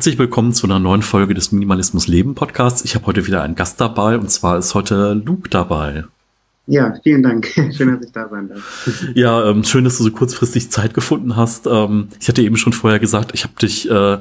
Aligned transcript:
herzlich 0.00 0.18
willkommen 0.18 0.54
zu 0.54 0.66
einer 0.66 0.78
neuen 0.78 1.02
Folge 1.02 1.34
des 1.34 1.52
Minimalismus 1.52 2.08
Leben 2.08 2.34
Podcasts. 2.34 2.86
Ich 2.86 2.94
habe 2.94 3.04
heute 3.04 3.26
wieder 3.26 3.42
einen 3.42 3.54
Gast 3.54 3.82
dabei 3.82 4.16
und 4.16 4.30
zwar 4.30 4.56
ist 4.56 4.74
heute 4.74 5.12
Luke 5.12 5.50
dabei. 5.50 6.04
Ja, 6.66 6.94
vielen 7.02 7.22
Dank. 7.22 7.48
Schön, 7.76 7.94
dass 7.94 8.06
ich 8.06 8.10
da 8.10 8.26
sein 8.30 8.48
darf. 8.48 9.04
Ja, 9.14 9.50
ähm, 9.50 9.62
schön, 9.62 9.84
dass 9.84 9.98
du 9.98 10.04
so 10.04 10.10
kurzfristig 10.10 10.70
Zeit 10.70 10.94
gefunden 10.94 11.36
hast. 11.36 11.66
Ähm, 11.66 12.08
ich 12.18 12.28
hatte 12.28 12.40
eben 12.40 12.56
schon 12.56 12.72
vorher 12.72 12.98
gesagt, 12.98 13.32
ich 13.34 13.44
habe 13.44 13.52
dich 13.60 13.90
äh, 13.90 14.16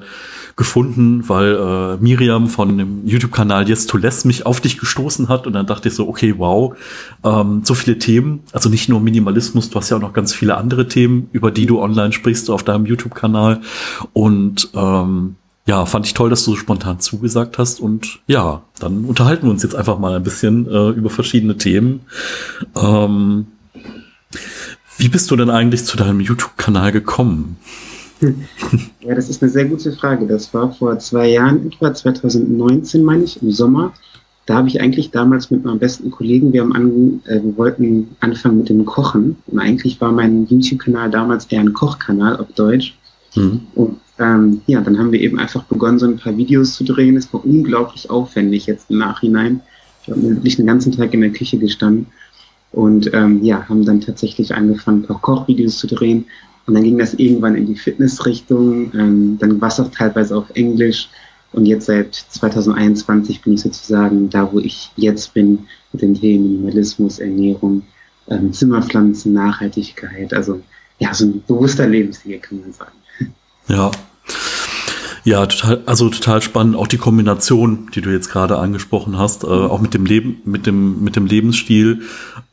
gefunden, 0.57 1.30
weil 1.30 1.55
äh, 1.55 2.04
Miriam 2.04 2.50
von 2.50 2.77
dem 2.77 3.07
YouTube-Kanal 3.07 3.70
Yes 3.70 3.88
to 3.88 3.98
Less 3.98 4.26
mich 4.26 4.46
auf 4.46 4.59
dich 4.59 4.80
gestoßen 4.80 5.30
hat 5.30 5.48
und 5.48 5.54
dann 5.54 5.66
dachte 5.66 5.88
ich 5.88 5.96
so, 5.96 6.09
okay, 6.09 6.35
wow, 6.38 6.76
ähm, 7.23 7.62
so 7.63 7.73
viele 7.73 7.98
Themen, 7.98 8.41
also 8.52 8.68
nicht 8.68 8.90
nur 8.90 8.99
Minimalismus, 8.99 9.70
du 9.70 9.80
hast 9.80 9.91
ja 9.91 9.96
auch 9.96 10.02
noch 10.02 10.12
ganz 10.12 10.34
viele 10.34 10.57
andere 10.57 10.90
Themen, 10.90 11.30
über 11.32 11.52
die 11.52 11.68
du 11.68 11.80
online 11.80 12.12
sprichst 12.12 12.49
auf 12.49 12.63
deinem 12.63 12.85
YouTube-Kanal 12.85 13.62
und 14.12 14.71
ähm, 14.76 15.38
ja, 15.70 15.86
fand 15.86 16.08
ich 16.08 16.16
toll, 16.16 16.32
dass 16.32 16.44
du 16.46 16.52
so 16.52 16.58
spontan 16.58 17.00
zugesagt 17.00 17.59
hast 17.59 17.80
und 17.80 18.22
ja, 18.26 18.64
dann 18.80 19.05
unterhalten 19.05 19.46
wir 19.46 19.52
uns 19.52 19.62
jetzt 19.62 19.76
einfach 19.76 20.00
mal 20.00 20.16
ein 20.16 20.23
bisschen 20.23 20.66
äh, 20.66 20.90
über 20.90 21.12
verschiedene 21.12 21.58
Themen. 21.58 22.02
Ähm, 22.76 23.46
wie 24.98 25.10
bist 25.10 25.30
du 25.30 25.36
denn 25.36 25.52
eigentlich 25.52 25.86
zu 25.86 25.96
deinem 25.96 26.22
YouTube-Kanal 26.22 26.91
gekommen? 26.91 27.58
Ja, 29.02 29.16
das 29.16 29.30
ist 29.30 29.41
eine 29.41 29.50
sehr 29.50 29.63
gute 29.63 29.94
Frage. 29.94 30.27
Das 30.27 30.54
war 30.54 30.74
vor 30.74 31.00
zwei 31.00 31.30
Jahren, 31.30 31.68
etwa 31.68 31.94
2019, 31.94 33.02
meine 33.02 33.24
ich, 33.24 33.41
im 33.41 33.49
Sommer. 33.52 33.94
Da 34.46 34.55
habe 34.55 34.68
ich 34.68 34.82
eigentlich 34.82 35.10
damals 35.12 35.49
mit 35.52 35.63
meinem 35.63 35.80
besten 35.80 36.12
Kollegen, 36.12 36.52
wir, 36.52 36.62
haben 36.62 36.74
an, 36.74 37.21
äh, 37.26 37.41
wir 37.41 37.55
wollten 37.55 38.10
anfangen 38.20 38.58
mit 38.58 38.70
dem 38.70 38.84
Kochen. 38.84 39.38
Und 39.48 39.60
eigentlich 39.60 40.02
war 40.02 40.12
mein 40.12 40.46
YouTube-Kanal 40.48 41.10
damals 41.10 41.46
eher 41.46 41.62
ein 41.62 41.74
Kochkanal 41.74 42.36
auf 42.36 42.52
Deutsch. 42.55 42.93
Mhm. 43.36 43.62
Und 43.76 43.99
ähm, 44.20 44.62
ja, 44.67 44.81
dann 44.81 44.98
haben 44.98 45.12
wir 45.12 45.21
eben 45.21 45.39
einfach 45.39 45.63
begonnen, 45.63 45.99
so 45.99 46.07
ein 46.07 46.17
paar 46.17 46.37
Videos 46.37 46.75
zu 46.75 46.84
drehen. 46.84 47.17
Es 47.17 47.34
war 47.34 47.45
unglaublich 47.45 48.09
aufwendig 48.09 48.65
jetzt 48.65 48.89
im 48.89 48.99
Nachhinein. 48.99 49.62
Ich 50.03 50.09
habe 50.09 50.21
wirklich 50.21 50.57
den 50.57 50.67
ganzen 50.67 50.91
Tag 50.91 51.13
in 51.13 51.21
der 51.21 51.31
Küche 51.31 51.57
gestanden 51.57 52.07
und 52.71 53.13
ähm, 53.13 53.43
ja, 53.43 53.67
haben 53.67 53.85
dann 53.85 54.01
tatsächlich 54.01 54.53
angefangen, 54.53 55.01
ein 55.03 55.07
paar 55.07 55.21
Kochvideos 55.21 55.77
zu 55.77 55.87
drehen 55.87 56.25
und 56.70 56.75
dann 56.75 56.84
ging 56.84 56.99
das 56.99 57.15
irgendwann 57.15 57.55
in 57.55 57.65
die 57.65 57.75
Fitnessrichtung. 57.75 58.91
Ähm, 58.93 59.37
dann 59.40 59.59
war 59.59 59.70
es 59.70 59.79
auch 59.79 59.90
teilweise 59.90 60.37
auf 60.37 60.51
Englisch. 60.53 61.09
Und 61.51 61.65
jetzt 61.65 61.87
seit 61.87 62.13
2021 62.13 63.41
bin 63.41 63.53
ich 63.53 63.62
sozusagen 63.62 64.29
da, 64.29 64.53
wo 64.53 64.59
ich 64.59 64.91
jetzt 64.95 65.34
bin, 65.34 65.66
mit 65.91 66.03
den 66.03 66.13
Themen 66.13 66.62
Minimalismus, 66.62 67.17
Ernährung, 67.17 67.81
ähm, 68.28 68.53
Zimmerpflanzen, 68.53 69.34
Nachhaltigkeit. 69.34 70.31
Also 70.31 70.62
ja, 71.00 71.12
so 71.12 71.25
ein 71.25 71.44
bewusster 71.47 71.88
Lebensstil, 71.88 72.38
kann 72.38 72.62
man 72.62 72.72
sagen. 72.72 72.91
Ja. 73.67 73.90
Ja, 75.24 75.46
total, 75.46 75.84
also 75.85 76.09
total 76.09 76.41
spannend. 76.41 76.75
Auch 76.75 76.88
die 76.88 76.97
Kombination, 76.97 77.90
die 77.94 78.02
du 78.02 78.09
jetzt 78.09 78.31
gerade 78.31 78.58
angesprochen 78.58 79.18
hast, 79.18 79.44
äh, 79.44 79.47
auch 79.47 79.81
mit 79.81 79.94
dem 79.94 80.06
Leben, 80.06 80.41
mit 80.46 80.66
dem, 80.66 81.03
mit 81.03 81.16
dem 81.16 81.25
Lebensstil. 81.25 82.02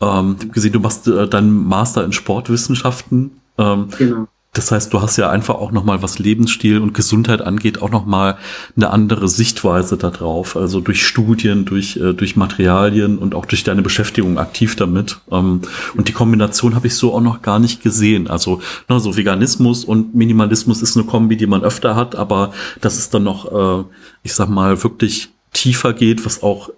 Ähm, 0.01 0.37
gesehen, 0.53 0.73
du 0.73 0.81
machst 0.81 1.07
äh, 1.09 1.29
deinen 1.29 1.67
Master 1.67 2.05
in 2.05 2.13
Sportwissenschaften. 2.13 3.41
Ähm, 3.59 3.89
genau. 3.97 4.27
Das 4.57 4.73
heißt, 4.73 4.91
du 4.95 5.03
hast 5.03 5.19
ja 5.19 5.29
einfach 5.29 5.57
auch 5.57 5.71
nochmal, 5.71 6.01
was 6.01 6.19
Lebensstil 6.19 6.79
und 6.79 6.95
Gesundheit 6.95 7.43
angeht, 7.43 7.83
auch 7.83 7.91
nochmal 7.91 8.39
eine 8.75 8.89
andere 8.89 9.29
Sichtweise 9.29 9.99
darauf. 9.99 10.57
Also 10.57 10.81
durch 10.81 11.07
Studien, 11.07 11.67
durch, 11.67 11.99
äh, 11.99 12.15
durch 12.15 12.37
Materialien 12.37 13.19
und 13.19 13.34
auch 13.34 13.45
durch 13.45 13.65
deine 13.65 13.83
Beschäftigung 13.83 14.39
aktiv 14.39 14.75
damit. 14.75 15.19
Ähm, 15.31 15.61
und 15.95 16.09
die 16.09 16.12
Kombination 16.12 16.75
habe 16.75 16.87
ich 16.87 16.94
so 16.94 17.12
auch 17.12 17.21
noch 17.21 17.43
gar 17.43 17.59
nicht 17.59 17.83
gesehen. 17.83 18.28
Also 18.28 18.62
ne, 18.89 18.99
so 18.99 19.15
Veganismus 19.15 19.84
und 19.84 20.15
Minimalismus 20.15 20.81
ist 20.81 20.97
eine 20.97 21.05
Kombi, 21.05 21.37
die 21.37 21.47
man 21.47 21.62
öfter 21.62 21.94
hat, 21.94 22.15
aber 22.15 22.55
dass 22.81 22.97
es 22.97 23.11
dann 23.11 23.25
noch, 23.25 23.53
äh, 23.53 23.84
ich 24.23 24.33
sag 24.33 24.49
mal, 24.49 24.83
wirklich 24.83 25.28
tiefer 25.53 25.93
geht, 25.93 26.25
was 26.25 26.43
auch 26.43 26.71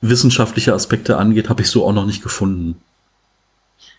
wissenschaftliche 0.00 0.74
Aspekte 0.74 1.16
angeht, 1.16 1.48
habe 1.48 1.62
ich 1.62 1.70
so 1.70 1.84
auch 1.84 1.92
noch 1.92 2.06
nicht 2.06 2.22
gefunden. 2.22 2.76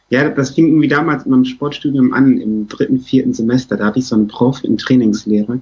Ja, 0.10 0.30
das 0.30 0.52
fing 0.52 0.68
irgendwie 0.68 0.88
damals 0.88 1.26
in 1.26 1.32
meinem 1.32 1.46
Sportstudium 1.46 2.14
an, 2.14 2.38
im 2.38 2.68
dritten, 2.68 3.00
vierten 3.00 3.34
Semester. 3.34 3.76
Da 3.76 3.88
hatte 3.88 4.00
ich 4.00 4.08
so 4.08 4.16
einen 4.16 4.28
Prof 4.28 4.64
in 4.64 4.78
Trainingslehre. 4.78 5.60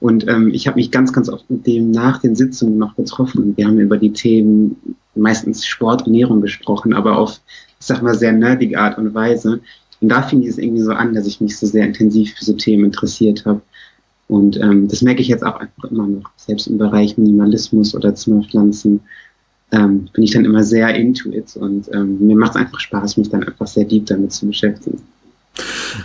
Und 0.00 0.28
ähm, 0.28 0.50
ich 0.52 0.66
habe 0.66 0.76
mich 0.76 0.90
ganz, 0.90 1.12
ganz 1.12 1.28
oft 1.28 1.48
mit 1.48 1.66
dem 1.66 1.90
nach 1.90 2.20
den 2.20 2.34
Sitzungen 2.34 2.78
noch 2.78 2.96
getroffen. 2.96 3.42
Und 3.42 3.56
wir 3.56 3.66
haben 3.66 3.78
über 3.78 3.96
die 3.96 4.12
Themen 4.12 4.96
meistens 5.14 5.64
Sport, 5.64 6.02
Ernährung 6.02 6.40
gesprochen, 6.40 6.92
aber 6.92 7.16
auf, 7.16 7.40
ich 7.80 7.86
sag 7.86 8.02
mal, 8.02 8.14
sehr 8.14 8.32
nerdige 8.32 8.78
Art 8.78 8.98
und 8.98 9.14
Weise. 9.14 9.60
Und 10.00 10.08
da 10.08 10.22
fing 10.22 10.44
es 10.44 10.58
irgendwie 10.58 10.82
so 10.82 10.92
an, 10.92 11.14
dass 11.14 11.26
ich 11.26 11.40
mich 11.40 11.56
so 11.56 11.66
sehr 11.66 11.86
intensiv 11.86 12.34
für 12.34 12.44
so 12.44 12.52
Themen 12.54 12.86
interessiert 12.86 13.46
habe. 13.46 13.62
Und 14.28 14.60
ähm, 14.60 14.88
das 14.88 15.02
merke 15.02 15.22
ich 15.22 15.28
jetzt 15.28 15.44
auch 15.44 15.56
einfach 15.60 15.84
immer 15.84 16.06
noch, 16.06 16.30
selbst 16.36 16.66
im 16.66 16.78
Bereich 16.78 17.16
Minimalismus 17.16 17.94
oder 17.94 18.14
Zimmerpflanzen 18.14 19.00
ähm, 19.76 20.08
bin 20.12 20.24
ich 20.24 20.32
dann 20.32 20.44
immer 20.44 20.62
sehr 20.62 20.94
into 20.94 21.30
it 21.30 21.56
und 21.56 21.88
ähm, 21.92 22.26
mir 22.26 22.36
macht 22.36 22.52
es 22.52 22.56
einfach 22.56 22.80
Spaß, 22.80 23.16
mich 23.16 23.28
dann 23.28 23.44
einfach 23.44 23.66
sehr 23.66 23.84
deep 23.84 24.06
damit 24.06 24.32
zu 24.32 24.46
beschäftigen. 24.46 25.02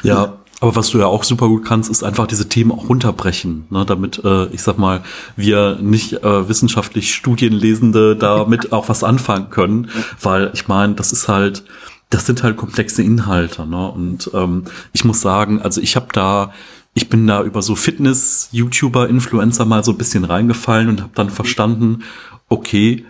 Ja, 0.03 0.37
aber 0.59 0.75
was 0.75 0.89
du 0.89 0.99
ja 0.99 1.07
auch 1.07 1.23
super 1.23 1.47
gut 1.47 1.65
kannst, 1.65 1.89
ist 1.89 2.03
einfach 2.03 2.27
diese 2.27 2.47
Themen 2.47 2.71
auch 2.71 2.89
runterbrechen, 2.89 3.65
ne, 3.69 3.85
damit, 3.85 4.21
äh, 4.23 4.45
ich 4.47 4.61
sag 4.61 4.77
mal, 4.77 5.01
wir 5.35 5.77
nicht 5.81 6.23
äh, 6.23 6.49
wissenschaftlich 6.49 7.13
Studienlesende 7.13 8.15
damit 8.19 8.71
auch 8.71 8.89
was 8.89 9.03
anfangen 9.03 9.49
können, 9.49 9.89
weil 10.21 10.51
ich 10.53 10.67
meine, 10.67 10.95
das 10.95 11.11
ist 11.11 11.27
halt, 11.27 11.63
das 12.09 12.25
sind 12.25 12.43
halt 12.43 12.57
komplexe 12.57 13.01
Inhalte, 13.01 13.65
ne? 13.65 13.89
Und 13.89 14.29
ähm, 14.33 14.65
ich 14.91 15.05
muss 15.05 15.21
sagen, 15.21 15.61
also 15.61 15.79
ich 15.79 15.95
habe 15.95 16.07
da 16.11 16.51
ich 16.93 17.07
bin 17.07 17.25
da 17.25 17.41
über 17.41 17.61
so 17.61 17.75
Fitness-YouTuber, 17.75 19.07
Influencer 19.07 19.63
mal 19.63 19.81
so 19.81 19.91
ein 19.91 19.97
bisschen 19.97 20.25
reingefallen 20.25 20.89
und 20.89 21.01
habe 21.01 21.13
dann 21.15 21.29
verstanden, 21.29 22.03
okay, 22.49 23.05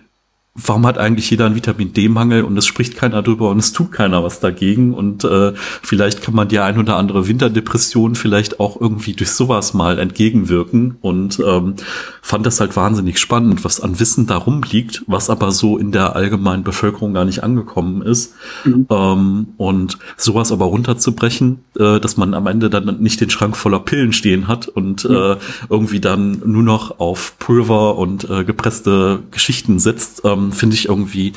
warum 0.54 0.86
hat 0.86 0.98
eigentlich 0.98 1.30
jeder 1.30 1.46
einen 1.46 1.56
Vitamin 1.56 1.94
D-Mangel 1.94 2.44
und 2.44 2.58
es 2.58 2.66
spricht 2.66 2.98
keiner 2.98 3.22
drüber 3.22 3.50
und 3.50 3.60
es 3.60 3.72
tut 3.72 3.94
keiner 3.94 4.22
was 4.22 4.42
dagegen 4.42 4.94
und 4.94 5.24
äh, 5.24 5.54
vielleicht 5.56 6.22
kann 6.22 6.36
man 6.36 6.50
die 6.50 6.60
ein 6.60 6.78
oder 6.78 6.98
andere 6.98 7.30
Winterdepression 7.30 8.16
vielleicht 8.16 8.60
auch 8.60 8.80
irgendwie 8.80 9.14
durch 9.14 9.32
sowas 9.32 9.74
mal 9.74 9.98
entgegenwirken 9.98 10.98
und 11.00 11.40
ähm, 11.40 11.76
fand 12.22 12.46
das 12.46 12.60
halt 12.60 12.76
wahnsinnig 12.76 13.18
spannend, 13.18 13.64
was 13.64 13.80
an 13.80 14.02
Wissen 14.02 14.28
darum 14.28 14.62
liegt, 14.70 15.04
was 15.08 15.30
aber 15.30 15.54
so 15.54 15.78
in 15.78 15.94
der 15.94 16.18
allgemeinen 16.18 16.66
Bevölkerung 16.66 17.14
gar 17.14 17.24
nicht 17.24 17.44
angekommen 17.44 18.02
ist 18.02 18.34
mhm. 18.66 18.88
ähm, 18.90 19.48
und 19.56 20.00
sowas 20.18 20.52
aber 20.52 20.66
runterzubrechen, 20.66 21.60
äh, 21.80 22.02
dass 22.02 22.18
man 22.18 22.34
am 22.34 22.48
Ende 22.48 22.70
dann 22.70 23.02
nicht 23.02 23.22
den 23.22 23.30
Schrank 23.30 23.56
voller 23.56 23.80
Pillen 23.80 24.12
stehen 24.12 24.50
hat 24.50 24.68
und 24.68 25.08
mhm. 25.08 25.16
äh, 25.16 25.36
irgendwie 25.70 26.02
dann 26.02 26.42
nur 26.46 26.64
noch 26.64 27.00
auf 27.00 27.36
Pulver 27.40 27.98
und 27.98 28.30
äh, 28.30 28.44
gepresste 28.44 29.20
Geschichten 29.32 29.80
setzt, 29.80 30.24
ähm, 30.26 30.41
ähm, 30.42 30.52
finde 30.52 30.76
ich 30.76 30.88
irgendwie 30.88 31.34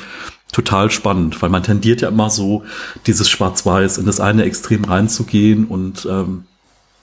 total 0.51 0.89
spannend, 0.89 1.41
weil 1.41 1.49
man 1.49 1.63
tendiert 1.63 2.01
ja 2.01 2.09
immer 2.09 2.29
so, 2.29 2.63
dieses 3.07 3.29
Schwarz-Weiß 3.29 3.97
in 3.97 4.05
das 4.05 4.19
eine 4.19 4.43
Extrem 4.43 4.85
reinzugehen 4.85 5.65
und 5.65 6.07
ähm, 6.09 6.45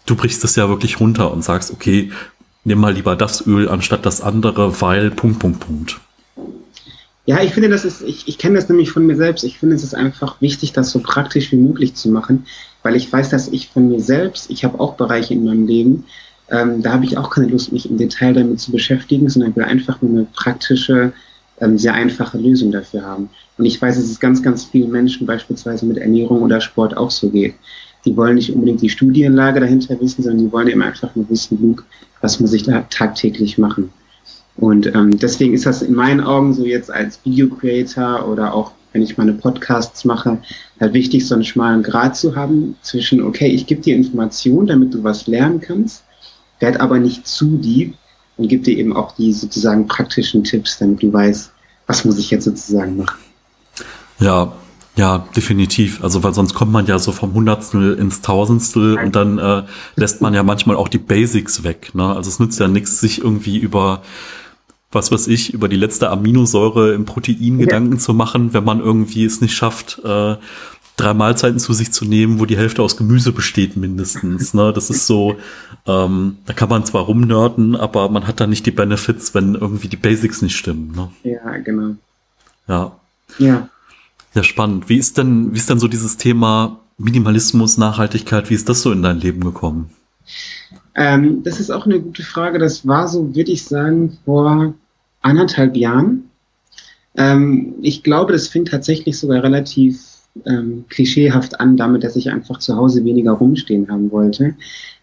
du 0.06 0.16
brichst 0.16 0.42
es 0.44 0.56
ja 0.56 0.68
wirklich 0.68 1.00
runter 1.00 1.32
und 1.32 1.44
sagst, 1.44 1.70
okay, 1.70 2.10
nimm 2.64 2.78
mal 2.78 2.94
lieber 2.94 3.14
das 3.16 3.46
Öl 3.46 3.68
anstatt 3.68 4.06
das 4.06 4.20
andere, 4.20 4.80
weil 4.80 5.10
Punkt, 5.10 5.38
Punkt, 5.38 5.60
Punkt. 5.60 6.00
Ja, 7.24 7.40
ich 7.40 7.52
finde, 7.52 7.68
das 7.68 7.84
ist, 7.84 8.02
ich, 8.02 8.26
ich 8.26 8.38
kenne 8.38 8.56
das 8.56 8.69
nämlich 8.69 8.90
von 8.90 9.06
mir 9.06 9.16
selbst. 9.16 9.44
Ich 9.44 9.58
finde, 9.58 9.76
es 9.76 9.84
ist 9.84 9.94
einfach 9.94 10.40
wichtig, 10.40 10.72
das 10.72 10.90
so 10.90 11.00
praktisch 11.00 11.52
wie 11.52 11.56
möglich 11.56 11.94
zu 11.94 12.08
machen, 12.08 12.46
weil 12.82 12.96
ich 12.96 13.12
weiß, 13.12 13.28
dass 13.28 13.48
ich 13.48 13.69
von 13.69 13.88
mir 13.88 14.00
selbst, 14.00 14.50
ich 14.50 14.64
habe 14.64 14.80
auch 14.80 14.94
Bereiche 14.94 15.34
in 15.34 15.44
meinem 15.44 15.66
Leben, 15.66 16.04
ähm, 16.50 16.82
da 16.82 16.92
habe 16.92 17.04
ich 17.04 17.16
auch 17.16 17.30
keine 17.30 17.46
Lust, 17.46 17.72
mich 17.72 17.88
im 17.88 17.96
Detail 17.96 18.34
damit 18.34 18.60
zu 18.60 18.72
beschäftigen, 18.72 19.28
sondern 19.28 19.54
will 19.54 19.64
einfach 19.64 20.02
nur 20.02 20.10
eine 20.10 20.25
praktische 20.25 21.12
ähm, 21.62 21.79
sehr 21.79 21.94
einfache 21.94 22.38
Lösung 22.38 22.73
dafür 22.73 23.03
haben. 23.03 23.31
Und 23.56 23.64
ich 23.64 23.81
weiß, 23.81 23.97
dass 23.97 24.05
es 24.05 24.20
ganz, 24.20 24.43
ganz 24.43 24.64
vielen 24.64 24.91
Menschen 24.91 25.26
beispielsweise 25.26 25.87
mit 25.87 25.99
Ernährung 25.99 26.43
oder 26.43 26.61
Sport 26.61 26.97
auch 26.97 27.11
so 27.11 27.31
geht. 27.31 27.55
Die 28.05 28.17
wollen 28.17 28.35
nicht 28.35 28.53
unbedingt 28.53 28.82
die 28.82 28.91
Studienlage 28.91 29.61
dahinter 29.61 29.99
wissen, 30.00 30.23
sondern 30.23 30.44
die 30.44 30.53
wollen 30.53 30.69
eben 30.69 30.82
einfach 30.82 31.14
nur 31.14 31.29
wissen, 31.31 31.59
Luke, 31.62 31.85
was 32.20 32.41
muss 32.41 32.53
ich 32.53 32.64
da 32.64 32.82
tagtäglich 32.91 33.59
machen. 33.59 33.93
Und 34.56 34.87
ähm, 34.94 35.19
deswegen 35.19 35.55
ist 35.55 35.67
das 35.67 35.82
in 35.82 35.94
meinen 35.94 36.20
Augen 36.20 36.53
so 36.53 36.67
jetzt 36.67 36.91
als 36.91 37.25
Video-Creator 37.25 38.29
oder 38.29 38.53
auch 38.53 38.73
wenn 38.93 39.03
ich 39.03 39.17
meine 39.17 39.32
Podcasts 39.32 40.05
mache, 40.05 40.38
halt 40.79 40.93
wichtig, 40.93 41.26
so 41.26 41.35
einen 41.35 41.44
schmalen 41.44 41.82
Grad 41.82 42.17
zu 42.17 42.37
haben 42.37 42.76
zwischen, 42.82 43.23
okay, 43.23 43.47
ich 43.49 43.67
gebe 43.67 43.81
dir 43.81 43.97
Informationen, 43.97 44.67
damit 44.67 44.93
du 44.93 45.03
was 45.03 45.26
lernen 45.26 45.61
kannst, 45.61 46.05
werd 46.61 46.79
aber 46.81 46.99
nicht 46.99 47.26
zu 47.26 47.56
deep 47.56 47.94
und 48.37 48.49
gebe 48.49 48.62
dir 48.62 48.76
eben 48.76 48.94
auch 48.94 49.14
die 49.17 49.32
sozusagen 49.32 49.87
praktischen 49.87 50.44
Tipps, 50.44 50.79
damit 50.79 51.03
du 51.03 51.12
weißt, 51.12 51.51
was 51.92 52.06
muss 52.06 52.18
ich 52.18 52.30
jetzt 52.30 52.44
sozusagen 52.44 52.96
machen. 52.96 53.18
Ja, 54.18 54.52
ja, 54.96 55.26
definitiv. 55.36 56.02
Also 56.02 56.22
weil 56.22 56.32
sonst 56.32 56.54
kommt 56.54 56.72
man 56.72 56.86
ja 56.86 56.98
so 56.98 57.12
vom 57.12 57.34
Hundertstel 57.34 57.94
ins 57.94 58.22
Tausendstel 58.22 58.98
und 58.98 59.14
dann 59.14 59.38
äh, 59.38 59.64
lässt 59.96 60.22
man 60.22 60.32
ja 60.32 60.42
manchmal 60.42 60.76
auch 60.76 60.88
die 60.88 60.98
Basics 60.98 61.64
weg. 61.64 61.94
Ne? 61.94 62.16
Also 62.16 62.30
es 62.30 62.38
nützt 62.38 62.58
ja 62.60 62.68
nichts, 62.68 62.98
sich 62.98 63.22
irgendwie 63.22 63.58
über 63.58 64.02
was 64.90 65.10
weiß 65.10 65.26
ich, 65.28 65.54
über 65.54 65.68
die 65.68 65.76
letzte 65.76 66.10
Aminosäure 66.10 66.92
im 66.92 67.06
Protein 67.06 67.58
ja. 67.58 67.64
Gedanken 67.64 67.98
zu 67.98 68.12
machen, 68.12 68.52
wenn 68.52 68.64
man 68.64 68.80
irgendwie 68.80 69.24
es 69.24 69.40
nicht 69.40 69.54
schafft, 69.54 70.00
äh, 70.04 70.36
drei 70.96 71.14
Mahlzeiten 71.14 71.58
zu 71.58 71.72
sich 71.72 71.92
zu 71.92 72.04
nehmen, 72.04 72.38
wo 72.38 72.46
die 72.46 72.56
Hälfte 72.56 72.82
aus 72.82 72.96
Gemüse 72.96 73.32
besteht 73.32 73.76
mindestens. 73.76 74.54
Ne? 74.54 74.72
Das 74.72 74.90
ist 74.90 75.06
so, 75.06 75.36
ähm, 75.86 76.38
da 76.46 76.52
kann 76.52 76.68
man 76.68 76.84
zwar 76.84 77.04
rumnörden, 77.04 77.76
aber 77.76 78.08
man 78.08 78.26
hat 78.26 78.40
da 78.40 78.46
nicht 78.46 78.66
die 78.66 78.70
Benefits, 78.70 79.34
wenn 79.34 79.54
irgendwie 79.54 79.88
die 79.88 79.96
Basics 79.96 80.42
nicht 80.42 80.56
stimmen. 80.56 80.92
Ne? 80.94 81.10
Ja, 81.24 81.58
genau. 81.58 81.96
Ja. 82.68 82.92
Ja. 83.38 83.68
Ja, 84.34 84.42
spannend. 84.42 84.88
Wie 84.88 84.96
ist 84.96 85.18
denn, 85.18 85.52
wie 85.52 85.58
ist 85.58 85.68
denn 85.68 85.78
so 85.78 85.88
dieses 85.88 86.16
Thema 86.16 86.80
Minimalismus, 86.98 87.78
Nachhaltigkeit, 87.78 88.48
wie 88.50 88.54
ist 88.54 88.68
das 88.68 88.82
so 88.82 88.92
in 88.92 89.02
dein 89.02 89.20
Leben 89.20 89.42
gekommen? 89.42 89.90
Ähm, 90.94 91.42
das 91.42 91.60
ist 91.60 91.70
auch 91.70 91.86
eine 91.86 92.00
gute 92.00 92.22
Frage. 92.22 92.58
Das 92.58 92.86
war 92.86 93.08
so, 93.08 93.34
würde 93.34 93.50
ich 93.50 93.64
sagen, 93.64 94.18
vor 94.24 94.74
anderthalb 95.20 95.76
Jahren. 95.76 96.30
Ähm, 97.16 97.74
ich 97.82 98.02
glaube, 98.02 98.32
das 98.32 98.48
fing 98.48 98.64
tatsächlich 98.64 99.18
sogar 99.18 99.42
relativ 99.42 100.12
ähm, 100.46 100.84
klischeehaft 100.88 101.61
an, 101.61 101.76
damit, 101.76 102.05
dass 102.05 102.17
ich 102.17 102.31
einfach 102.31 102.58
zu 102.58 102.76
Hause 102.76 103.05
weniger 103.05 103.32
rumstehen 103.32 103.90
haben 103.90 104.11
wollte. 104.11 104.55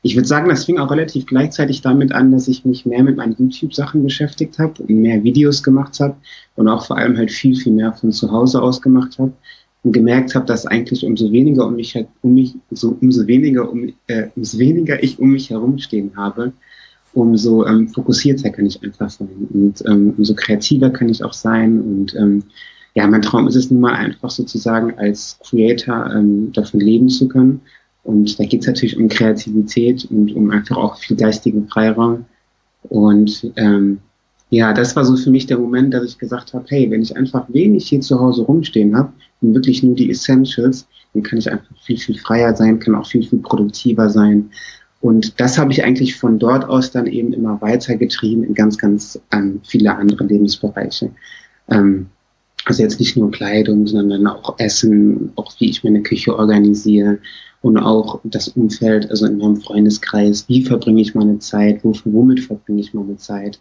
Ich 0.02 0.16
würde 0.16 0.28
sagen, 0.28 0.50
das 0.50 0.66
fing 0.66 0.80
auch 0.80 0.92
relativ 0.92 1.26
gleichzeitig 1.26 1.82
damit 1.82 2.12
an, 2.12 2.32
dass 2.32 2.48
ich 2.48 2.66
mich 2.66 2.86
mehr 2.86 3.04
mit 3.04 3.18
meinen 3.18 3.36
YouTube-Sachen 3.38 4.04
beschäftigt 4.04 4.58
habe 4.58 4.82
und 4.82 4.90
mehr 4.90 5.24
Videos 5.24 5.62
gemacht 5.62 6.00
habe 6.00 6.16
und 6.56 6.68
auch 6.68 6.86
vor 6.86 6.98
allem 6.98 7.18
halt 7.18 7.32
viel, 7.32 7.56
viel 7.56 7.74
mehr 7.74 7.94
von 7.94 8.12
zu 8.12 8.32
Hause 8.32 8.62
aus 8.62 8.82
gemacht 8.82 9.20
habe 9.20 9.34
und 9.84 9.92
gemerkt 9.92 10.36
habe, 10.36 10.46
dass 10.46 10.66
eigentlich 10.66 11.06
umso 11.06 11.32
weniger 11.32 11.66
um 11.68 11.76
mich, 11.76 11.96
um 12.22 12.34
mich 12.34 12.56
so, 12.72 12.98
umso 13.02 13.28
weniger 13.28 13.70
um, 13.70 13.94
äh, 14.08 14.28
umso 14.36 14.58
weniger 14.58 15.02
ich 15.04 15.20
um 15.20 15.32
mich 15.32 15.50
herumstehen 15.50 16.12
habe, 16.18 16.54
umso 17.14 17.66
ähm, 17.66 17.88
fokussierter 17.88 18.50
kann 18.50 18.66
ich 18.66 18.82
einfach 18.84 19.10
sein 19.10 19.48
und 19.52 19.84
ähm, 19.88 20.14
umso 20.18 20.36
kreativer 20.36 20.90
kann 20.90 21.10
ich 21.10 21.24
auch 21.24 21.34
sein 21.34 21.82
und 21.82 22.16
ähm, 22.16 22.44
ja, 22.96 23.08
mein 23.08 23.22
Traum 23.22 23.48
ist 23.48 23.56
es 23.56 23.70
nun 23.72 23.82
mal 23.82 23.94
einfach 23.94 24.30
sozusagen 24.30 24.98
als 24.98 25.40
Creator 25.44 26.12
ähm, 26.14 26.52
davon 26.54 26.80
leben 26.80 27.10
zu 27.10 27.28
können. 27.28 27.62
Und 28.04 28.40
da 28.40 28.46
geht 28.46 28.62
es 28.62 28.68
natürlich 28.68 28.98
um 28.98 29.10
Kreativität 29.10 30.08
und 30.10 30.34
um 30.34 30.50
einfach 30.52 30.78
auch 30.78 30.98
viel 30.98 31.18
geistigen 31.18 31.68
Freiraum. 31.68 32.26
Und 32.84 33.52
ähm, 33.56 34.00
ja, 34.50 34.74
das 34.74 34.96
war 34.96 35.06
so 35.06 35.16
für 35.16 35.30
mich 35.30 35.46
der 35.46 35.60
Moment, 35.60 35.94
dass 35.94 36.06
ich 36.06 36.18
gesagt 36.18 36.54
habe, 36.54 36.66
hey, 36.70 36.90
wenn 36.90 37.04
ich 37.04 37.16
einfach 37.16 37.46
wenig 37.50 37.88
hier 37.88 38.02
zu 38.02 38.20
Hause 38.20 38.44
rumstehen 38.44 38.96
habe 38.96 39.14
und 39.42 39.54
wirklich 39.54 39.84
nur 39.84 39.96
die 39.96 40.10
Essentials, 40.10 40.88
dann 41.14 41.24
kann 41.24 41.38
ich 41.38 41.52
einfach 41.52 41.76
viel, 41.84 41.98
viel 41.98 42.18
freier 42.18 42.56
sein, 42.56 42.80
kann 42.80 42.96
auch 42.96 43.06
viel, 43.06 43.28
viel 43.28 43.40
produktiver 43.40 44.10
sein. 44.10 44.50
Und 45.02 45.40
das 45.40 45.58
habe 45.58 45.72
ich 45.72 45.84
eigentlich 45.84 46.16
von 46.16 46.40
dort 46.40 46.66
aus 46.66 46.92
dann 46.92 47.06
eben 47.06 47.32
immer 47.34 47.62
weitergetrieben 47.62 48.44
in 48.44 48.54
ganz, 48.54 48.78
ganz 48.78 49.20
ähm, 49.32 49.62
viele 49.64 49.96
andere 49.96 50.26
Lebensbereiche. 50.26 51.12
Ähm, 51.70 52.08
also 52.70 52.84
jetzt 52.84 53.00
nicht 53.00 53.18
nur 53.18 53.32
Kleidung, 53.32 53.88
sondern 53.88 54.28
auch 54.28 54.60
Essen, 54.60 55.32
auch 55.36 55.52
wie 55.60 55.72
ich 55.72 55.84
meine 55.84 56.04
Küche 56.04 56.38
organisiere 56.38 57.18
und 57.62 57.78
auch 57.78 58.22
das 58.24 58.48
Umfeld, 58.50 59.10
also 59.10 59.26
in 59.26 59.40
meinem 59.40 59.58
Freundeskreis, 59.58 60.48
wie 60.48 60.64
verbringe 60.64 61.02
ich 61.02 61.16
meine 61.16 61.40
Zeit, 61.40 61.82
womit 61.84 62.42
verbringe 62.42 62.80
ich 62.80 62.94
meine 62.94 63.18
Zeit. 63.18 63.60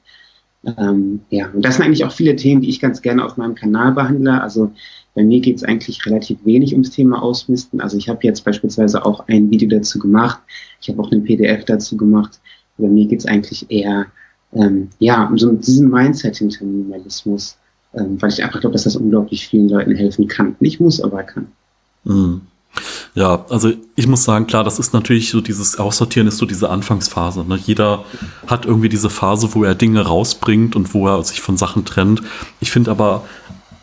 Ähm, 0.76 1.20
ja, 1.30 1.48
und 1.54 1.64
das 1.64 1.76
sind 1.76 1.86
eigentlich 1.86 2.04
auch 2.04 2.12
viele 2.12 2.36
Themen, 2.36 2.60
die 2.60 2.68
ich 2.68 2.80
ganz 2.80 3.00
gerne 3.00 3.24
auf 3.24 3.38
meinem 3.38 3.54
Kanal 3.54 3.92
behandle. 3.92 4.42
Also 4.42 4.72
bei 5.14 5.22
mir 5.22 5.40
geht 5.40 5.56
es 5.56 5.64
eigentlich 5.64 6.04
relativ 6.04 6.44
wenig 6.44 6.72
ums 6.72 6.90
Thema 6.90 7.22
Ausmisten. 7.22 7.80
Also 7.80 7.96
ich 7.96 8.10
habe 8.10 8.20
jetzt 8.24 8.44
beispielsweise 8.44 9.06
auch 9.06 9.26
ein 9.28 9.50
Video 9.50 9.70
dazu 9.70 9.98
gemacht. 9.98 10.40
Ich 10.82 10.90
habe 10.90 11.00
auch 11.00 11.10
eine 11.10 11.22
PDF 11.22 11.64
dazu 11.64 11.96
gemacht. 11.96 12.40
Bei 12.76 12.88
mir 12.88 13.06
geht 13.06 13.20
es 13.20 13.26
eigentlich 13.26 13.70
eher 13.70 14.06
ähm, 14.52 14.90
ja, 14.98 15.24
um 15.26 15.38
so 15.38 15.50
diesen 15.52 15.88
Mindset 15.88 16.36
hinter 16.36 16.66
Minimalismus 16.66 17.56
ähm, 17.98 18.20
weil 18.20 18.30
ich 18.30 18.42
einfach 18.42 18.60
glaube, 18.60 18.72
dass 18.72 18.84
das 18.84 18.96
unglaublich 18.96 19.48
vielen 19.48 19.68
Leuten 19.68 19.94
helfen 19.94 20.28
kann. 20.28 20.56
Nicht 20.60 20.80
muss, 20.80 21.00
aber 21.00 21.22
kann. 21.22 21.48
Mhm. 22.04 22.42
Ja, 23.14 23.44
also 23.48 23.72
ich 23.96 24.06
muss 24.06 24.24
sagen, 24.24 24.46
klar, 24.46 24.62
das 24.62 24.78
ist 24.78 24.92
natürlich 24.92 25.30
so 25.30 25.40
dieses 25.40 25.78
Aussortieren 25.78 26.28
ist 26.28 26.38
so 26.38 26.46
diese 26.46 26.70
Anfangsphase. 26.70 27.44
Ne? 27.44 27.56
Jeder 27.56 28.04
hat 28.46 28.66
irgendwie 28.66 28.88
diese 28.88 29.10
Phase, 29.10 29.54
wo 29.54 29.64
er 29.64 29.74
Dinge 29.74 30.02
rausbringt 30.02 30.76
und 30.76 30.94
wo 30.94 31.08
er 31.08 31.22
sich 31.24 31.40
von 31.40 31.56
Sachen 31.56 31.84
trennt. 31.84 32.22
Ich 32.60 32.70
finde 32.70 32.90
aber, 32.90 33.24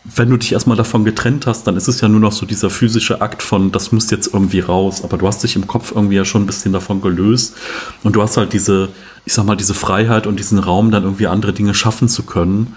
wenn 0.04 0.30
du 0.30 0.36
dich 0.36 0.52
erstmal 0.52 0.76
davon 0.76 1.04
getrennt 1.04 1.46
hast, 1.46 1.66
dann 1.66 1.76
ist 1.76 1.88
es 1.88 2.00
ja 2.00 2.08
nur 2.08 2.20
noch 2.20 2.32
so 2.32 2.46
dieser 2.46 2.70
physische 2.70 3.20
Akt 3.20 3.42
von, 3.42 3.72
das 3.72 3.92
muss 3.92 4.10
jetzt 4.10 4.32
irgendwie 4.32 4.60
raus. 4.60 5.02
Aber 5.02 5.18
du 5.18 5.26
hast 5.26 5.42
dich 5.42 5.56
im 5.56 5.66
Kopf 5.66 5.92
irgendwie 5.94 6.16
ja 6.16 6.24
schon 6.24 6.42
ein 6.42 6.46
bisschen 6.46 6.72
davon 6.72 7.00
gelöst 7.00 7.56
und 8.04 8.14
du 8.14 8.22
hast 8.22 8.36
halt 8.36 8.52
diese, 8.52 8.88
ich 9.24 9.34
sag 9.34 9.44
mal, 9.44 9.56
diese 9.56 9.74
Freiheit 9.74 10.26
und 10.26 10.38
diesen 10.38 10.58
Raum, 10.58 10.90
dann 10.90 11.02
irgendwie 11.02 11.26
andere 11.26 11.52
Dinge 11.52 11.74
schaffen 11.74 12.08
zu 12.08 12.22
können. 12.22 12.76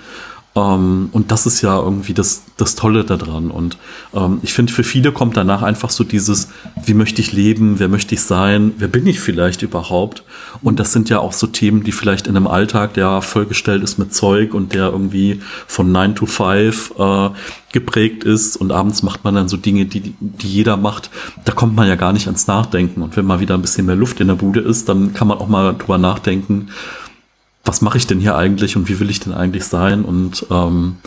Ähm, 0.55 1.09
und 1.11 1.31
das 1.31 1.45
ist 1.45 1.61
ja 1.61 1.79
irgendwie 1.79 2.13
das, 2.13 2.43
das 2.57 2.75
Tolle 2.75 3.03
daran. 3.03 3.51
Und 3.51 3.77
ähm, 4.13 4.39
ich 4.41 4.53
finde, 4.53 4.73
für 4.73 4.83
viele 4.83 5.11
kommt 5.11 5.37
danach 5.37 5.61
einfach 5.61 5.89
so 5.89 6.03
dieses, 6.03 6.49
wie 6.83 6.93
möchte 6.93 7.21
ich 7.21 7.33
leben, 7.33 7.79
wer 7.79 7.87
möchte 7.87 8.15
ich 8.15 8.21
sein, 8.21 8.73
wer 8.77 8.87
bin 8.87 9.05
ich 9.05 9.19
vielleicht 9.19 9.61
überhaupt? 9.61 10.23
Und 10.61 10.79
das 10.79 10.91
sind 10.91 11.09
ja 11.09 11.19
auch 11.19 11.33
so 11.33 11.47
Themen, 11.47 11.83
die 11.83 11.91
vielleicht 11.91 12.27
in 12.27 12.35
einem 12.35 12.47
Alltag, 12.47 12.93
der 12.95 13.21
vollgestellt 13.21 13.83
ist 13.83 13.99
mit 13.99 14.13
Zeug 14.13 14.53
und 14.53 14.73
der 14.73 14.87
irgendwie 14.87 15.41
von 15.67 15.91
9 15.91 16.15
to 16.15 16.25
5 16.25 16.93
äh, 16.97 17.29
geprägt 17.71 18.23
ist 18.23 18.57
und 18.57 18.71
abends 18.71 19.03
macht 19.03 19.23
man 19.23 19.35
dann 19.35 19.47
so 19.47 19.55
Dinge, 19.55 19.85
die, 19.85 20.15
die 20.19 20.47
jeder 20.47 20.75
macht, 20.75 21.11
da 21.45 21.51
kommt 21.51 21.75
man 21.75 21.87
ja 21.87 21.95
gar 21.95 22.13
nicht 22.13 22.25
ans 22.25 22.47
Nachdenken. 22.47 23.03
Und 23.03 23.15
wenn 23.15 23.25
mal 23.25 23.39
wieder 23.39 23.53
ein 23.53 23.61
bisschen 23.61 23.85
mehr 23.85 23.95
Luft 23.95 24.19
in 24.19 24.27
der 24.27 24.35
Bude 24.35 24.59
ist, 24.59 24.89
dann 24.89 25.13
kann 25.13 25.27
man 25.27 25.37
auch 25.37 25.47
mal 25.47 25.75
drüber 25.77 25.99
nachdenken, 25.99 26.69
was 27.63 27.81
mache 27.81 27.97
ich 27.97 28.07
denn 28.07 28.19
hier 28.19 28.35
eigentlich 28.35 28.75
und 28.75 28.89
wie 28.89 28.99
will 28.99 29.09
ich 29.09 29.19
denn 29.19 29.33
eigentlich 29.33 29.65
sein? 29.65 30.03
Und 30.03 30.45
ähm, 30.49 30.97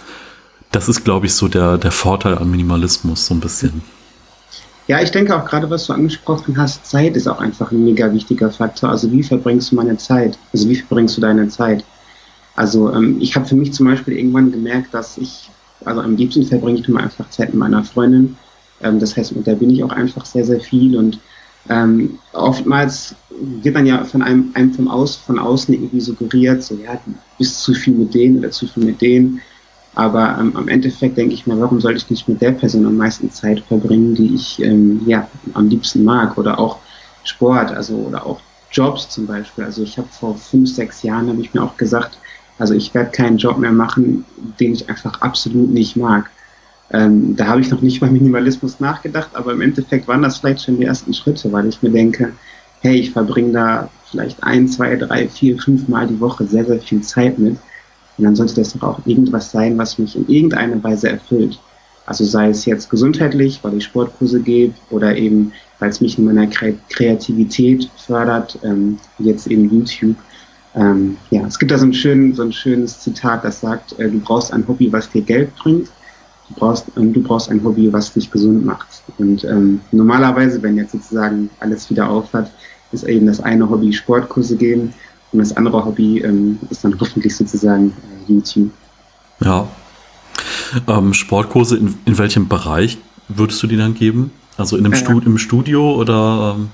das 0.70 0.88
ist, 0.88 1.04
glaube 1.04 1.26
ich, 1.26 1.34
so 1.34 1.49
der, 1.49 1.78
der 1.78 1.93
Vorteil 1.93 2.38
an 2.38 2.50
Minimalismus, 2.50 3.26
so 3.26 3.34
ein 3.34 3.40
bisschen. 3.40 3.82
Ja, 4.88 5.00
ich 5.00 5.10
denke 5.10 5.37
auch 5.37 5.44
gerade, 5.44 5.70
was 5.70 5.87
du 5.87 5.93
angesprochen 5.93 6.56
hast, 6.58 6.87
Zeit 6.87 7.16
ist 7.16 7.28
auch 7.28 7.38
einfach 7.38 7.70
ein 7.70 7.84
mega 7.84 8.12
wichtiger 8.12 8.50
Faktor. 8.50 8.90
Also 8.90 9.10
wie 9.12 9.22
verbringst 9.22 9.70
du 9.70 9.76
meine 9.76 9.96
Zeit? 9.96 10.38
Also 10.52 10.69
wie 10.69 10.76
verbringst 10.76 11.16
du 11.16 11.20
deine 11.20 11.49
Zeit? 11.49 11.84
Also 12.56 12.93
ähm, 12.93 13.16
ich 13.20 13.34
habe 13.37 13.46
für 13.46 13.55
mich 13.55 13.72
zum 13.72 13.87
Beispiel 13.87 14.19
irgendwann 14.19 14.50
gemerkt, 14.50 14.93
dass 14.93 15.19
ich, 15.19 15.50
also 15.84 16.00
am 16.00 16.16
liebsten 16.16 16.44
verbringe 16.44 16.81
ich 16.81 16.88
immer 16.88 17.00
einfach 17.00 17.31
Zeit 17.31 17.50
mit 17.50 17.58
meiner 17.58 17.84
Freundin. 17.84 18.37
Ähm, 18.82 18.98
das 18.98 19.16
heißt, 19.16 19.37
mit 19.37 19.46
der 19.46 19.55
bin 19.55 19.70
ich 19.70 19.82
auch 19.84 19.90
einfach 19.90 20.26
sehr, 20.26 20.44
sehr 20.44 20.60
viel 20.60 20.96
und 20.96 21.19
ähm, 21.68 22.18
oftmals 22.32 23.14
wird 23.30 23.76
dann 23.76 23.86
ja 23.86 24.04
von 24.04 24.22
einem, 24.22 24.50
einem 24.54 24.72
vom 24.74 24.88
Aus, 24.88 25.16
von 25.16 25.38
außen 25.38 25.72
irgendwie 25.74 26.00
suggeriert, 26.00 26.62
so 26.62 26.74
ja, 26.74 26.94
du 26.94 27.14
bist 27.38 27.62
zu 27.62 27.72
viel 27.74 27.94
mit 27.94 28.14
denen 28.14 28.38
oder 28.38 28.50
zu 28.50 28.66
viel 28.66 28.84
mit 28.84 29.00
denen. 29.00 29.40
Aber 29.94 30.36
ähm, 30.40 30.56
am 30.56 30.69
Endeffekt 30.69 31.19
denke 31.19 31.34
ich 31.34 31.46
mir, 31.46 31.60
warum 31.60 31.81
sollte 31.81 31.98
ich 31.98 32.10
nicht 32.10 32.28
mit 32.28 32.40
der 32.40 32.52
Person 32.52 32.86
am 32.86 32.96
meisten 32.96 33.31
Zeit 33.31 33.60
verbringen, 33.60 34.14
die 34.14 34.34
ich 34.34 34.60
ähm, 34.62 35.02
ja 35.06 35.28
am 35.52 35.69
liebsten 35.69 36.02
mag 36.02 36.38
oder 36.38 36.58
auch 36.58 36.78
Sport, 37.24 37.72
also 37.72 37.94
oder 37.96 38.26
auch 38.26 38.40
Jobs 38.70 39.08
zum 39.10 39.26
Beispiel. 39.26 39.64
Also 39.64 39.82
ich 39.82 39.98
habe 39.98 40.08
vor 40.08 40.34
fünf, 40.34 40.70
sechs 40.70 41.02
Jahren 41.02 41.28
habe 41.28 41.40
ich 41.42 41.52
mir 41.52 41.62
auch 41.62 41.76
gesagt, 41.76 42.19
also 42.58 42.74
ich 42.74 42.92
werde 42.94 43.10
keinen 43.10 43.36
Job 43.36 43.58
mehr 43.58 43.72
machen, 43.72 44.24
den 44.58 44.72
ich 44.72 44.88
einfach 44.88 45.20
absolut 45.20 45.70
nicht 45.70 45.96
mag. 45.96 46.31
Ähm, 46.93 47.34
da 47.37 47.46
habe 47.46 47.61
ich 47.63 47.70
noch 47.70 47.81
nicht 47.81 48.03
mal 48.03 48.11
Minimalismus 48.11 48.79
nachgedacht, 48.79 49.31
aber 49.34 49.53
im 49.53 49.63
Endeffekt 49.63 50.06
waren 50.08 50.22
das 50.22 50.39
vielleicht 50.39 50.65
schon 50.65 50.77
die 50.77 50.84
ersten 50.84 51.15
Schritte, 51.15 51.51
weil 51.51 51.67
ich 51.67 51.82
mir 51.82 51.91
denke, 51.91 52.32
hey, 52.81 52.96
ich 52.96 53.13
verbringe 53.13 53.53
da 53.53 53.89
vielleicht 54.11 54.43
ein, 54.43 54.69
zwei, 54.69 54.96
drei, 54.96 55.27
vier, 55.29 55.58
fünf 55.58 55.89
Mal 55.89 56.06
die 56.06 56.20
Woche 56.20 56.46
sehr, 56.46 56.67
sehr 56.67 56.81
viel 56.81 57.01
Zeit 57.01 57.39
mit. 57.39 57.56
Und 58.19 58.25
dann 58.25 58.37
sollte 58.37 58.56
das 58.56 58.75
doch 58.75 58.82
auch 58.82 59.06
irgendwas 59.06 59.51
sein, 59.51 59.79
was 59.79 59.99
mich 59.99 60.17
in 60.17 60.29
irgendeiner 60.29 60.82
Weise 60.84 61.08
erfüllt. 61.08 61.58
Also 62.05 62.25
sei 62.25 62.51
es 62.51 62.67
jetzt 62.67 62.91
gesundheitlich, 62.91 63.61
weil 63.63 63.79
ich 63.79 63.84
Sportkurse 63.84 64.41
gebe 64.41 64.75
oder 64.91 65.17
eben, 65.17 65.53
weil 65.79 65.89
es 65.89 66.01
mich 66.01 66.19
in 66.19 66.27
meiner 66.27 66.46
Kreativität 66.46 67.89
fördert, 67.96 68.58
ähm, 68.65 68.99
jetzt 69.19 69.46
eben 69.46 69.70
YouTube. 69.70 70.17
Ähm, 70.75 71.17
ja, 71.31 71.46
es 71.46 71.58
gibt 71.58 71.70
da 71.70 71.79
so 71.79 71.87
ein, 71.87 71.94
schön, 71.94 72.34
so 72.34 72.43
ein 72.43 72.53
schönes 72.53 73.01
Zitat, 73.01 73.44
das 73.44 73.61
sagt, 73.61 73.99
äh, 73.99 74.11
du 74.11 74.20
brauchst 74.20 74.53
ein 74.53 74.67
Hobby, 74.67 74.93
was 74.93 75.08
dir 75.08 75.22
Geld 75.22 75.55
bringt 75.56 75.89
Du 76.49 76.55
brauchst, 76.56 76.87
ähm, 76.96 77.13
du 77.13 77.22
brauchst 77.22 77.51
ein 77.51 77.63
Hobby, 77.65 77.93
was 77.93 78.13
dich 78.13 78.31
gesund 78.31 78.65
macht. 78.65 79.03
Und 79.19 79.44
ähm, 79.44 79.81
normalerweise, 79.91 80.63
wenn 80.63 80.77
jetzt 80.77 80.93
sozusagen 80.93 81.51
alles 81.61 81.89
wieder 81.91 82.08
aufhat, 82.08 82.51
ist 82.93 83.05
eben 83.05 83.27
das 83.27 83.41
eine 83.41 83.69
Hobby 83.69 83.93
Sportkurse 83.93 84.56
geben 84.56 84.93
und 85.32 85.39
das 85.39 85.56
andere 85.56 85.84
Hobby 85.84 86.19
ähm, 86.20 86.58
ist 86.70 86.84
dann 86.84 86.99
hoffentlich 87.01 87.34
sozusagen 87.34 87.91
äh, 88.29 88.32
YouTube. 88.32 88.70
Ja. 89.41 89.67
Ähm, 90.87 91.15
Sportkurse, 91.15 91.77
in, 91.77 91.94
in 92.05 92.19
welchem 92.19 92.49
Bereich 92.49 92.99
würdest 93.29 93.63
du 93.63 93.67
die 93.67 93.77
dann 93.77 93.94
geben? 93.94 94.31
Also 94.56 94.77
in 94.77 94.84
einem 94.84 94.93
äh, 94.93 94.96
Stud 94.96 95.25
im 95.27 95.39
Studio 95.39 95.94
oder? 95.94 96.56
Ähm? 96.56 96.69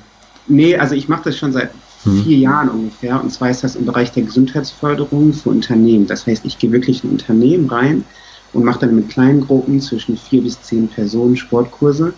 Nee, 0.49 0.77
also 0.77 0.95
ich 0.95 1.09
mache 1.09 1.25
das 1.25 1.39
schon 1.39 1.53
seit 1.53 1.71
hm. 2.03 2.25
vier 2.25 2.39
Jahren 2.39 2.69
ungefähr. 2.69 3.23
Und 3.23 3.31
zwar 3.31 3.51
ist 3.51 3.63
das 3.63 3.77
im 3.77 3.87
Bereich 3.87 4.13
der 4.13 4.25
Gesundheitsförderung 4.25 5.33
für 5.33 5.51
Unternehmen. 5.51 6.07
Das 6.07 6.27
heißt, 6.27 6.45
ich 6.45 6.59
gehe 6.59 6.73
wirklich 6.73 7.05
in 7.05 7.11
Unternehmen 7.11 7.69
rein 7.69 8.05
und 8.52 8.64
mache 8.64 8.81
dann 8.81 8.97
mit 8.97 9.09
kleinen 9.09 9.43
Gruppen 9.43 9.81
zwischen 9.81 10.17
vier 10.17 10.43
bis 10.43 10.61
zehn 10.62 10.88
Personen 10.88 11.37
Sportkurse. 11.37 12.14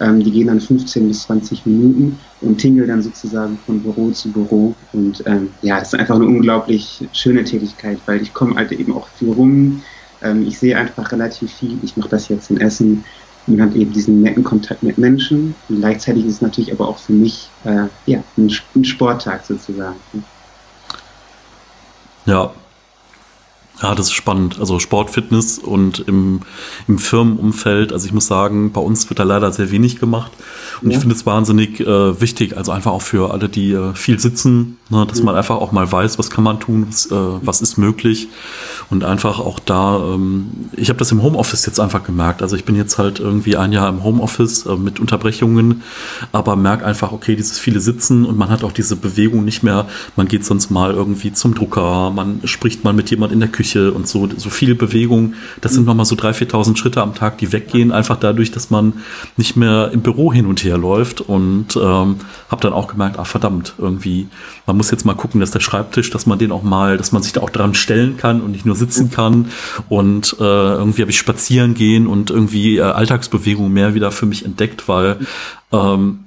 Ähm, 0.00 0.22
die 0.22 0.30
gehen 0.30 0.46
dann 0.46 0.60
15 0.60 1.08
bis 1.08 1.22
20 1.22 1.66
Minuten 1.66 2.18
und 2.40 2.58
tingeln 2.58 2.88
dann 2.88 3.02
sozusagen 3.02 3.58
von 3.66 3.80
Büro 3.80 4.10
zu 4.10 4.30
Büro. 4.32 4.74
Und 4.92 5.22
ähm, 5.26 5.50
ja, 5.62 5.78
das 5.78 5.92
ist 5.92 5.98
einfach 5.98 6.16
eine 6.16 6.24
unglaublich 6.24 7.06
schöne 7.12 7.44
Tätigkeit, 7.44 7.98
weil 8.06 8.22
ich 8.22 8.32
komme 8.32 8.54
halt 8.56 8.72
eben 8.72 8.94
auch 8.94 9.08
viel 9.08 9.32
rum. 9.32 9.82
Ähm, 10.22 10.46
ich 10.46 10.58
sehe 10.58 10.76
einfach 10.76 11.12
relativ 11.12 11.52
viel. 11.52 11.78
Ich 11.82 11.96
mache 11.96 12.08
das 12.08 12.28
jetzt 12.28 12.50
in 12.50 12.60
Essen. 12.60 13.04
man 13.46 13.60
hat 13.60 13.74
eben 13.74 13.92
diesen 13.92 14.22
netten 14.22 14.44
Kontakt 14.44 14.82
mit 14.82 14.96
Menschen 14.98 15.54
und 15.68 15.80
gleichzeitig 15.80 16.24
ist 16.24 16.34
es 16.34 16.42
natürlich 16.42 16.72
aber 16.72 16.88
auch 16.88 16.98
für 16.98 17.12
mich 17.12 17.50
äh, 17.64 17.86
ja, 18.06 18.22
ein, 18.38 18.50
ein 18.74 18.84
Sporttag 18.84 19.44
sozusagen. 19.44 19.96
Ja, 22.24 22.52
ja, 23.80 23.94
das 23.94 24.06
ist 24.06 24.12
spannend. 24.12 24.60
Also 24.60 24.78
Sport, 24.78 25.10
Fitness 25.10 25.58
und 25.58 26.04
im, 26.06 26.40
im 26.86 26.98
Firmenumfeld. 26.98 27.92
Also 27.92 28.06
ich 28.06 28.12
muss 28.12 28.26
sagen, 28.26 28.70
bei 28.72 28.80
uns 28.80 29.08
wird 29.10 29.18
da 29.18 29.24
leider 29.24 29.50
sehr 29.50 29.70
wenig 29.70 29.98
gemacht. 29.98 30.30
Und 30.80 30.90
ja. 30.90 30.96
ich 30.96 31.00
finde 31.00 31.16
es 31.16 31.26
wahnsinnig 31.26 31.80
äh, 31.80 32.20
wichtig, 32.20 32.56
also 32.56 32.70
einfach 32.70 32.92
auch 32.92 33.02
für 33.02 33.32
alle, 33.32 33.48
die 33.48 33.72
äh, 33.72 33.94
viel 33.94 34.20
sitzen, 34.20 34.78
ne, 34.88 35.04
dass 35.06 35.18
mhm. 35.18 35.26
man 35.26 35.36
einfach 35.36 35.56
auch 35.56 35.72
mal 35.72 35.90
weiß, 35.90 36.18
was 36.18 36.30
kann 36.30 36.44
man 36.44 36.60
tun, 36.60 36.86
was, 36.88 37.06
äh, 37.06 37.14
was 37.14 37.60
ist 37.60 37.76
möglich. 37.76 38.28
Und 38.90 39.04
einfach 39.04 39.40
auch 39.40 39.58
da, 39.58 39.96
ähm, 39.96 40.50
ich 40.76 40.88
habe 40.88 40.98
das 40.98 41.10
im 41.10 41.22
Homeoffice 41.22 41.66
jetzt 41.66 41.80
einfach 41.80 42.04
gemerkt. 42.04 42.42
Also 42.42 42.56
ich 42.56 42.64
bin 42.64 42.76
jetzt 42.76 42.98
halt 42.98 43.18
irgendwie 43.18 43.56
ein 43.56 43.72
Jahr 43.72 43.88
im 43.88 44.04
Homeoffice 44.04 44.66
äh, 44.66 44.76
mit 44.76 45.00
Unterbrechungen, 45.00 45.82
aber 46.30 46.54
merke 46.54 46.84
einfach, 46.84 47.10
okay, 47.10 47.34
dieses 47.34 47.58
viele 47.58 47.80
Sitzen 47.80 48.26
und 48.26 48.38
man 48.38 48.48
hat 48.48 48.62
auch 48.62 48.72
diese 48.72 48.94
Bewegung 48.94 49.44
nicht 49.44 49.64
mehr. 49.64 49.86
Man 50.14 50.28
geht 50.28 50.44
sonst 50.44 50.70
mal 50.70 50.92
irgendwie 50.92 51.32
zum 51.32 51.54
Drucker, 51.54 52.10
man 52.10 52.42
spricht 52.44 52.84
mal 52.84 52.92
mit 52.92 53.10
jemand 53.10 53.32
in 53.32 53.40
der 53.40 53.48
Küche 53.48 53.61
Küche 53.62 53.92
und 53.92 54.08
so, 54.08 54.28
so 54.36 54.50
viel 54.50 54.74
Bewegung. 54.74 55.34
Das 55.60 55.72
sind 55.72 55.86
nochmal 55.86 56.04
so 56.04 56.16
3.000, 56.16 56.50
4.000 56.50 56.76
Schritte 56.76 57.00
am 57.00 57.14
Tag, 57.14 57.38
die 57.38 57.52
weggehen, 57.52 57.92
einfach 57.92 58.18
dadurch, 58.18 58.50
dass 58.50 58.70
man 58.70 58.94
nicht 59.36 59.56
mehr 59.56 59.90
im 59.92 60.02
Büro 60.02 60.32
hin 60.32 60.46
und 60.46 60.64
her 60.64 60.76
läuft. 60.76 61.20
Und 61.20 61.76
ähm, 61.76 62.16
habe 62.50 62.60
dann 62.60 62.72
auch 62.72 62.88
gemerkt, 62.88 63.20
ah 63.20 63.24
verdammt, 63.24 63.74
irgendwie, 63.78 64.26
man 64.66 64.76
muss 64.76 64.90
jetzt 64.90 65.04
mal 65.04 65.14
gucken, 65.14 65.40
dass 65.40 65.52
der 65.52 65.60
Schreibtisch, 65.60 66.10
dass 66.10 66.26
man 66.26 66.40
den 66.40 66.50
auch 66.50 66.64
mal, 66.64 66.96
dass 66.96 67.12
man 67.12 67.22
sich 67.22 67.32
da 67.32 67.40
auch 67.40 67.50
dran 67.50 67.74
stellen 67.74 68.16
kann 68.16 68.40
und 68.40 68.50
nicht 68.50 68.66
nur 68.66 68.74
sitzen 68.74 69.12
kann. 69.12 69.46
Und 69.88 70.36
äh, 70.40 70.42
irgendwie 70.42 71.02
habe 71.02 71.12
ich 71.12 71.18
spazieren 71.18 71.74
gehen 71.74 72.08
und 72.08 72.30
irgendwie 72.30 72.78
äh, 72.78 72.82
Alltagsbewegung 72.82 73.72
mehr 73.72 73.94
wieder 73.94 74.10
für 74.10 74.26
mich 74.26 74.44
entdeckt, 74.44 74.88
weil 74.88 75.18
ähm, 75.70 76.24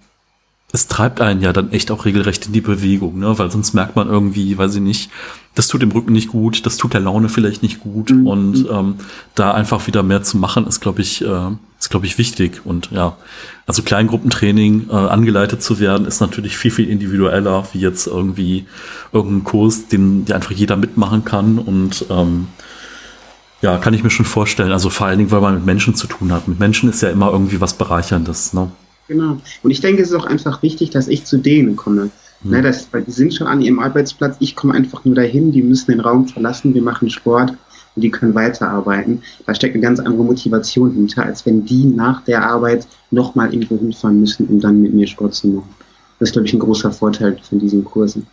es 0.72 0.88
treibt 0.88 1.22
einen 1.22 1.42
ja 1.42 1.54
dann 1.54 1.72
echt 1.72 1.90
auch 1.90 2.06
regelrecht 2.06 2.48
in 2.48 2.54
die 2.54 2.62
Bewegung, 2.62 3.20
ne? 3.20 3.38
weil 3.40 3.50
sonst 3.50 3.74
merkt 3.74 3.96
man 3.96 4.10
irgendwie, 4.10 4.58
weiß 4.58 4.76
ich 4.76 4.82
nicht, 4.82 5.10
das 5.56 5.68
tut 5.68 5.82
dem 5.82 5.92
Rücken 5.92 6.14
nicht 6.14 6.30
gut, 6.30 6.66
das 6.66 6.78
tut 6.78 6.94
der 6.94 7.02
Laune 7.02 7.30
vielleicht 7.30 7.64
nicht 7.64 7.80
gut 7.80 8.12
mhm. 8.12 8.28
und 8.28 8.68
ähm, 8.70 8.96
da 9.34 9.54
einfach 9.54 9.88
wieder 9.88 10.04
mehr 10.04 10.22
zu 10.22 10.38
machen, 10.38 10.68
ist 10.68 10.82
glaube 10.82 11.02
ich, 11.02 11.24
äh, 11.24 11.52
ist 11.80 11.90
glaube 11.90 12.06
ich 12.06 12.18
wichtig 12.18 12.62
und 12.66 12.92
ja, 12.92 13.18
also 13.66 13.82
Kleingruppentraining 13.82 14.90
äh, 14.90 14.94
angeleitet 14.94 15.64
zu 15.64 15.80
werden, 15.80 16.06
ist 16.06 16.20
natürlich 16.20 16.58
viel 16.58 16.72
viel 16.72 16.90
individueller 16.90 17.68
wie 17.74 17.80
jetzt 17.80 18.06
irgendwie 18.06 18.66
irgendein 19.12 19.44
Kurs, 19.46 19.88
den, 19.88 20.26
den 20.26 20.36
einfach 20.36 20.52
jeder 20.52 20.76
mitmachen 20.76 21.26
kann 21.26 21.58
und 21.58 22.06
ähm, 22.10 22.48
ja, 23.62 23.78
kann 23.78 23.94
ich 23.96 24.04
mir 24.04 24.12
schon 24.12 24.26
vorstellen. 24.26 24.72
Also 24.72 24.90
vor 24.92 25.08
allen 25.08 25.18
Dingen, 25.18 25.32
weil 25.32 25.42
man 25.42 25.56
mit 25.56 25.66
Menschen 25.66 25.96
zu 25.96 26.06
tun 26.06 26.32
hat. 26.32 26.48
Mit 26.48 26.60
Menschen 26.60 26.90
ist 26.90 27.02
ja 27.02 27.10
immer 27.10 27.32
irgendwie 27.32 27.62
was 27.62 27.74
Bereicherndes. 27.74 28.54
Ne? 28.54 28.70
Genau. 29.08 29.42
Und 29.64 29.72
ich 29.72 29.82
denke, 29.82 30.04
es 30.04 30.10
ist 30.10 30.16
auch 30.16 30.26
einfach 30.26 30.62
wichtig, 30.62 30.92
dass 30.92 31.08
ich 31.08 31.26
zu 31.26 31.38
denen 31.38 31.76
komme. 31.76 32.12
Mhm. 32.42 32.52
Ne, 32.52 32.62
das, 32.62 32.88
weil 32.92 33.04
die 33.04 33.12
sind 33.12 33.34
schon 33.34 33.48
an 33.48 33.62
ihrem 33.62 33.80
Arbeitsplatz, 33.80 34.38
ich 34.40 34.56
komme 34.56 34.74
einfach 34.74 35.06
nur 35.06 35.16
dahin, 35.16 35.52
die 35.52 35.62
müssen 35.62 35.92
den 35.92 36.00
Raum 36.00 36.28
verlassen, 36.28 36.74
wir 36.74 36.82
machen 36.82 37.10
Sport 37.10 37.52
und 37.96 38.02
die 38.02 38.12
können 38.12 38.36
weiterarbeiten. 38.36 39.22
Da 39.46 39.56
steckt 39.56 39.76
eine 39.76 39.84
ganz 39.84 40.00
andere 40.00 40.24
Motivation 40.24 40.92
hinter, 40.92 41.24
als 41.24 41.46
wenn 41.46 41.66
die 41.66 41.86
nach 41.86 42.24
der 42.24 42.44
Arbeit 42.44 42.88
nochmal 43.12 43.54
irgendwo 43.54 43.78
hinfahren 43.78 44.20
müssen, 44.20 44.48
um 44.48 44.60
dann 44.60 44.82
mit 44.82 44.94
mir 44.94 45.08
Sport 45.08 45.34
zu 45.34 45.48
machen. 45.48 45.76
Das 46.20 46.30
ist, 46.30 46.34
glaube 46.34 46.48
ich, 46.48 46.54
ein 46.54 46.60
großer 46.60 46.92
Vorteil 46.92 47.38
von 47.42 47.60
diesen 47.60 47.84
Kursen. 47.84 48.28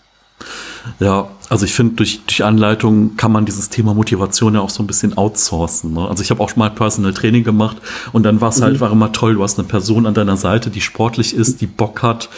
Ja, 1.00 1.28
also 1.49 1.64
ich 1.64 1.75
finde, 1.75 1.96
durch, 1.96 2.22
durch 2.26 2.44
Anleitung 2.44 3.16
kann 3.16 3.30
man 3.30 3.44
dieses 3.44 3.68
Thema 3.68 3.94
Motivation 3.94 4.54
ja 4.54 4.61
auch 4.61 4.70
so 4.70 4.82
ein 4.82 4.87
bisschen 4.87 5.16
outsourcen. 5.16 5.92
Ne? 5.92 6.08
Also 6.08 6.22
ich 6.22 6.30
habe 6.30 6.42
auch 6.42 6.49
schon 6.49 6.61
mal 6.61 6.70
Personal 6.70 7.12
Training 7.12 7.44
gemacht 7.44 7.76
und 8.12 8.22
dann 8.22 8.40
war 8.40 8.49
es 8.49 8.62
halt, 8.62 8.75
mhm. 8.75 8.80
war 8.80 8.90
immer 8.90 9.12
toll, 9.12 9.34
du 9.34 9.42
hast 9.42 9.58
eine 9.58 9.68
Person 9.68 10.06
an 10.06 10.14
deiner 10.14 10.37
Seite, 10.37 10.70
die 10.70 10.80
sportlich 10.80 11.34
ist, 11.34 11.61
die 11.61 11.66
Bock 11.66 12.02
hat, 12.02 12.30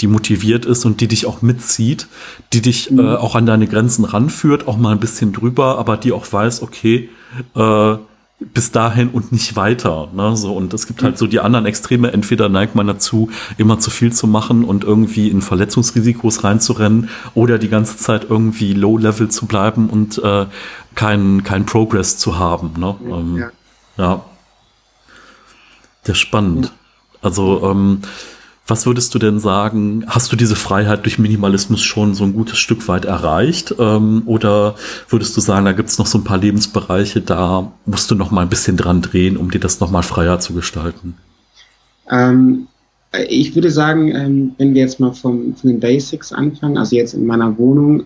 die 0.00 0.06
motiviert 0.06 0.66
ist 0.66 0.84
und 0.84 1.00
die 1.00 1.08
dich 1.08 1.26
auch 1.26 1.42
mitzieht, 1.42 2.06
die 2.52 2.62
dich 2.62 2.90
mhm. 2.90 3.00
äh, 3.00 3.16
auch 3.16 3.34
an 3.34 3.46
deine 3.46 3.66
Grenzen 3.66 4.04
ranführt, 4.04 4.68
auch 4.68 4.76
mal 4.76 4.92
ein 4.92 5.00
bisschen 5.00 5.32
drüber, 5.32 5.78
aber 5.78 5.96
die 5.96 6.12
auch 6.12 6.30
weiß, 6.30 6.62
okay, 6.62 7.08
äh, 7.54 7.96
bis 8.40 8.72
dahin 8.72 9.10
und 9.10 9.32
nicht 9.32 9.54
weiter. 9.54 10.08
Ne? 10.14 10.36
So, 10.36 10.54
und 10.54 10.72
es 10.72 10.86
gibt 10.86 11.02
halt 11.02 11.18
so 11.18 11.26
die 11.26 11.40
anderen 11.40 11.66
Extreme. 11.66 12.12
Entweder 12.12 12.48
neigt 12.48 12.74
man 12.74 12.86
dazu, 12.86 13.30
immer 13.58 13.78
zu 13.78 13.90
viel 13.90 14.12
zu 14.12 14.26
machen 14.26 14.64
und 14.64 14.82
irgendwie 14.82 15.28
in 15.28 15.42
Verletzungsrisikos 15.42 16.42
reinzurennen 16.42 17.10
oder 17.34 17.58
die 17.58 17.68
ganze 17.68 17.98
Zeit 17.98 18.26
irgendwie 18.28 18.72
low-level 18.72 19.28
zu 19.28 19.46
bleiben 19.46 19.90
und 19.90 20.18
äh, 20.18 20.46
keinen 20.94 21.44
kein 21.44 21.66
Progress 21.66 22.16
zu 22.16 22.38
haben. 22.38 22.72
Ne? 22.78 22.96
Ja. 23.06 23.16
Ähm, 23.16 23.36
ja. 23.36 23.50
ja. 23.98 24.24
Der 26.06 26.14
spannend. 26.14 26.72
Also 27.20 27.70
ähm, 27.70 28.00
was 28.70 28.86
würdest 28.86 29.14
du 29.14 29.18
denn 29.18 29.40
sagen? 29.40 30.04
Hast 30.06 30.32
du 30.32 30.36
diese 30.36 30.56
Freiheit 30.56 31.04
durch 31.04 31.18
Minimalismus 31.18 31.82
schon 31.82 32.14
so 32.14 32.24
ein 32.24 32.32
gutes 32.32 32.58
Stück 32.58 32.86
weit 32.88 33.04
erreicht? 33.04 33.74
Ähm, 33.78 34.22
oder 34.26 34.76
würdest 35.08 35.36
du 35.36 35.40
sagen, 35.40 35.66
da 35.66 35.72
gibt 35.72 35.88
es 35.88 35.98
noch 35.98 36.06
so 36.06 36.18
ein 36.18 36.24
paar 36.24 36.38
Lebensbereiche, 36.38 37.20
da 37.20 37.72
musst 37.84 38.10
du 38.10 38.14
noch 38.14 38.30
mal 38.30 38.42
ein 38.42 38.48
bisschen 38.48 38.76
dran 38.76 39.02
drehen, 39.02 39.36
um 39.36 39.50
dir 39.50 39.60
das 39.60 39.80
noch 39.80 39.90
mal 39.90 40.02
freier 40.02 40.38
zu 40.38 40.54
gestalten? 40.54 41.16
Ähm, 42.08 42.68
ich 43.28 43.54
würde 43.54 43.70
sagen, 43.70 44.14
ähm, 44.14 44.54
wenn 44.58 44.74
wir 44.74 44.82
jetzt 44.82 45.00
mal 45.00 45.12
vom, 45.12 45.54
von 45.56 45.70
den 45.70 45.80
Basics 45.80 46.32
anfangen, 46.32 46.78
also 46.78 46.94
jetzt 46.96 47.14
in 47.14 47.26
meiner 47.26 47.58
Wohnung, 47.58 48.04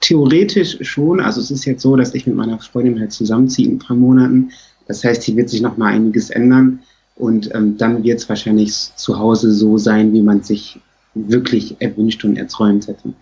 theoretisch 0.00 0.78
schon. 0.82 1.20
Also 1.20 1.40
es 1.40 1.50
ist 1.50 1.64
jetzt 1.64 1.82
so, 1.82 1.96
dass 1.96 2.14
ich 2.14 2.26
mit 2.26 2.36
meiner 2.36 2.58
Freundin 2.58 3.00
halt 3.00 3.12
zusammenziehe 3.12 3.66
in 3.66 3.76
ein 3.76 3.78
paar 3.78 3.96
Monaten. 3.96 4.50
Das 4.86 5.04
heißt, 5.04 5.22
hier 5.22 5.36
wird 5.36 5.48
sich 5.48 5.60
noch 5.60 5.76
mal 5.76 5.92
einiges 5.92 6.30
ändern. 6.30 6.80
Und 7.18 7.52
ähm, 7.54 7.76
dann 7.76 8.04
wird 8.04 8.18
es 8.18 8.28
wahrscheinlich 8.28 8.72
zu 8.72 9.18
Hause 9.18 9.52
so 9.52 9.76
sein, 9.76 10.12
wie 10.12 10.22
man 10.22 10.42
sich 10.42 10.80
wirklich 11.14 11.76
erwünscht 11.80 12.24
und 12.24 12.36
erträumt 12.36 12.86
hätte. 12.86 13.12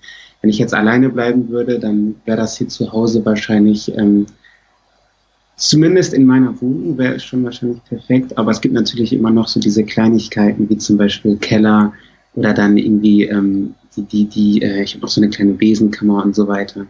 Wenn 0.40 0.50
ich 0.50 0.58
jetzt 0.58 0.74
alleine 0.74 1.08
bleiben 1.08 1.48
würde, 1.48 1.78
dann 1.78 2.16
wäre 2.26 2.36
das 2.36 2.58
hier 2.58 2.68
zu 2.68 2.92
Hause 2.92 3.24
wahrscheinlich, 3.24 3.92
ähm, 3.96 4.26
zumindest 5.56 6.12
in 6.12 6.26
meiner 6.26 6.60
Wohnung 6.60 6.98
wäre 6.98 7.14
es 7.14 7.24
schon 7.24 7.42
wahrscheinlich 7.42 7.82
perfekt, 7.84 8.36
aber 8.36 8.50
es 8.50 8.60
gibt 8.60 8.74
natürlich 8.74 9.14
immer 9.14 9.30
noch 9.30 9.48
so 9.48 9.58
diese 9.58 9.84
Kleinigkeiten, 9.84 10.68
wie 10.68 10.76
zum 10.76 10.98
Beispiel 10.98 11.38
Keller 11.38 11.94
oder 12.34 12.52
dann 12.52 12.76
irgendwie 12.76 13.24
ähm, 13.24 13.74
die, 13.96 14.02
die, 14.02 14.24
die 14.26 14.62
äh, 14.62 14.82
ich 14.82 14.92
habe 14.92 15.02
noch 15.02 15.08
so 15.08 15.22
eine 15.22 15.30
kleine 15.30 15.54
Besenkammer 15.54 16.22
und 16.22 16.34
so 16.34 16.46
weiter. 16.46 16.86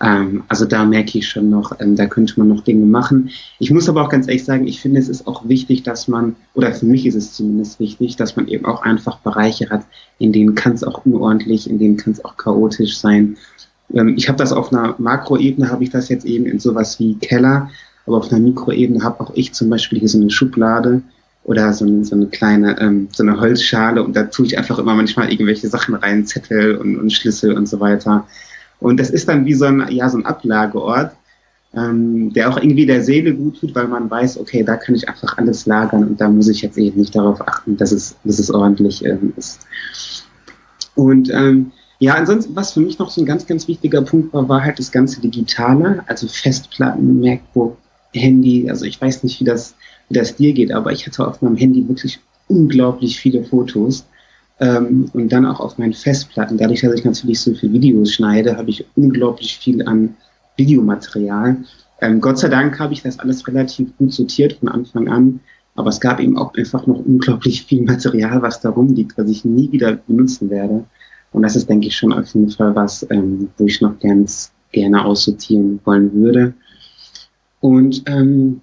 Ähm, 0.00 0.44
also 0.48 0.64
da 0.64 0.84
merke 0.84 1.18
ich 1.18 1.28
schon 1.28 1.50
noch, 1.50 1.78
ähm, 1.80 1.96
da 1.96 2.06
könnte 2.06 2.34
man 2.38 2.48
noch 2.48 2.62
Dinge 2.62 2.84
machen. 2.84 3.30
Ich 3.58 3.70
muss 3.70 3.88
aber 3.88 4.02
auch 4.02 4.08
ganz 4.08 4.26
ehrlich 4.26 4.44
sagen, 4.44 4.66
ich 4.66 4.80
finde, 4.80 5.00
es 5.00 5.08
ist 5.08 5.26
auch 5.26 5.48
wichtig, 5.48 5.82
dass 5.82 6.08
man, 6.08 6.36
oder 6.54 6.72
für 6.72 6.86
mich 6.86 7.06
ist 7.06 7.14
es 7.14 7.32
zumindest 7.32 7.78
wichtig, 7.80 8.16
dass 8.16 8.36
man 8.36 8.48
eben 8.48 8.64
auch 8.64 8.82
einfach 8.82 9.18
Bereiche 9.18 9.70
hat, 9.70 9.84
in 10.18 10.32
denen 10.32 10.54
kann 10.54 10.72
es 10.72 10.84
auch 10.84 11.04
unordentlich, 11.06 11.68
in 11.68 11.78
denen 11.78 11.96
kann 11.96 12.12
es 12.12 12.24
auch 12.24 12.36
chaotisch 12.36 12.98
sein. 12.98 13.36
Ähm, 13.92 14.14
ich 14.16 14.28
habe 14.28 14.38
das 14.38 14.52
auf 14.52 14.72
einer 14.72 14.94
Makroebene, 14.98 15.70
habe 15.70 15.84
ich 15.84 15.90
das 15.90 16.08
jetzt 16.08 16.24
eben 16.24 16.46
in 16.46 16.58
sowas 16.58 16.98
wie 16.98 17.14
Keller, 17.14 17.70
aber 18.06 18.18
auf 18.18 18.30
einer 18.30 18.40
Mikroebene 18.40 19.02
habe 19.02 19.20
auch 19.20 19.32
ich 19.34 19.52
zum 19.52 19.70
Beispiel 19.70 19.98
hier 19.98 20.08
so 20.08 20.18
eine 20.18 20.30
Schublade 20.30 21.02
oder 21.44 21.72
so 21.72 21.84
eine, 21.84 22.04
so 22.04 22.16
eine 22.16 22.26
kleine, 22.26 22.80
ähm, 22.80 23.08
so 23.12 23.22
eine 23.22 23.38
Holzschale 23.38 24.02
und 24.02 24.16
da 24.16 24.24
tue 24.24 24.46
ich 24.46 24.58
einfach 24.58 24.78
immer 24.78 24.94
manchmal 24.94 25.30
irgendwelche 25.30 25.68
Sachen 25.68 25.94
rein, 25.94 26.26
Zettel 26.26 26.76
und, 26.76 26.98
und 26.98 27.12
Schlüssel 27.12 27.56
und 27.56 27.68
so 27.68 27.80
weiter. 27.80 28.26
Und 28.80 28.98
das 28.98 29.10
ist 29.10 29.28
dann 29.28 29.44
wie 29.44 29.54
so 29.54 29.66
ein, 29.66 29.86
ja, 29.90 30.08
so 30.08 30.18
ein 30.18 30.26
Ablageort, 30.26 31.12
ähm, 31.74 32.32
der 32.32 32.50
auch 32.50 32.56
irgendwie 32.56 32.86
der 32.86 33.02
Seele 33.02 33.34
gut 33.34 33.60
tut, 33.60 33.74
weil 33.74 33.88
man 33.88 34.10
weiß, 34.10 34.38
okay, 34.38 34.62
da 34.62 34.76
kann 34.76 34.94
ich 34.94 35.08
einfach 35.08 35.38
alles 35.38 35.66
lagern 35.66 36.04
und 36.04 36.20
da 36.20 36.28
muss 36.28 36.48
ich 36.48 36.62
jetzt 36.62 36.78
eben 36.78 37.00
nicht 37.00 37.16
darauf 37.16 37.46
achten, 37.46 37.76
dass 37.76 37.92
es, 37.92 38.16
dass 38.24 38.38
es 38.38 38.50
ordentlich 38.50 39.04
ähm, 39.04 39.32
ist. 39.36 39.60
Und 40.94 41.30
ähm, 41.32 41.72
ja, 41.98 42.14
ansonsten, 42.14 42.54
was 42.54 42.72
für 42.72 42.80
mich 42.80 42.98
noch 42.98 43.10
so 43.10 43.22
ein 43.22 43.26
ganz, 43.26 43.46
ganz 43.46 43.66
wichtiger 43.66 44.02
Punkt 44.02 44.32
war, 44.32 44.48
war 44.48 44.62
halt 44.62 44.78
das 44.78 44.92
ganze 44.92 45.20
Digitale, 45.20 46.02
also 46.06 46.28
Festplatten, 46.28 47.20
MacBook, 47.20 47.76
Handy. 48.12 48.68
Also 48.68 48.84
ich 48.84 49.00
weiß 49.00 49.22
nicht, 49.22 49.40
wie 49.40 49.44
das, 49.44 49.74
wie 50.08 50.14
das 50.14 50.36
dir 50.36 50.52
geht, 50.52 50.72
aber 50.72 50.92
ich 50.92 51.06
hatte 51.06 51.26
auf 51.26 51.42
meinem 51.42 51.56
Handy 51.56 51.86
wirklich 51.88 52.20
unglaublich 52.48 53.18
viele 53.18 53.44
Fotos. 53.44 54.06
Ähm, 54.60 55.10
und 55.12 55.30
dann 55.30 55.46
auch 55.46 55.60
auf 55.60 55.78
meinen 55.78 55.94
Festplatten. 55.94 56.58
Dadurch, 56.58 56.82
dass 56.82 56.94
ich 56.94 57.04
natürlich 57.04 57.40
so 57.40 57.54
viele 57.54 57.72
Videos 57.72 58.12
schneide, 58.12 58.56
habe 58.56 58.70
ich 58.70 58.86
unglaublich 58.94 59.58
viel 59.58 59.86
an 59.86 60.14
Videomaterial. 60.56 61.56
Ähm, 62.00 62.20
Gott 62.20 62.38
sei 62.38 62.48
Dank 62.48 62.78
habe 62.78 62.92
ich 62.92 63.02
das 63.02 63.18
alles 63.18 63.46
relativ 63.48 63.96
gut 63.96 64.12
sortiert 64.12 64.54
von 64.54 64.68
Anfang 64.68 65.08
an. 65.08 65.40
Aber 65.76 65.88
es 65.88 66.00
gab 66.00 66.20
eben 66.20 66.38
auch 66.38 66.54
einfach 66.54 66.86
noch 66.86 67.04
unglaublich 67.04 67.64
viel 67.64 67.82
Material, 67.82 68.42
was 68.42 68.60
da 68.60 68.70
rumliegt, 68.70 69.18
was 69.18 69.28
ich 69.28 69.44
nie 69.44 69.72
wieder 69.72 69.96
benutzen 69.96 70.50
werde. 70.50 70.84
Und 71.32 71.42
das 71.42 71.56
ist, 71.56 71.68
denke 71.68 71.88
ich, 71.88 71.96
schon 71.96 72.12
auf 72.12 72.32
jeden 72.32 72.50
Fall 72.50 72.76
was, 72.76 73.04
ähm, 73.10 73.50
wo 73.58 73.66
ich 73.66 73.80
noch 73.80 73.98
ganz 73.98 74.52
gerne 74.70 75.04
aussortieren 75.04 75.80
wollen 75.84 76.12
würde. 76.14 76.54
Und 77.60 78.02
ähm, 78.06 78.60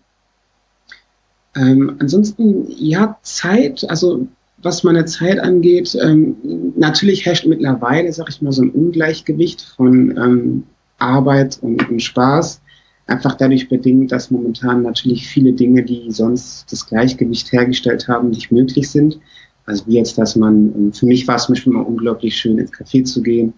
ähm, 1.55 1.97
ansonsten, 1.99 2.65
ja, 2.69 3.17
Zeit, 3.23 3.83
also 3.89 4.27
was 4.63 4.83
meine 4.83 5.05
Zeit 5.05 5.39
angeht, 5.39 5.97
ähm, 6.01 6.35
natürlich 6.75 7.25
herrscht 7.25 7.45
mittlerweile, 7.45 8.11
sag 8.13 8.29
ich 8.29 8.41
mal, 8.41 8.51
so 8.51 8.63
ein 8.63 8.71
Ungleichgewicht 8.71 9.61
von 9.61 10.17
ähm, 10.17 10.63
Arbeit 10.97 11.59
und, 11.61 11.89
und, 11.89 12.01
Spaß. 12.01 12.61
einfach 13.07 13.35
dadurch 13.35 13.69
bedingt, 13.69 14.11
dass 14.11 14.31
momentan 14.31 14.83
natürlich 14.83 15.27
viele 15.27 15.53
Dinge, 15.53 15.83
die 15.83 16.11
sonst 16.11 16.71
das 16.71 16.85
Gleichgewicht 16.85 17.51
hergestellt 17.51 18.07
haben, 18.07 18.29
nicht 18.29 18.51
möglich 18.51 18.89
sind. 18.89 19.19
Also 19.65 19.85
wie 19.87 19.95
jetzt, 19.95 20.17
dass 20.17 20.35
man, 20.35 20.73
ähm, 20.75 20.93
für 20.93 21.05
mich 21.05 21.27
war 21.27 21.35
es 21.35 21.45
zum 21.45 21.55
Beispiel 21.55 21.73
immer 21.73 21.87
unglaublich 21.87 22.35
schön, 22.37 22.57
ins 22.57 22.71
Café 22.71 23.03
zu 23.03 23.21
gehen 23.21 23.53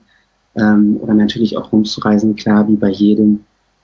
ähm, 0.55 0.97
oder 1.01 1.13
natürlich 1.13 1.57
auch 1.57 1.71
rumzureisen, 1.71 2.35
klar, 2.35 2.67
wie 2.67 2.75
bei 2.75 2.89
jedem. 2.89 3.41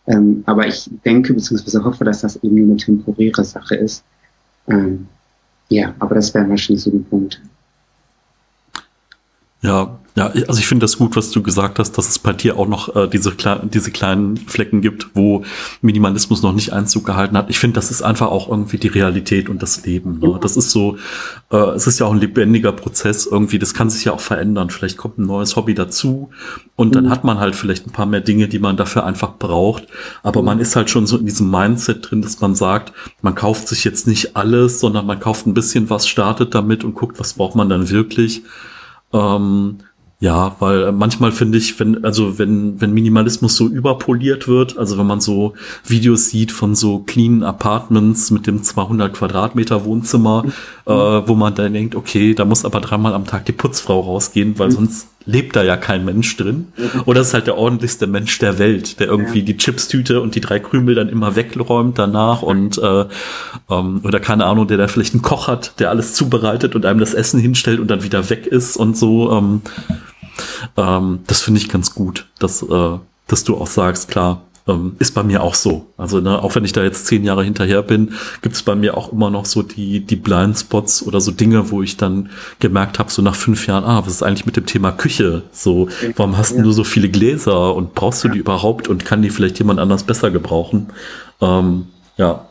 Ähm, 0.08 0.44
aber 0.46 0.68
ich 0.68 0.90
denke 1.06 1.34
bzw. 1.34 1.84
hoffe, 1.84 2.04
dass 2.04 2.22
das 2.22 2.42
eben 2.44 2.56
nur 2.56 2.70
eine 2.70 2.78
temporäre 2.78 3.44
Sache 3.44 3.76
ist. 3.76 4.04
Ja, 5.70 5.94
aber 6.00 6.16
das 6.16 6.34
wäre 6.34 6.50
wahrscheinlich 6.50 6.84
so 6.84 6.92
ein 6.92 7.06
Punkt. 7.06 7.42
Ja, 9.62 10.00
ja, 10.20 10.26
also 10.50 10.60
ich 10.60 10.68
finde 10.68 10.84
das 10.84 10.98
gut, 10.98 11.16
was 11.16 11.32
du 11.32 11.42
gesagt 11.42 11.80
hast, 11.80 11.94
dass 11.98 12.10
es 12.10 12.20
bei 12.20 12.34
dir 12.34 12.58
auch 12.58 12.68
noch 12.68 12.94
äh, 12.94 13.08
diese, 13.08 13.34
diese 13.64 13.90
kleinen 13.90 14.36
Flecken 14.36 14.82
gibt, 14.82 15.12
wo 15.14 15.46
Minimalismus 15.82 16.42
noch 16.42 16.52
nicht 16.52 16.74
Einzug 16.74 17.06
gehalten 17.06 17.38
hat. 17.38 17.50
Ich 17.50 17.58
finde, 17.58 17.76
das 17.76 17.90
ist 17.90 18.02
einfach 18.02 18.28
auch 18.28 18.50
irgendwie 18.50 18.78
die 18.78 18.90
Realität 18.90 19.48
und 19.48 19.64
das 19.64 19.86
Leben. 19.86 20.20
Ne? 20.20 20.38
Das 20.42 20.58
ist 20.58 20.72
so, 20.72 20.98
äh, 21.52 21.56
es 21.70 21.88
ist 21.88 22.00
ja 22.00 22.06
auch 22.06 22.12
ein 22.12 22.20
lebendiger 22.20 22.74
Prozess 22.74 23.28
irgendwie, 23.28 23.60
das 23.60 23.74
kann 23.74 23.90
sich 23.90 24.04
ja 24.04 24.12
auch 24.12 24.20
verändern. 24.20 24.70
Vielleicht 24.70 24.98
kommt 24.98 25.20
ein 25.20 25.26
neues 25.26 25.56
Hobby 25.56 25.74
dazu 25.74 26.32
und 26.76 26.96
dann 26.96 27.06
mhm. 27.06 27.12
hat 27.12 27.24
man 27.24 27.40
halt 27.40 27.56
vielleicht 27.56 27.88
ein 27.88 27.92
paar 27.92 28.06
mehr 28.06 28.20
Dinge, 28.20 28.50
die 28.50 28.60
man 28.60 28.76
dafür 28.76 29.06
einfach 29.06 29.38
braucht. 29.38 29.88
Aber 30.22 30.42
man 30.42 30.60
ist 30.60 30.76
halt 30.76 30.90
schon 30.90 31.08
so 31.08 31.18
in 31.18 31.28
diesem 31.28 31.50
Mindset 31.50 32.12
drin, 32.12 32.22
dass 32.22 32.42
man 32.42 32.56
sagt, 32.56 32.92
man 33.22 33.36
kauft 33.36 33.70
sich 33.70 33.86
jetzt 33.86 34.06
nicht 34.06 34.36
alles, 34.36 34.82
sondern 34.82 35.06
man 35.06 35.22
kauft 35.22 35.48
ein 35.48 35.54
bisschen 35.54 35.90
was, 35.90 36.10
startet 36.10 36.54
damit 36.54 36.84
und 36.84 36.94
guckt, 36.94 37.22
was 37.22 37.36
braucht 37.36 37.56
man 37.56 37.70
dann 37.70 37.90
wirklich. 37.90 38.44
Ähm, 39.14 39.78
ja, 40.22 40.58
weil 40.60 40.84
äh, 40.84 40.92
manchmal 40.92 41.32
finde 41.32 41.58
ich, 41.58 41.80
wenn, 41.80 42.04
also 42.04 42.38
wenn, 42.38 42.82
wenn 42.82 42.94
Minimalismus 42.94 43.56
so 43.56 43.68
überpoliert 43.68 44.50
wird, 44.50 44.78
also 44.78 44.98
wenn 44.98 45.08
man 45.08 45.22
so 45.22 45.54
Videos 45.86 46.30
sieht 46.30 46.52
von 46.52 46.76
so 46.76 47.00
clean 47.00 47.42
Apartments 47.42 48.30
mit 48.30 48.46
dem 48.46 48.62
200 48.62 49.14
Quadratmeter 49.14 49.86
Wohnzimmer, 49.86 50.44
mhm. 50.44 50.52
äh, 50.86 51.28
wo 51.28 51.36
man 51.36 51.56
dann 51.56 51.72
denkt, 51.72 51.96
okay, 51.96 52.34
da 52.34 52.44
muss 52.44 52.66
aber 52.66 52.82
dreimal 52.82 53.14
am 53.14 53.28
Tag 53.28 53.46
die 53.46 53.54
Putzfrau 53.54 54.02
rausgehen, 54.02 54.60
weil 54.60 54.68
mhm. 54.68 54.74
sonst 54.74 55.08
lebt 55.26 55.56
da 55.56 55.64
ja 55.64 55.78
kein 55.78 56.04
Mensch 56.04 56.36
drin. 56.36 56.68
Mhm. 56.76 57.04
Oder 57.06 57.22
ist 57.22 57.34
halt 57.34 57.48
der 57.48 57.58
ordentlichste 57.58 58.06
Mensch 58.06 58.40
der 58.40 58.60
Welt, 58.60 59.00
der 59.00 59.08
irgendwie 59.08 59.40
ja. 59.40 59.46
die 59.46 59.56
Chipstüte 59.56 60.20
und 60.20 60.36
die 60.36 60.42
drei 60.42 60.60
Krümel 60.60 60.96
dann 60.96 61.08
immer 61.08 61.38
wegräumt 61.38 61.98
danach 61.98 62.42
und 62.42 62.78
äh, 62.78 63.06
ähm, 63.70 64.02
oder 64.04 64.20
keine 64.20 64.46
Ahnung, 64.46 64.68
der 64.68 64.78
da 64.78 64.90
vielleicht 64.90 65.14
einen 65.14 65.22
Koch 65.22 65.48
hat, 65.48 65.80
der 65.80 65.92
alles 65.92 66.14
zubereitet 66.14 66.76
und 66.76 66.86
einem 66.86 67.00
das 67.00 67.14
Essen 67.14 67.40
hinstellt 67.40 67.80
und 67.80 67.88
dann 67.90 68.04
wieder 68.04 68.30
weg 68.30 68.48
ist 68.48 68.76
und 68.76 68.98
so. 68.98 69.32
Ähm, 69.32 69.62
ähm, 70.78 71.20
das 71.28 71.42
finde 71.42 71.60
ich 71.60 71.70
ganz 71.70 71.94
gut, 71.94 72.28
dass, 72.40 72.62
äh, 72.64 72.98
dass 73.28 73.44
du 73.44 73.58
auch 73.58 73.68
sagst, 73.68 74.10
klar, 74.10 74.42
ähm, 74.70 74.96
ist 75.00 75.14
bei 75.14 75.24
mir 75.24 75.42
auch 75.42 75.56
so. 75.56 75.88
Also 75.98 76.20
ne, 76.20 76.42
auch 76.42 76.56
wenn 76.56 76.64
ich 76.64 76.74
da 76.74 76.84
jetzt 76.84 77.08
zehn 77.08 77.24
Jahre 77.24 77.44
hinterher 77.44 77.82
bin, 77.82 78.14
gibt 78.42 78.56
es 78.56 78.64
bei 78.64 78.76
mir 78.76 78.96
auch 78.96 79.12
immer 79.12 79.30
noch 79.30 79.46
so 79.46 79.64
die, 79.64 80.02
die 80.02 80.16
Blindspots 80.16 81.06
oder 81.06 81.20
so 81.22 81.32
Dinge, 81.32 81.72
wo 81.72 81.82
ich 81.82 81.98
dann 81.98 82.30
gemerkt 82.60 83.00
habe, 83.00 83.12
so 83.12 83.22
nach 83.22 83.36
fünf 83.36 83.68
Jahren, 83.68 83.84
ah, 83.84 84.02
was 84.06 84.14
ist 84.14 84.24
eigentlich 84.24 84.46
mit 84.46 84.56
dem 84.56 84.66
Thema 84.66 84.92
Küche? 84.92 85.44
So, 85.52 85.90
warum 86.16 86.38
hast 86.38 86.56
ja. 86.56 86.62
du 86.62 86.72
so 86.72 86.84
viele 86.84 87.10
Gläser 87.10 87.76
und 87.76 87.96
brauchst 87.96 88.24
du 88.24 88.28
ja. 88.28 88.34
die 88.36 88.40
überhaupt 88.40 88.88
und 88.88 89.06
kann 89.06 89.22
die 89.22 89.30
vielleicht 89.30 89.58
jemand 89.58 89.80
anders 89.80 90.04
besser 90.04 90.32
gebrauchen? 90.32 90.88
Ähm, 91.42 91.88
ja. 92.18 92.46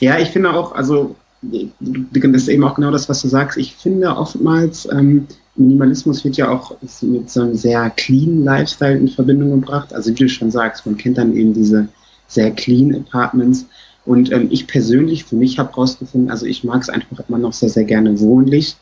Ja, 0.00 0.18
ich 0.18 0.28
finde 0.28 0.52
auch, 0.52 0.72
also 0.72 1.16
das 1.42 2.42
ist 2.42 2.48
eben 2.48 2.64
auch 2.64 2.74
genau 2.74 2.90
das, 2.90 3.08
was 3.08 3.22
du 3.22 3.28
sagst. 3.28 3.58
Ich 3.58 3.76
finde 3.76 4.08
oftmals, 4.16 4.88
ähm, 4.90 5.26
Minimalismus 5.58 6.24
wird 6.24 6.36
ja 6.36 6.50
auch 6.50 6.76
mit 7.02 7.30
so 7.30 7.42
einem 7.42 7.54
sehr 7.54 7.90
clean 7.90 8.44
Lifestyle 8.44 8.96
in 8.96 9.08
Verbindung 9.08 9.60
gebracht. 9.60 9.92
Also 9.92 10.10
wie 10.10 10.14
du 10.14 10.28
schon 10.28 10.50
sagst, 10.50 10.86
man 10.86 10.96
kennt 10.96 11.18
dann 11.18 11.36
eben 11.36 11.54
diese 11.54 11.88
sehr 12.28 12.50
clean 12.52 12.94
Apartments. 12.94 13.66
Und 14.04 14.32
ähm, 14.32 14.48
ich 14.50 14.66
persönlich, 14.66 15.24
für 15.24 15.36
mich 15.36 15.58
habe 15.58 15.74
rausgefunden, 15.74 16.30
also 16.30 16.46
ich 16.46 16.64
mag 16.64 16.80
es 16.82 16.88
einfach 16.88 17.28
immer 17.28 17.38
noch 17.38 17.52
sehr, 17.52 17.68
sehr 17.68 17.84
gerne 17.84 18.18
wohnlich 18.20 18.76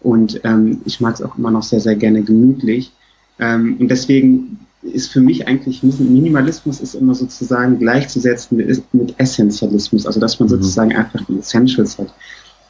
und 0.00 0.40
ähm, 0.44 0.80
ich 0.86 1.00
mag 1.00 1.14
es 1.14 1.22
auch 1.22 1.36
immer 1.36 1.50
noch 1.50 1.62
sehr, 1.62 1.80
sehr 1.80 1.96
gerne 1.96 2.22
gemütlich. 2.22 2.92
Ähm, 3.38 3.76
und 3.78 3.90
deswegen 3.90 4.58
ist 4.82 5.12
für 5.12 5.20
mich 5.20 5.46
eigentlich 5.46 5.82
Minimalismus 5.82 6.80
ist 6.80 6.94
immer 6.94 7.14
sozusagen 7.14 7.78
gleichzusetzen 7.78 8.56
mit, 8.56 8.94
mit 8.94 9.14
Essentialismus, 9.18 10.06
also 10.06 10.18
dass 10.18 10.40
man 10.40 10.48
mhm. 10.48 10.52
sozusagen 10.52 10.96
einfach 10.96 11.20
die 11.26 11.38
Essentials 11.38 11.98
hat. 11.98 12.14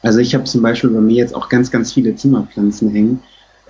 Also 0.01 0.19
ich 0.19 0.33
habe 0.33 0.43
zum 0.43 0.61
Beispiel 0.61 0.89
bei 0.89 0.99
mir 0.99 1.15
jetzt 1.15 1.35
auch 1.35 1.47
ganz, 1.47 1.71
ganz 1.71 1.93
viele 1.93 2.15
Zimmerpflanzen 2.15 2.89
hängen 2.89 3.19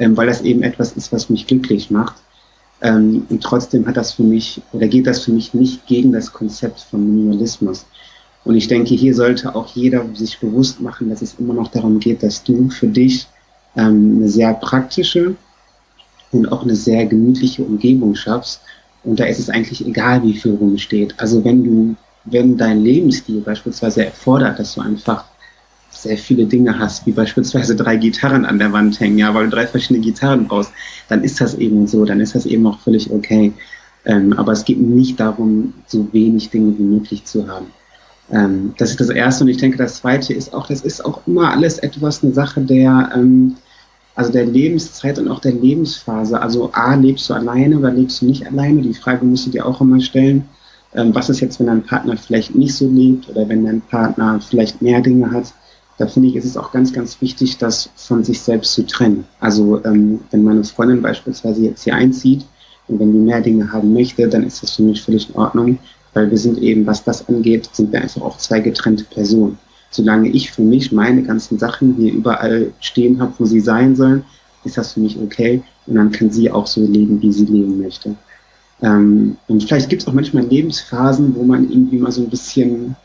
ähm, 0.01 0.17
weil 0.17 0.27
das 0.27 0.41
eben 0.41 0.63
etwas 0.63 0.93
ist, 0.93 1.13
was 1.13 1.29
mich 1.29 1.45
glücklich 1.45 1.91
macht. 1.91 2.15
Ähm, 2.81 3.27
und 3.29 3.43
trotzdem 3.43 3.85
hat 3.85 3.97
das 3.97 4.13
für 4.13 4.23
mich, 4.23 4.59
oder 4.73 4.87
geht 4.87 5.05
das 5.05 5.23
für 5.23 5.31
mich 5.31 5.53
nicht 5.53 5.85
gegen 5.85 6.11
das 6.11 6.33
Konzept 6.33 6.79
von 6.81 7.05
Minimalismus. 7.05 7.85
Und 8.43 8.55
ich 8.55 8.67
denke, 8.67 8.95
hier 8.95 9.13
sollte 9.13 9.53
auch 9.53 9.67
jeder 9.75 10.03
sich 10.15 10.39
bewusst 10.39 10.81
machen, 10.81 11.09
dass 11.09 11.21
es 11.21 11.35
immer 11.37 11.53
noch 11.53 11.67
darum 11.67 11.99
geht, 11.99 12.23
dass 12.23 12.43
du 12.43 12.69
für 12.71 12.87
dich 12.87 13.27
ähm, 13.77 14.15
eine 14.17 14.27
sehr 14.27 14.55
praktische 14.55 15.35
und 16.31 16.51
auch 16.51 16.63
eine 16.63 16.75
sehr 16.75 17.05
gemütliche 17.05 17.61
Umgebung 17.63 18.15
schaffst. 18.15 18.61
Und 19.03 19.19
da 19.19 19.25
ist 19.25 19.37
es 19.37 19.51
eigentlich 19.51 19.85
egal, 19.85 20.23
wie 20.23 20.33
viel 20.33 20.55
rumsteht. 20.55 21.13
Also 21.17 21.43
wenn 21.45 21.63
du, 21.63 21.95
wenn 22.25 22.57
dein 22.57 22.81
Lebensstil 22.81 23.41
beispielsweise 23.41 24.05
erfordert, 24.05 24.57
dass 24.57 24.73
du 24.73 24.81
einfach 24.81 25.25
sehr 26.03 26.17
viele 26.17 26.45
Dinge 26.45 26.77
hast, 26.77 27.05
wie 27.05 27.11
beispielsweise 27.11 27.75
drei 27.75 27.95
Gitarren 27.95 28.45
an 28.45 28.59
der 28.59 28.71
Wand 28.73 28.99
hängen, 28.99 29.17
ja, 29.17 29.33
weil 29.33 29.45
du 29.45 29.51
drei 29.51 29.67
verschiedene 29.67 30.03
Gitarren 30.03 30.47
brauchst, 30.47 30.71
dann 31.09 31.23
ist 31.23 31.39
das 31.41 31.55
eben 31.55 31.87
so, 31.87 32.05
dann 32.05 32.19
ist 32.19 32.35
das 32.35 32.45
eben 32.45 32.65
auch 32.67 32.79
völlig 32.79 33.11
okay. 33.11 33.53
Ähm, 34.05 34.33
aber 34.33 34.51
es 34.51 34.65
geht 34.65 34.79
nicht 34.79 35.19
darum, 35.19 35.73
so 35.85 36.07
wenig 36.11 36.49
Dinge 36.49 36.77
wie 36.77 36.83
möglich 36.83 37.23
zu 37.25 37.47
haben. 37.47 37.67
Ähm, 38.31 38.73
das 38.77 38.91
ist 38.91 38.99
das 38.99 39.09
Erste 39.09 39.43
und 39.43 39.49
ich 39.49 39.57
denke, 39.57 39.77
das 39.77 39.95
Zweite 39.95 40.33
ist 40.33 40.53
auch, 40.53 40.67
das 40.67 40.81
ist 40.81 41.03
auch 41.03 41.21
immer 41.27 41.51
alles 41.51 41.79
etwas 41.79 42.23
eine 42.23 42.33
Sache 42.33 42.61
der, 42.61 43.11
ähm, 43.13 43.55
also 44.15 44.31
der 44.31 44.45
Lebenszeit 44.45 45.19
und 45.19 45.27
auch 45.27 45.39
der 45.39 45.53
Lebensphase. 45.53 46.41
Also 46.41 46.71
A, 46.73 46.95
lebst 46.95 47.29
du 47.29 47.33
alleine 47.33 47.77
oder 47.77 47.91
lebst 47.91 48.21
du 48.21 48.25
nicht 48.25 48.45
alleine? 48.47 48.81
Die 48.81 48.93
Frage 48.93 49.25
musst 49.25 49.45
du 49.45 49.51
dir 49.51 49.65
auch 49.65 49.81
immer 49.81 50.01
stellen. 50.01 50.45
Ähm, 50.93 51.13
was 51.13 51.29
ist 51.29 51.39
jetzt, 51.39 51.59
wenn 51.59 51.67
dein 51.67 51.83
Partner 51.83 52.17
vielleicht 52.17 52.55
nicht 52.55 52.75
so 52.75 52.89
lebt 52.89 53.29
oder 53.29 53.47
wenn 53.47 53.65
dein 53.65 53.81
Partner 53.81 54.39
vielleicht 54.41 54.81
mehr 54.81 55.01
Dinge 55.01 55.31
hat? 55.31 55.53
Da 56.01 56.07
finde 56.07 56.29
ich, 56.29 56.35
ist 56.35 56.45
es 56.45 56.57
auch 56.57 56.71
ganz, 56.71 56.91
ganz 56.91 57.21
wichtig, 57.21 57.59
das 57.59 57.91
von 57.95 58.23
sich 58.23 58.41
selbst 58.41 58.73
zu 58.73 58.87
trennen. 58.87 59.25
Also 59.39 59.85
ähm, 59.85 60.21
wenn 60.31 60.43
meine 60.43 60.63
Freundin 60.63 61.03
beispielsweise 61.03 61.61
jetzt 61.61 61.83
hier 61.83 61.93
einzieht 61.93 62.43
und 62.87 62.99
wenn 62.99 63.13
die 63.13 63.19
mehr 63.19 63.39
Dinge 63.39 63.71
haben 63.71 63.93
möchte, 63.93 64.27
dann 64.27 64.43
ist 64.43 64.63
das 64.63 64.71
für 64.71 64.81
mich 64.81 65.03
völlig 65.03 65.29
in 65.29 65.35
Ordnung, 65.35 65.77
weil 66.15 66.31
wir 66.31 66.39
sind 66.39 66.57
eben, 66.57 66.87
was 66.87 67.03
das 67.03 67.29
angeht, 67.29 67.69
sind 67.71 67.91
wir 67.91 68.01
einfach 68.01 68.23
auch 68.23 68.37
zwei 68.37 68.59
getrennte 68.61 69.03
Personen. 69.03 69.59
Solange 69.91 70.29
ich 70.29 70.51
für 70.51 70.63
mich 70.63 70.91
meine 70.91 71.21
ganzen 71.21 71.59
Sachen 71.59 71.95
hier 71.97 72.13
überall 72.13 72.73
stehen 72.79 73.21
habe, 73.21 73.33
wo 73.37 73.45
sie 73.45 73.59
sein 73.59 73.95
sollen, 73.95 74.23
ist 74.63 74.79
das 74.79 74.93
für 74.93 75.01
mich 75.01 75.19
okay 75.19 75.61
und 75.85 75.95
dann 75.95 76.11
kann 76.11 76.31
sie 76.31 76.49
auch 76.49 76.65
so 76.65 76.81
leben, 76.81 77.21
wie 77.21 77.31
sie 77.31 77.45
leben 77.45 77.79
möchte. 77.79 78.15
Ähm, 78.81 79.37
und 79.47 79.63
vielleicht 79.63 79.89
gibt 79.89 80.01
es 80.01 80.07
auch 80.07 80.13
manchmal 80.13 80.45
Lebensphasen, 80.45 81.35
wo 81.35 81.43
man 81.43 81.69
irgendwie 81.69 81.99
mal 81.99 82.11
so 82.11 82.23
ein 82.23 82.29
bisschen 82.29 82.95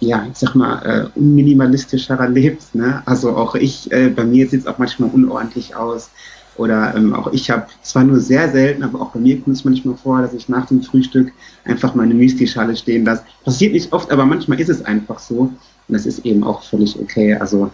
ja, 0.00 0.26
ich 0.30 0.38
sag 0.38 0.54
mal, 0.54 0.82
äh, 1.14 1.18
unminimalistischerer 1.18 2.28
lebt. 2.28 2.74
Ne? 2.74 3.02
Also 3.06 3.34
auch 3.36 3.54
ich, 3.54 3.90
äh, 3.92 4.08
bei 4.08 4.24
mir 4.24 4.48
sieht 4.48 4.60
es 4.60 4.66
auch 4.66 4.78
manchmal 4.78 5.10
unordentlich 5.10 5.74
aus. 5.74 6.10
Oder 6.56 6.94
ähm, 6.96 7.14
auch 7.14 7.32
ich 7.32 7.50
habe 7.50 7.66
zwar 7.82 8.04
nur 8.04 8.18
sehr 8.18 8.50
selten, 8.50 8.82
aber 8.82 9.00
auch 9.00 9.10
bei 9.10 9.20
mir 9.20 9.40
kommt 9.40 9.56
es 9.56 9.64
manchmal 9.64 9.96
vor, 9.96 10.22
dass 10.22 10.32
ich 10.32 10.48
nach 10.48 10.66
dem 10.66 10.82
Frühstück 10.82 11.32
einfach 11.64 11.94
meine 11.94 12.14
Müsli-Schale 12.14 12.76
stehen 12.76 13.04
lasse. 13.04 13.24
Passiert 13.44 13.72
nicht 13.72 13.92
oft, 13.92 14.10
aber 14.10 14.24
manchmal 14.24 14.60
ist 14.60 14.70
es 14.70 14.84
einfach 14.84 15.18
so. 15.18 15.38
Und 15.38 15.54
das 15.88 16.06
ist 16.06 16.24
eben 16.24 16.42
auch 16.44 16.62
völlig 16.62 16.98
okay. 16.98 17.34
Also 17.34 17.70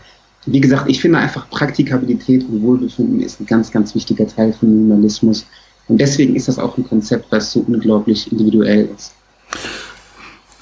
wie 0.47 0.61
gesagt, 0.61 0.89
ich 0.89 1.01
finde 1.01 1.19
einfach 1.19 1.49
Praktikabilität 1.51 2.45
und 2.49 2.63
Wohlbefinden 2.63 3.21
ist 3.21 3.41
ein 3.41 3.47
ganz, 3.47 3.71
ganz 3.71 3.95
wichtiger 3.95 4.27
Teil 4.27 4.53
von 4.53 4.69
Minimalismus. 4.69 5.47
Und 5.89 6.01
deswegen 6.01 6.35
ist 6.35 6.49
das 6.49 6.59
auch 6.59 6.77
ein 6.77 6.85
Konzept, 6.85 7.33
das 7.33 7.53
so 7.53 7.65
unglaublich 7.67 8.31
individuell 8.31 8.89
ist. 8.97 9.13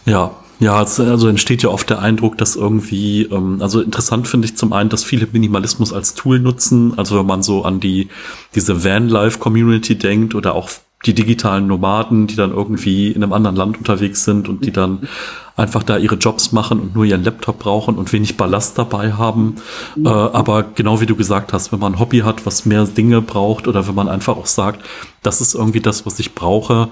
Ja, 0.04 0.34
ja, 0.60 0.76
also 0.76 1.28
entsteht 1.28 1.62
ja 1.62 1.70
oft 1.70 1.88
der 1.88 2.00
Eindruck, 2.00 2.36
dass 2.36 2.54
irgendwie, 2.54 3.22
ähm, 3.22 3.62
also 3.62 3.80
interessant 3.80 4.28
finde 4.28 4.46
ich 4.46 4.56
zum 4.56 4.74
einen, 4.74 4.90
dass 4.90 5.04
viele 5.04 5.26
Minimalismus 5.32 5.92
als 5.92 6.14
Tool 6.14 6.38
nutzen. 6.38 6.98
Also 6.98 7.18
wenn 7.18 7.26
man 7.26 7.42
so 7.42 7.64
an 7.64 7.80
die 7.80 8.08
diese 8.54 8.84
Van-Life-Community 8.84 9.96
denkt 9.96 10.34
oder 10.34 10.54
auch 10.54 10.68
die 11.06 11.14
digitalen 11.14 11.66
Nomaden, 11.66 12.26
die 12.26 12.36
dann 12.36 12.52
irgendwie 12.52 13.10
in 13.10 13.22
einem 13.22 13.32
anderen 13.32 13.56
Land 13.56 13.78
unterwegs 13.78 14.24
sind 14.24 14.50
und 14.50 14.66
die 14.66 14.70
dann 14.70 15.08
einfach 15.56 15.82
da 15.82 15.96
ihre 15.96 16.16
Jobs 16.16 16.52
machen 16.52 16.78
und 16.78 16.94
nur 16.94 17.06
ihren 17.06 17.24
Laptop 17.24 17.58
brauchen 17.60 17.96
und 17.96 18.12
wenig 18.12 18.36
Ballast 18.36 18.76
dabei 18.76 19.14
haben. 19.14 19.56
Äh, 19.96 20.08
aber 20.08 20.62
genau 20.62 21.00
wie 21.00 21.06
du 21.06 21.16
gesagt 21.16 21.54
hast, 21.54 21.72
wenn 21.72 21.80
man 21.80 21.94
ein 21.94 21.98
Hobby 22.00 22.18
hat, 22.18 22.44
was 22.44 22.66
mehr 22.66 22.84
Dinge 22.84 23.22
braucht 23.22 23.66
oder 23.66 23.88
wenn 23.88 23.94
man 23.94 24.08
einfach 24.08 24.36
auch 24.36 24.46
sagt, 24.46 24.84
das 25.22 25.40
ist 25.40 25.54
irgendwie 25.54 25.80
das, 25.80 26.04
was 26.04 26.18
ich 26.18 26.34
brauche, 26.34 26.88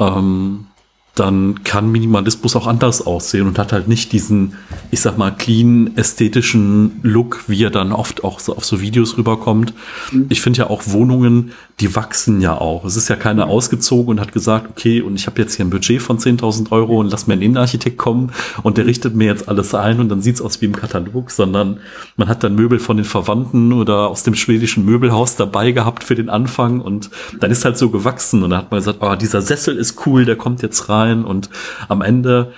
ähm, 0.00 0.66
dann 1.14 1.62
kann 1.62 1.92
Minimalismus 1.92 2.56
auch 2.56 2.66
anders 2.66 3.06
aussehen 3.06 3.46
und 3.46 3.58
hat 3.58 3.72
halt 3.72 3.86
nicht 3.86 4.12
diesen, 4.12 4.54
ich 4.90 5.00
sag 5.00 5.18
mal, 5.18 5.30
clean 5.30 5.90
ästhetischen 5.96 7.00
Look, 7.02 7.44
wie 7.48 7.62
er 7.62 7.70
dann 7.70 7.92
oft 7.92 8.24
auch 8.24 8.40
so 8.40 8.56
auf 8.56 8.64
so 8.64 8.80
Videos 8.80 9.18
rüberkommt. 9.18 9.74
Mhm. 10.10 10.26
Ich 10.30 10.40
finde 10.40 10.60
ja 10.60 10.70
auch 10.70 10.82
Wohnungen 10.86 11.52
die 11.80 11.94
wachsen 11.96 12.40
ja 12.40 12.56
auch. 12.56 12.84
Es 12.84 12.96
ist 12.96 13.08
ja 13.08 13.16
keiner 13.16 13.48
ausgezogen 13.48 14.10
und 14.10 14.20
hat 14.20 14.32
gesagt, 14.32 14.68
okay, 14.70 15.00
und 15.00 15.16
ich 15.16 15.26
habe 15.26 15.40
jetzt 15.40 15.54
hier 15.56 15.64
ein 15.64 15.70
Budget 15.70 16.00
von 16.00 16.18
10.000 16.18 16.70
Euro 16.70 16.98
und 17.00 17.10
lass 17.10 17.26
mir 17.26 17.34
einen 17.34 17.42
Innenarchitekt 17.42 17.98
kommen 17.98 18.32
und 18.62 18.78
der 18.78 18.86
richtet 18.86 19.14
mir 19.14 19.26
jetzt 19.26 19.48
alles 19.48 19.74
ein 19.74 20.00
und 20.00 20.08
dann 20.08 20.22
sieht's 20.22 20.40
aus 20.40 20.60
wie 20.60 20.66
im 20.66 20.76
Katalog, 20.76 21.30
sondern 21.30 21.80
man 22.16 22.28
hat 22.28 22.44
dann 22.44 22.54
Möbel 22.54 22.78
von 22.78 22.96
den 22.96 23.06
Verwandten 23.06 23.72
oder 23.72 24.08
aus 24.08 24.22
dem 24.22 24.34
schwedischen 24.34 24.84
Möbelhaus 24.84 25.36
dabei 25.36 25.72
gehabt 25.72 26.04
für 26.04 26.14
den 26.14 26.28
Anfang 26.28 26.80
und 26.80 27.10
dann 27.40 27.50
ist 27.50 27.64
halt 27.64 27.78
so 27.78 27.90
gewachsen 27.90 28.42
und 28.42 28.50
dann 28.50 28.60
hat 28.60 28.70
man 28.70 28.78
gesagt, 28.78 28.98
oh, 29.00 29.14
dieser 29.16 29.42
Sessel 29.42 29.76
ist 29.76 30.06
cool, 30.06 30.24
der 30.24 30.36
kommt 30.36 30.62
jetzt 30.62 30.88
rein 30.88 31.24
und 31.24 31.50
am 31.88 32.02
Ende 32.02 32.52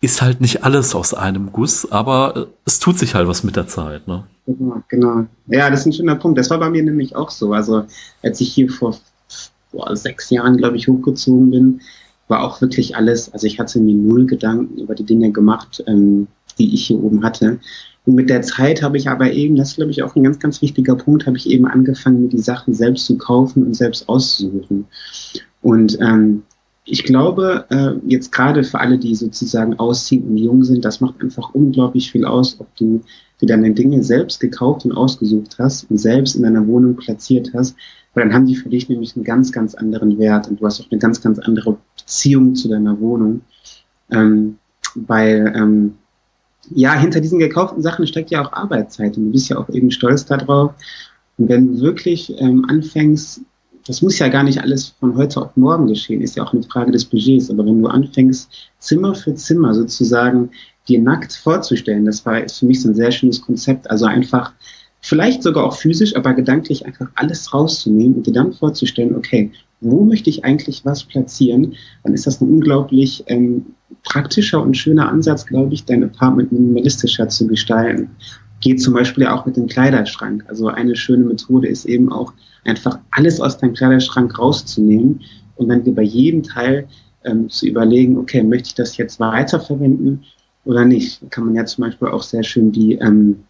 ist 0.00 0.22
halt 0.22 0.40
nicht 0.40 0.64
alles 0.64 0.94
aus 0.94 1.12
einem 1.12 1.52
Guss, 1.52 1.90
aber 1.90 2.48
es 2.64 2.78
tut 2.78 2.98
sich 2.98 3.14
halt 3.14 3.28
was 3.28 3.44
mit 3.44 3.56
der 3.56 3.66
Zeit. 3.66 4.08
Ne? 4.08 4.24
Genau, 4.46 4.82
genau. 4.88 5.26
Ja, 5.46 5.68
das 5.68 5.80
ist 5.80 5.86
ein 5.86 5.92
schöner 5.92 6.16
Punkt. 6.16 6.38
Das 6.38 6.48
war 6.50 6.58
bei 6.58 6.70
mir 6.70 6.82
nämlich 6.82 7.14
auch 7.14 7.30
so. 7.30 7.52
Also 7.52 7.84
als 8.22 8.40
ich 8.40 8.52
hier 8.52 8.70
vor 8.70 8.96
boah, 9.72 9.94
sechs 9.96 10.30
Jahren, 10.30 10.56
glaube 10.56 10.76
ich, 10.76 10.88
hochgezogen 10.88 11.50
bin, 11.50 11.80
war 12.28 12.42
auch 12.42 12.60
wirklich 12.60 12.96
alles, 12.96 13.32
also 13.32 13.46
ich 13.46 13.58
hatte 13.58 13.80
mir 13.80 13.94
null 13.94 14.26
Gedanken 14.26 14.78
über 14.78 14.94
die 14.94 15.04
Dinge 15.04 15.32
gemacht, 15.32 15.82
ähm, 15.86 16.28
die 16.58 16.74
ich 16.74 16.86
hier 16.86 17.02
oben 17.02 17.22
hatte. 17.22 17.58
Und 18.06 18.14
mit 18.14 18.30
der 18.30 18.42
Zeit 18.42 18.82
habe 18.82 18.96
ich 18.96 19.08
aber 19.08 19.30
eben, 19.32 19.56
das 19.56 19.70
ist 19.70 19.76
glaube 19.76 19.90
ich 19.90 20.02
auch 20.02 20.16
ein 20.16 20.24
ganz, 20.24 20.38
ganz 20.38 20.62
wichtiger 20.62 20.96
Punkt, 20.96 21.26
habe 21.26 21.36
ich 21.36 21.48
eben 21.50 21.66
angefangen, 21.66 22.22
mir 22.22 22.28
die 22.28 22.38
Sachen 22.38 22.72
selbst 22.72 23.04
zu 23.06 23.18
kaufen 23.18 23.64
und 23.64 23.74
selbst 23.74 24.08
auszusuchen. 24.08 24.86
Und 25.60 25.98
ähm, 26.00 26.42
ich 26.90 27.04
glaube, 27.04 27.66
äh, 27.70 27.92
jetzt 28.06 28.32
gerade 28.32 28.64
für 28.64 28.80
alle, 28.80 28.98
die 28.98 29.14
sozusagen 29.14 29.78
ausziehen 29.78 30.28
und 30.28 30.36
jung 30.36 30.64
sind, 30.64 30.84
das 30.84 31.00
macht 31.00 31.20
einfach 31.20 31.54
unglaublich 31.54 32.10
viel 32.10 32.24
aus, 32.24 32.58
ob 32.58 32.74
du 32.76 33.02
dir 33.40 33.46
deine 33.46 33.72
Dinge 33.72 34.02
selbst 34.02 34.40
gekauft 34.40 34.84
und 34.84 34.92
ausgesucht 34.92 35.56
hast 35.58 35.90
und 35.90 35.98
selbst 35.98 36.34
in 36.34 36.42
deiner 36.42 36.66
Wohnung 36.66 36.96
platziert 36.96 37.50
hast, 37.54 37.76
weil 38.12 38.24
dann 38.24 38.34
haben 38.34 38.46
die 38.46 38.56
für 38.56 38.68
dich 38.68 38.88
nämlich 38.88 39.14
einen 39.14 39.24
ganz, 39.24 39.52
ganz 39.52 39.74
anderen 39.74 40.18
Wert 40.18 40.48
und 40.48 40.60
du 40.60 40.66
hast 40.66 40.80
auch 40.80 40.90
eine 40.90 40.98
ganz, 40.98 41.20
ganz 41.22 41.38
andere 41.38 41.76
Beziehung 41.96 42.54
zu 42.54 42.68
deiner 42.68 43.00
Wohnung. 43.00 43.42
Ähm, 44.10 44.58
weil, 44.94 45.52
ähm, 45.56 45.94
ja, 46.70 46.94
hinter 46.94 47.20
diesen 47.20 47.38
gekauften 47.38 47.82
Sachen 47.82 48.06
steckt 48.06 48.30
ja 48.30 48.44
auch 48.44 48.52
Arbeitszeit 48.52 49.16
und 49.16 49.26
du 49.26 49.32
bist 49.32 49.48
ja 49.48 49.58
auch 49.58 49.68
eben 49.68 49.90
stolz 49.90 50.24
darauf. 50.24 50.72
Und 51.38 51.48
wenn 51.48 51.68
du 51.68 51.80
wirklich 51.80 52.34
ähm, 52.38 52.66
anfängst, 52.68 53.42
das 53.86 54.02
muss 54.02 54.18
ja 54.18 54.28
gar 54.28 54.42
nicht 54.42 54.60
alles 54.60 54.94
von 55.00 55.16
heute 55.16 55.42
auf 55.42 55.56
morgen 55.56 55.86
geschehen, 55.86 56.20
ist 56.20 56.36
ja 56.36 56.44
auch 56.44 56.52
eine 56.52 56.62
Frage 56.62 56.92
des 56.92 57.04
Budgets. 57.04 57.50
Aber 57.50 57.64
wenn 57.64 57.80
du 57.80 57.88
anfängst, 57.88 58.50
Zimmer 58.78 59.14
für 59.14 59.34
Zimmer 59.34 59.74
sozusagen 59.74 60.50
dir 60.88 61.00
nackt 61.00 61.32
vorzustellen, 61.32 62.04
das 62.04 62.24
war 62.26 62.42
ist 62.42 62.58
für 62.58 62.66
mich 62.66 62.82
so 62.82 62.88
ein 62.88 62.94
sehr 62.94 63.10
schönes 63.10 63.40
Konzept. 63.40 63.90
Also 63.90 64.06
einfach, 64.06 64.52
vielleicht 65.00 65.42
sogar 65.42 65.64
auch 65.64 65.76
physisch, 65.76 66.14
aber 66.16 66.34
gedanklich 66.34 66.84
einfach 66.86 67.08
alles 67.14 67.52
rauszunehmen 67.54 68.16
und 68.16 68.26
dir 68.26 68.32
dann 68.32 68.52
vorzustellen, 68.52 69.16
okay, 69.16 69.50
wo 69.80 70.04
möchte 70.04 70.28
ich 70.28 70.44
eigentlich 70.44 70.84
was 70.84 71.04
platzieren, 71.04 71.74
dann 72.04 72.12
ist 72.12 72.26
das 72.26 72.40
ein 72.40 72.50
unglaublich 72.50 73.24
ähm, 73.26 73.66
praktischer 74.02 74.62
und 74.62 74.76
schöner 74.76 75.08
Ansatz, 75.08 75.46
glaube 75.46 75.72
ich, 75.72 75.84
dein 75.84 76.04
Apartment 76.04 76.52
minimalistischer 76.52 77.28
zu 77.28 77.46
gestalten. 77.46 78.10
Geht 78.60 78.82
zum 78.82 78.94
Beispiel 78.94 79.26
auch 79.26 79.46
mit 79.46 79.56
dem 79.56 79.66
Kleiderschrank. 79.66 80.44
Also 80.48 80.68
eine 80.68 80.96
schöne 80.96 81.24
Methode 81.24 81.68
ist 81.68 81.86
eben 81.86 82.12
auch, 82.12 82.32
einfach 82.64 82.98
alles 83.12 83.40
aus 83.40 83.58
deinem 83.58 83.74
Kleiderschrank 83.74 84.38
rauszunehmen 84.38 85.20
und 85.56 85.68
dann 85.68 85.82
bei 85.94 86.02
jedem 86.02 86.42
Teil 86.42 86.88
ähm, 87.24 87.48
zu 87.48 87.66
überlegen, 87.66 88.18
okay, 88.18 88.42
möchte 88.42 88.68
ich 88.68 88.74
das 88.74 88.96
jetzt 88.96 89.20
weiterverwenden 89.20 90.24
oder 90.64 90.84
nicht? 90.84 91.30
Kann 91.30 91.46
man 91.46 91.54
ja 91.54 91.64
zum 91.64 91.84
Beispiel 91.84 92.08
auch 92.08 92.22
sehr 92.22 92.42
schön 92.42 92.72
die, 92.72 92.94
ähm, 92.94 93.44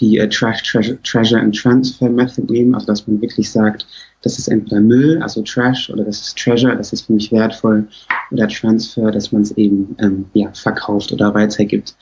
die 0.00 0.18
äh, 0.18 0.28
Trash, 0.28 0.62
Treasure, 0.62 1.00
Treasure 1.02 1.40
and 1.40 1.56
Transfer 1.56 2.08
Method 2.08 2.52
nehmen, 2.52 2.74
also 2.74 2.86
dass 2.86 3.06
man 3.06 3.20
wirklich 3.20 3.50
sagt, 3.50 3.86
das 4.22 4.38
ist 4.38 4.48
entweder 4.48 4.80
Müll, 4.80 5.22
also 5.22 5.42
Trash, 5.42 5.90
oder 5.90 6.04
das 6.04 6.20
ist 6.20 6.38
Treasure, 6.38 6.76
das 6.76 6.92
ist 6.92 7.06
für 7.06 7.12
mich 7.12 7.30
wertvoll, 7.32 7.86
oder 8.30 8.48
Transfer, 8.48 9.10
dass 9.10 9.32
man 9.32 9.42
es 9.42 9.52
eben 9.52 9.96
ähm, 10.00 10.26
ja, 10.34 10.52
verkauft 10.52 11.12
oder 11.12 11.32
weitergibt. 11.34 11.96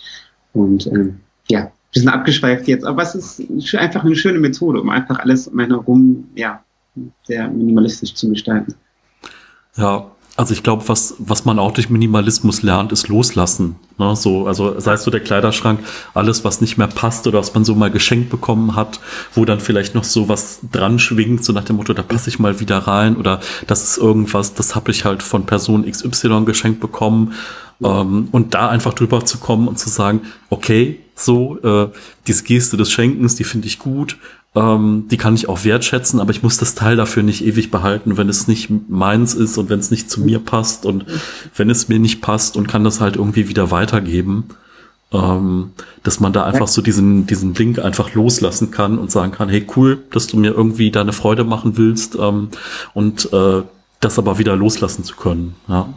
Und 0.53 0.87
ähm, 0.87 1.21
ja, 1.49 1.71
bisschen 1.93 2.09
abgeschweift 2.09 2.69
jetzt, 2.69 2.85
aber 2.85 3.03
es 3.03 3.15
ist 3.15 3.75
einfach 3.75 4.05
eine 4.05 4.17
schöne 4.17 4.39
Methode, 4.39 4.81
um 4.81 4.91
einfach 4.91 5.19
alles 5.19 5.49
um 5.49 5.59
einen 5.59 5.71
herum, 5.73 6.29
ja, 6.35 6.63
sehr 7.25 7.49
minimalistisch 7.49 8.15
zu 8.15 8.29
gestalten. 8.29 8.75
Ja, 9.77 10.11
also 10.37 10.53
ich 10.53 10.63
glaube, 10.63 10.87
was, 10.89 11.15
was 11.19 11.47
man 11.47 11.59
auch 11.59 11.73
durch 11.73 11.89
Minimalismus 11.89 12.63
lernt, 12.63 12.93
ist 12.93 13.09
loslassen. 13.09 13.77
Ne? 13.97 14.15
So, 14.17 14.47
also 14.47 14.79
sei 14.79 14.93
es 14.93 15.03
so 15.03 15.11
der 15.11 15.21
Kleiderschrank, 15.21 15.81
alles, 16.13 16.45
was 16.45 16.61
nicht 16.61 16.77
mehr 16.77 16.89
passt 16.89 17.27
oder 17.27 17.39
was 17.39 17.55
man 17.55 17.65
so 17.65 17.75
mal 17.75 17.91
geschenkt 17.91 18.29
bekommen 18.29 18.77
hat, 18.77 19.01
wo 19.33 19.47
dann 19.47 19.61
vielleicht 19.61 19.95
noch 19.95 20.05
so 20.05 20.29
was 20.29 20.61
dran 20.71 20.99
schwingt, 20.99 21.43
so 21.43 21.55
nach 21.55 21.65
dem 21.65 21.77
Motto, 21.77 21.95
da 21.95 22.03
passe 22.03 22.29
ich 22.29 22.39
mal 22.39 22.61
wieder 22.61 22.79
rein 22.79 23.17
oder 23.17 23.41
das 23.67 23.83
ist 23.83 23.97
irgendwas, 23.97 24.53
das 24.53 24.75
habe 24.75 24.91
ich 24.91 25.07
halt 25.07 25.23
von 25.23 25.47
Person 25.47 25.91
XY 25.91 26.45
geschenkt 26.45 26.81
bekommen. 26.81 27.33
Ähm, 27.83 28.29
und 28.33 28.55
da 28.55 28.69
einfach 28.69 28.95
drüber 28.95 29.25
zu 29.25 29.39
kommen 29.39 29.69
und 29.69 29.79
zu 29.79 29.89
sagen, 29.89 30.23
okay, 30.51 31.01
so, 31.15 31.59
äh, 31.63 31.89
diese 32.27 32.45
Geste 32.45 32.77
des 32.77 32.91
Schenkens, 32.91 33.37
die 33.37 33.45
finde 33.45 33.67
ich 33.67 33.79
gut, 33.79 34.19
ähm, 34.55 35.07
die 35.11 35.19
kann 35.19 35.35
ich 35.35 35.49
auch 35.49 35.65
wertschätzen, 35.65 36.19
aber 36.19 36.31
ich 36.31 36.43
muss 36.43 36.57
das 36.57 36.75
Teil 36.75 36.97
dafür 36.97 37.23
nicht 37.23 37.45
ewig 37.45 37.71
behalten, 37.71 38.17
wenn 38.17 38.29
es 38.29 38.49
nicht 38.49 38.71
meins 38.89 39.35
ist 39.35 39.59
und 39.59 39.69
wenn 39.69 39.81
es 39.81 39.91
nicht 39.91 40.11
zu 40.11 40.21
mir 40.21 40.39
passt 40.39 40.87
und 40.87 41.05
wenn 41.55 41.69
es 41.69 41.89
mir 41.89 41.99
nicht 41.99 42.23
passt 42.23 42.57
und 42.57 42.67
kann 42.67 42.83
das 42.83 43.01
halt 43.01 43.17
irgendwie 43.17 43.49
wieder 43.49 43.71
weitergeben. 43.71 44.45
Ähm, 45.13 45.71
dass 46.03 46.19
man 46.19 46.33
da 46.33 46.43
einfach 46.45 46.67
so 46.67 46.83
diesen, 46.83 47.29
diesen 47.29 47.55
Link 47.55 47.79
einfach 47.79 48.13
loslassen 48.15 48.73
kann 48.73 48.99
und 48.99 49.13
sagen 49.13 49.31
kann, 49.31 49.49
hey 49.49 49.65
cool, 49.77 50.03
dass 50.11 50.27
du 50.27 50.37
mir 50.37 50.53
irgendwie 50.53 50.91
deine 50.91 51.13
Freude 51.13 51.45
machen 51.45 51.77
willst 51.77 52.17
ähm, 52.17 52.49
und 52.93 53.33
äh, 53.33 53.63
das 54.01 54.19
aber 54.19 54.39
wieder 54.39 54.57
loslassen 54.57 55.05
zu 55.05 55.15
können. 55.15 55.55
Ja. 55.69 55.95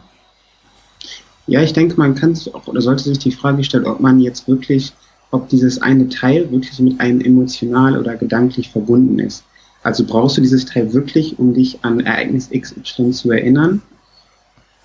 Ja, 1.50 1.62
ich 1.62 1.72
denke, 1.72 1.96
man 1.96 2.14
kann 2.14 2.34
sich 2.34 2.54
auch 2.54 2.66
oder 2.66 2.80
sollte 2.80 3.04
sich 3.04 3.18
die 3.18 3.32
Frage 3.32 3.64
stellen, 3.64 3.86
ob 3.86 4.00
man 4.00 4.20
jetzt 4.20 4.46
wirklich 4.48 4.92
ob 5.32 5.48
dieses 5.48 5.80
eine 5.80 6.08
Teil 6.08 6.50
wirklich 6.50 6.78
mit 6.80 7.00
einem 7.00 7.20
emotional 7.20 7.98
oder 7.98 8.16
gedanklich 8.16 8.70
verbunden 8.70 9.18
ist. 9.18 9.44
Also 9.82 10.04
brauchst 10.04 10.36
du 10.36 10.40
dieses 10.40 10.66
Teil 10.66 10.92
wirklich, 10.92 11.38
um 11.38 11.54
dich 11.54 11.78
an 11.82 12.00
Ereignis 12.00 12.50
XY 12.50 13.10
zu 13.10 13.30
erinnern? 13.30 13.80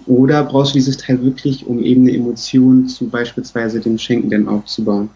Oder 0.06 0.44
brauchst 0.44 0.74
du 0.74 0.78
dieses 0.78 0.98
Teil 0.98 1.22
wirklich, 1.24 1.66
um 1.66 1.82
eben 1.82 2.02
eine 2.02 2.16
Emotion 2.16 2.88
zu 2.88 3.08
beispielsweise 3.10 3.80
dem 3.80 3.98
Schenken 3.98 4.30
denn 4.30 4.48
aufzubauen? 4.48 5.10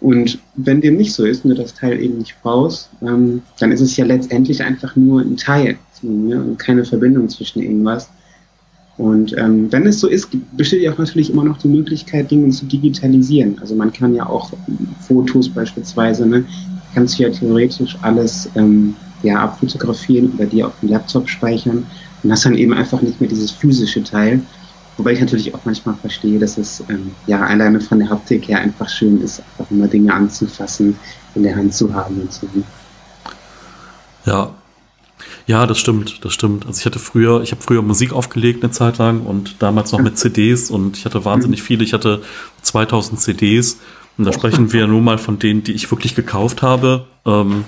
Und 0.00 0.38
wenn 0.56 0.80
dem 0.80 0.96
nicht 0.96 1.14
so 1.14 1.24
ist 1.24 1.44
und 1.44 1.50
du 1.50 1.56
das 1.56 1.74
Teil 1.74 2.00
eben 2.00 2.18
nicht 2.18 2.36
brauchst, 2.42 2.90
ähm, 3.00 3.42
dann 3.58 3.72
ist 3.72 3.80
es 3.80 3.96
ja 3.96 4.04
letztendlich 4.04 4.62
einfach 4.62 4.96
nur 4.96 5.20
ein 5.20 5.36
Teil 5.36 5.78
ne? 6.02 6.42
und 6.42 6.58
keine 6.58 6.84
Verbindung 6.84 7.28
zwischen 7.28 7.62
irgendwas. 7.62 8.10
Und 8.96 9.36
ähm, 9.36 9.72
wenn 9.72 9.86
es 9.86 10.00
so 10.00 10.06
ist, 10.06 10.28
besteht 10.56 10.82
ja 10.82 10.92
auch 10.92 10.98
natürlich 10.98 11.30
immer 11.30 11.44
noch 11.44 11.58
die 11.58 11.68
Möglichkeit, 11.68 12.30
Dinge 12.30 12.50
zu 12.50 12.64
digitalisieren. 12.66 13.58
Also 13.60 13.74
man 13.74 13.92
kann 13.92 14.14
ja 14.14 14.26
auch 14.26 14.52
Fotos 15.00 15.48
beispielsweise, 15.48 16.26
ne, 16.26 16.44
kannst 16.94 17.18
du 17.18 17.24
ja 17.24 17.30
theoretisch 17.30 17.96
alles 18.02 18.48
ähm, 18.54 18.94
ja, 19.24 19.40
abfotografieren 19.40 20.32
oder 20.34 20.46
dir 20.46 20.68
auf 20.68 20.78
dem 20.80 20.90
Laptop 20.90 21.28
speichern 21.28 21.86
und 22.22 22.30
hast 22.30 22.44
dann 22.44 22.54
eben 22.54 22.72
einfach 22.72 23.02
nicht 23.02 23.20
mehr 23.20 23.28
dieses 23.28 23.50
physische 23.50 24.04
Teil. 24.04 24.40
Wobei 24.96 25.12
ich 25.12 25.20
natürlich 25.20 25.52
auch 25.52 25.64
manchmal 25.64 25.96
verstehe, 25.96 26.38
dass 26.38 26.56
es 26.56 26.84
ähm, 26.88 27.10
ja 27.26 27.40
alleine 27.44 27.80
von 27.80 27.98
der 27.98 28.08
Haptik 28.08 28.46
her 28.46 28.60
einfach 28.60 28.88
schön 28.88 29.20
ist, 29.20 29.40
einfach 29.40 29.68
immer 29.72 29.88
Dinge 29.88 30.14
anzufassen, 30.14 30.96
in 31.34 31.42
der 31.42 31.56
Hand 31.56 31.74
zu 31.74 31.92
haben 31.92 32.20
und 32.20 32.32
so. 32.32 32.46
Ja, 34.24 34.53
ja, 35.46 35.66
das 35.66 35.78
stimmt, 35.78 36.24
das 36.24 36.32
stimmt. 36.32 36.66
Also 36.66 36.80
ich 36.80 36.86
hatte 36.86 36.98
früher, 36.98 37.42
ich 37.42 37.52
habe 37.52 37.62
früher 37.62 37.82
Musik 37.82 38.12
aufgelegt 38.12 38.62
eine 38.62 38.72
Zeit 38.72 38.98
lang 38.98 39.22
und 39.22 39.56
damals 39.62 39.92
noch 39.92 40.00
mit 40.00 40.18
CDs 40.18 40.70
und 40.70 40.96
ich 40.96 41.04
hatte 41.04 41.24
wahnsinnig 41.24 41.60
mhm. 41.60 41.64
viele. 41.64 41.84
Ich 41.84 41.92
hatte 41.92 42.22
2000 42.62 43.20
CDs 43.20 43.78
und 44.16 44.24
da 44.24 44.32
sprechen 44.32 44.72
wir 44.72 44.86
nur 44.86 45.02
mal 45.02 45.18
von 45.18 45.38
denen, 45.38 45.62
die 45.62 45.72
ich 45.72 45.90
wirklich 45.90 46.14
gekauft 46.14 46.62
habe. 46.62 47.04
Ähm, 47.26 47.64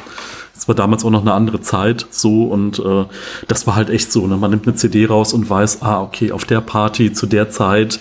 es 0.57 0.67
war 0.69 0.75
damals 0.75 1.05
auch 1.05 1.11
noch 1.11 1.21
eine 1.21 1.35
andere 1.35 1.61
Zeit 1.61 2.07
so 2.11 2.45
und 2.45 2.79
äh, 2.79 3.05
das 3.47 3.67
war 3.67 3.77
halt 3.77 3.91
echt 3.91 4.11
so. 4.11 4.27
Ne? 4.27 4.39
Man 4.39 4.51
nimmt 4.51 4.67
eine 4.67 4.77
CD 4.77 5.05
raus 5.05 5.35
und 5.35 5.49
weiß, 5.49 5.83
ah, 5.83 6.01
okay, 6.01 6.33
auf 6.33 6.47
der 6.47 6.63
Party 6.63 7.13
zu 7.13 7.27
der 7.27 7.51
Zeit 7.51 8.01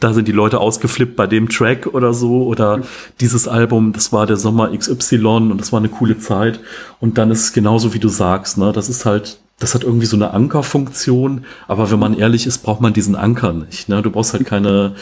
da 0.00 0.12
sind 0.14 0.28
die 0.28 0.32
Leute 0.32 0.60
ausgeflippt 0.60 1.16
bei 1.16 1.26
dem 1.26 1.48
Track 1.48 1.86
oder 1.86 2.14
so. 2.14 2.44
Oder 2.44 2.82
dieses 3.20 3.48
Album, 3.48 3.92
das 3.92 4.12
war 4.12 4.26
der 4.26 4.36
Sommer 4.36 4.76
XY 4.76 5.26
und 5.26 5.58
das 5.58 5.72
war 5.72 5.80
eine 5.80 5.88
coole 5.88 6.18
Zeit. 6.18 6.60
Und 7.00 7.18
dann 7.18 7.30
ist 7.30 7.40
es 7.40 7.52
genauso 7.52 7.94
wie 7.94 7.98
du 7.98 8.08
sagst, 8.08 8.58
ne, 8.58 8.72
das 8.72 8.88
ist 8.88 9.04
halt 9.04 9.38
das 9.58 9.74
hat 9.74 9.82
irgendwie 9.82 10.06
so 10.06 10.16
eine 10.16 10.30
Ankerfunktion, 10.32 11.44
aber 11.66 11.90
wenn 11.90 11.98
man 11.98 12.16
ehrlich 12.16 12.46
ist, 12.46 12.58
braucht 12.58 12.80
man 12.80 12.92
diesen 12.92 13.16
Anker 13.16 13.52
nicht, 13.52 13.88
ne? 13.88 14.02
Du 14.02 14.10
brauchst 14.10 14.32
halt 14.32 14.46
keine 14.46 14.94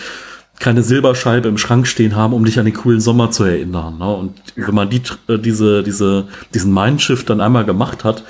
keine 0.59 0.83
Silberscheibe 0.83 1.49
im 1.49 1.59
Schrank 1.59 1.87
stehen 1.87 2.17
haben, 2.17 2.33
um 2.33 2.47
dich 2.47 2.59
an 2.59 2.65
den 2.65 2.73
coolen 2.73 3.01
Sommer 3.01 3.31
zu 3.31 3.45
erinnern, 3.45 3.99
ne? 3.99 4.15
Und 4.15 4.35
wenn 4.55 4.75
man 4.75 4.89
die 4.89 5.03
äh, 5.29 5.39
diese 5.39 5.83
diese 5.83 6.29
diesen 6.55 6.73
Mindshift 6.73 7.29
dann 7.29 7.43
einmal 7.43 7.67
gemacht 7.67 8.05
hat, 8.05 8.25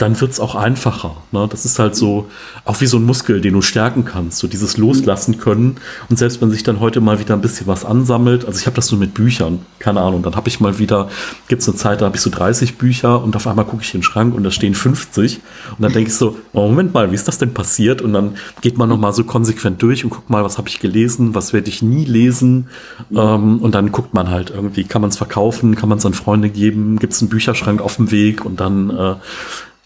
dann 0.00 0.18
wird's 0.18 0.40
auch 0.40 0.54
einfacher. 0.54 1.18
Ne? 1.30 1.46
Das 1.50 1.66
ist 1.66 1.78
halt 1.78 1.94
so, 1.94 2.30
auch 2.64 2.80
wie 2.80 2.86
so 2.86 2.96
ein 2.96 3.04
Muskel, 3.04 3.42
den 3.42 3.52
du 3.52 3.60
stärken 3.60 4.06
kannst, 4.06 4.38
so 4.38 4.48
dieses 4.48 4.78
Loslassen 4.78 5.38
können. 5.38 5.76
Und 6.08 6.18
selbst 6.18 6.40
wenn 6.40 6.50
sich 6.50 6.62
dann 6.62 6.80
heute 6.80 7.02
mal 7.02 7.20
wieder 7.20 7.34
ein 7.34 7.42
bisschen 7.42 7.66
was 7.66 7.84
ansammelt, 7.84 8.46
also 8.46 8.58
ich 8.58 8.66
habe 8.66 8.76
das 8.76 8.86
so 8.86 8.96
mit 8.96 9.12
Büchern, 9.12 9.60
keine 9.78 10.00
Ahnung, 10.00 10.22
dann 10.22 10.36
habe 10.36 10.48
ich 10.48 10.58
mal 10.58 10.78
wieder, 10.78 11.10
gibt's 11.48 11.68
eine 11.68 11.76
Zeit, 11.76 12.00
da 12.00 12.06
habe 12.06 12.16
ich 12.16 12.22
so 12.22 12.30
30 12.30 12.78
Bücher 12.78 13.22
und 13.22 13.36
auf 13.36 13.46
einmal 13.46 13.66
gucke 13.66 13.82
ich 13.82 13.92
in 13.92 14.00
den 14.00 14.04
Schrank 14.04 14.34
und 14.34 14.42
da 14.42 14.50
stehen 14.50 14.74
50. 14.74 15.40
Und 15.76 15.82
dann 15.82 15.92
denke 15.92 16.08
ich 16.08 16.16
so, 16.16 16.38
oh, 16.54 16.62
Moment 16.62 16.94
mal, 16.94 17.10
wie 17.10 17.14
ist 17.14 17.28
das 17.28 17.36
denn 17.36 17.52
passiert? 17.52 18.00
Und 18.00 18.14
dann 18.14 18.36
geht 18.62 18.78
man 18.78 18.88
nochmal 18.88 19.12
so 19.12 19.24
konsequent 19.24 19.82
durch 19.82 20.02
und 20.02 20.10
guckt 20.10 20.30
mal, 20.30 20.44
was 20.44 20.56
habe 20.56 20.68
ich 20.68 20.80
gelesen, 20.80 21.34
was 21.34 21.52
werde 21.52 21.68
ich 21.68 21.82
nie 21.82 22.06
lesen. 22.06 22.68
Ähm, 23.14 23.58
und 23.58 23.74
dann 23.74 23.92
guckt 23.92 24.14
man 24.14 24.30
halt 24.30 24.48
irgendwie, 24.48 24.84
kann 24.84 25.02
man 25.02 25.10
es 25.10 25.18
verkaufen, 25.18 25.76
kann 25.76 25.90
man 25.90 25.98
es 25.98 26.06
an 26.06 26.14
Freunde 26.14 26.48
geben, 26.48 26.98
gibt's 26.98 27.20
einen 27.20 27.28
Bücherschrank 27.28 27.82
auf 27.82 27.96
dem 27.96 28.10
Weg 28.10 28.46
und 28.46 28.60
dann 28.60 28.88
äh, 28.88 29.14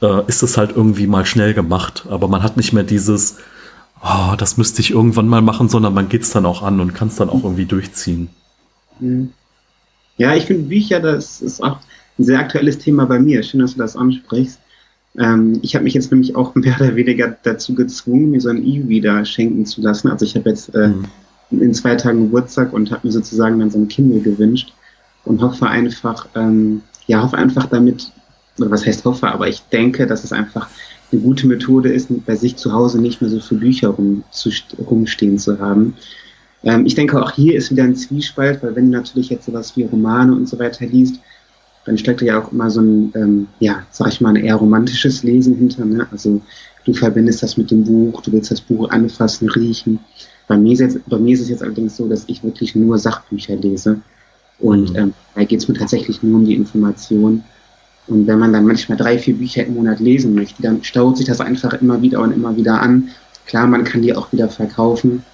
äh, 0.02 0.22
ist 0.26 0.42
es 0.42 0.56
halt 0.56 0.72
irgendwie 0.76 1.06
mal 1.06 1.26
schnell 1.26 1.54
gemacht. 1.54 2.06
Aber 2.08 2.28
man 2.28 2.42
hat 2.42 2.56
nicht 2.56 2.72
mehr 2.72 2.84
dieses, 2.84 3.38
oh, 4.02 4.34
das 4.36 4.56
müsste 4.56 4.80
ich 4.80 4.90
irgendwann 4.90 5.28
mal 5.28 5.42
machen, 5.42 5.68
sondern 5.68 5.94
man 5.94 6.08
geht 6.08 6.22
es 6.22 6.30
dann 6.30 6.46
auch 6.46 6.62
an 6.62 6.80
und 6.80 6.94
kann 6.94 7.08
es 7.08 7.16
dann 7.16 7.30
auch 7.30 7.44
irgendwie 7.44 7.66
durchziehen. 7.66 8.28
Mhm. 9.00 9.30
Ja, 10.16 10.34
ich 10.34 10.44
finde 10.44 10.68
Bücher, 10.68 11.00
das 11.00 11.40
ist 11.40 11.62
auch 11.62 11.78
ein 12.18 12.24
sehr 12.24 12.38
aktuelles 12.38 12.78
Thema 12.78 13.06
bei 13.06 13.18
mir. 13.18 13.42
Schön, 13.42 13.60
dass 13.60 13.72
du 13.72 13.78
das 13.78 13.96
ansprichst. 13.96 14.60
Ähm, 15.18 15.58
ich 15.62 15.74
habe 15.74 15.84
mich 15.84 15.94
jetzt 15.94 16.10
nämlich 16.10 16.36
auch 16.36 16.54
mehr 16.54 16.76
oder 16.78 16.94
weniger 16.94 17.36
dazu 17.42 17.74
gezwungen, 17.74 18.30
mir 18.30 18.40
so 18.40 18.50
ein 18.50 18.64
E-Reader 18.64 19.24
schenken 19.24 19.66
zu 19.66 19.80
lassen. 19.80 20.08
Also 20.08 20.24
ich 20.24 20.36
habe 20.36 20.50
jetzt 20.50 20.74
äh, 20.74 20.88
mhm. 20.88 21.06
in 21.50 21.74
zwei 21.74 21.94
Tagen 21.96 22.22
Geburtstag 22.22 22.72
und 22.72 22.90
habe 22.90 23.06
mir 23.06 23.12
sozusagen 23.12 23.58
dann 23.58 23.70
so 23.70 23.78
ein 23.78 23.88
Kindle 23.88 24.20
gewünscht 24.20 24.72
und 25.24 25.42
hoffe 25.42 25.66
einfach, 25.66 26.28
ähm, 26.34 26.82
ja, 27.06 27.22
hoffe 27.22 27.36
einfach 27.36 27.66
damit 27.66 28.12
oder 28.58 28.70
was 28.70 28.86
heißt 28.86 29.04
hoffe, 29.04 29.28
aber 29.28 29.48
ich 29.48 29.62
denke, 29.72 30.06
dass 30.06 30.24
es 30.24 30.32
einfach 30.32 30.68
eine 31.10 31.20
gute 31.20 31.46
Methode 31.46 31.92
ist, 31.92 32.08
bei 32.24 32.36
sich 32.36 32.56
zu 32.56 32.72
Hause 32.72 33.00
nicht 33.00 33.20
mehr 33.20 33.30
so 33.30 33.40
viele 33.40 33.60
Bücher 33.60 33.88
rum, 33.88 34.24
zu, 34.30 34.50
rumstehen 34.78 35.38
zu 35.38 35.58
haben. 35.58 35.94
Ähm, 36.62 36.86
ich 36.86 36.94
denke, 36.94 37.22
auch 37.22 37.32
hier 37.32 37.56
ist 37.56 37.70
wieder 37.70 37.84
ein 37.84 37.96
Zwiespalt, 37.96 38.62
weil 38.62 38.74
wenn 38.76 38.90
du 38.90 38.98
natürlich 38.98 39.30
jetzt 39.30 39.46
sowas 39.46 39.76
wie 39.76 39.84
Romane 39.84 40.32
und 40.34 40.48
so 40.48 40.58
weiter 40.58 40.86
liest, 40.86 41.20
dann 41.84 41.98
steckt 41.98 42.22
ja 42.22 42.42
auch 42.42 42.50
immer 42.50 42.70
so 42.70 42.80
ein, 42.80 43.12
ähm, 43.14 43.46
ja, 43.60 43.82
sag 43.90 44.08
ich 44.08 44.20
mal, 44.20 44.30
ein 44.30 44.42
eher 44.44 44.56
romantisches 44.56 45.22
Lesen 45.22 45.54
hinter. 45.56 45.84
Ne? 45.84 46.06
Also 46.10 46.40
du 46.84 46.94
verbindest 46.94 47.42
das 47.42 47.56
mit 47.56 47.70
dem 47.70 47.84
Buch, 47.84 48.22
du 48.22 48.32
willst 48.32 48.50
das 48.50 48.60
Buch 48.60 48.88
anfassen, 48.90 49.50
riechen. 49.50 50.00
Bei 50.48 50.56
mir, 50.56 50.72
ist 50.72 50.80
jetzt, 50.80 51.08
bei 51.08 51.18
mir 51.18 51.34
ist 51.34 51.40
es 51.40 51.50
jetzt 51.50 51.62
allerdings 51.62 51.96
so, 51.96 52.08
dass 52.08 52.24
ich 52.26 52.42
wirklich 52.42 52.74
nur 52.74 52.98
Sachbücher 52.98 53.56
lese. 53.56 54.00
Und 54.58 54.90
mhm. 54.90 54.96
ähm, 54.96 55.14
da 55.34 55.44
geht 55.44 55.60
es 55.60 55.68
mir 55.68 55.74
tatsächlich 55.74 56.22
nur 56.22 56.36
um 56.36 56.46
die 56.46 56.54
Information. 56.54 57.44
Und 58.06 58.26
wenn 58.26 58.38
man 58.38 58.52
dann 58.52 58.66
manchmal 58.66 58.98
drei, 58.98 59.18
vier 59.18 59.34
Bücher 59.34 59.64
im 59.64 59.74
Monat 59.74 60.00
lesen 60.00 60.34
möchte, 60.34 60.62
dann 60.62 60.84
staut 60.84 61.16
sich 61.16 61.26
das 61.26 61.40
einfach 61.40 61.72
immer 61.74 62.02
wieder 62.02 62.20
und 62.20 62.32
immer 62.32 62.54
wieder 62.56 62.80
an. 62.80 63.08
Klar, 63.46 63.66
man 63.66 63.84
kann 63.84 64.02
die 64.02 64.14
auch 64.14 64.30
wieder 64.32 64.48
verkaufen. 64.48 65.24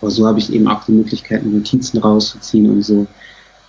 Aber 0.00 0.10
so 0.10 0.26
habe 0.26 0.38
ich 0.38 0.52
eben 0.52 0.68
auch 0.68 0.84
die 0.84 0.92
Möglichkeit, 0.92 1.44
Notizen 1.44 1.98
rauszuziehen 1.98 2.70
und 2.70 2.82
so. 2.82 3.06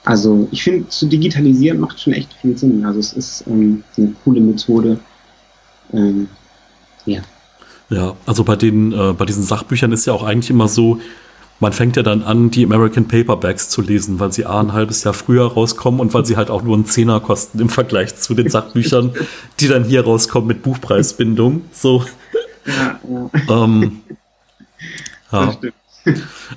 Also 0.03 0.47
ich 0.51 0.63
finde, 0.63 0.87
zu 0.89 1.07
digitalisieren 1.07 1.79
macht 1.79 1.99
schon 1.99 2.13
echt 2.13 2.31
viel 2.33 2.57
Sinn. 2.57 2.85
Also 2.85 2.99
es 2.99 3.13
ist 3.13 3.43
ähm, 3.47 3.83
eine 3.97 4.13
coole 4.23 4.39
Methode. 4.39 4.99
Ähm, 5.93 6.27
ja. 7.05 7.21
Ja, 7.89 8.15
also 8.25 8.43
bei 8.43 8.55
den, 8.55 8.91
äh, 8.91 9.13
bei 9.13 9.25
diesen 9.25 9.43
Sachbüchern 9.43 9.91
ist 9.91 10.05
ja 10.05 10.13
auch 10.13 10.23
eigentlich 10.23 10.49
immer 10.49 10.67
so, 10.67 10.99
man 11.59 11.73
fängt 11.73 11.95
ja 11.95 12.03
dann 12.03 12.23
an, 12.23 12.51
die 12.51 12.63
American 12.63 13.07
Paperbacks 13.07 13.69
zu 13.69 13.81
lesen, 13.81 14.19
weil 14.19 14.31
sie 14.31 14.45
A 14.45 14.59
ein 14.59 14.73
halbes 14.73 15.03
Jahr 15.03 15.13
früher 15.13 15.45
rauskommen 15.51 15.99
und 15.99 16.13
weil 16.13 16.25
sie 16.25 16.37
halt 16.37 16.49
auch 16.49 16.61
nur 16.61 16.75
einen 16.75 16.85
Zehner 16.85 17.19
kosten 17.19 17.59
im 17.59 17.69
Vergleich 17.69 18.15
zu 18.15 18.35
den 18.35 18.49
Sachbüchern, 18.49 19.13
die 19.59 19.67
dann 19.67 19.83
hier 19.83 20.03
rauskommen 20.03 20.47
mit 20.47 20.61
Buchpreisbindung. 20.61 21.63
So. 21.71 22.05
Ja, 22.65 22.99
ja. 23.47 23.63
Ähm, 23.63 24.01
ja. 25.31 25.55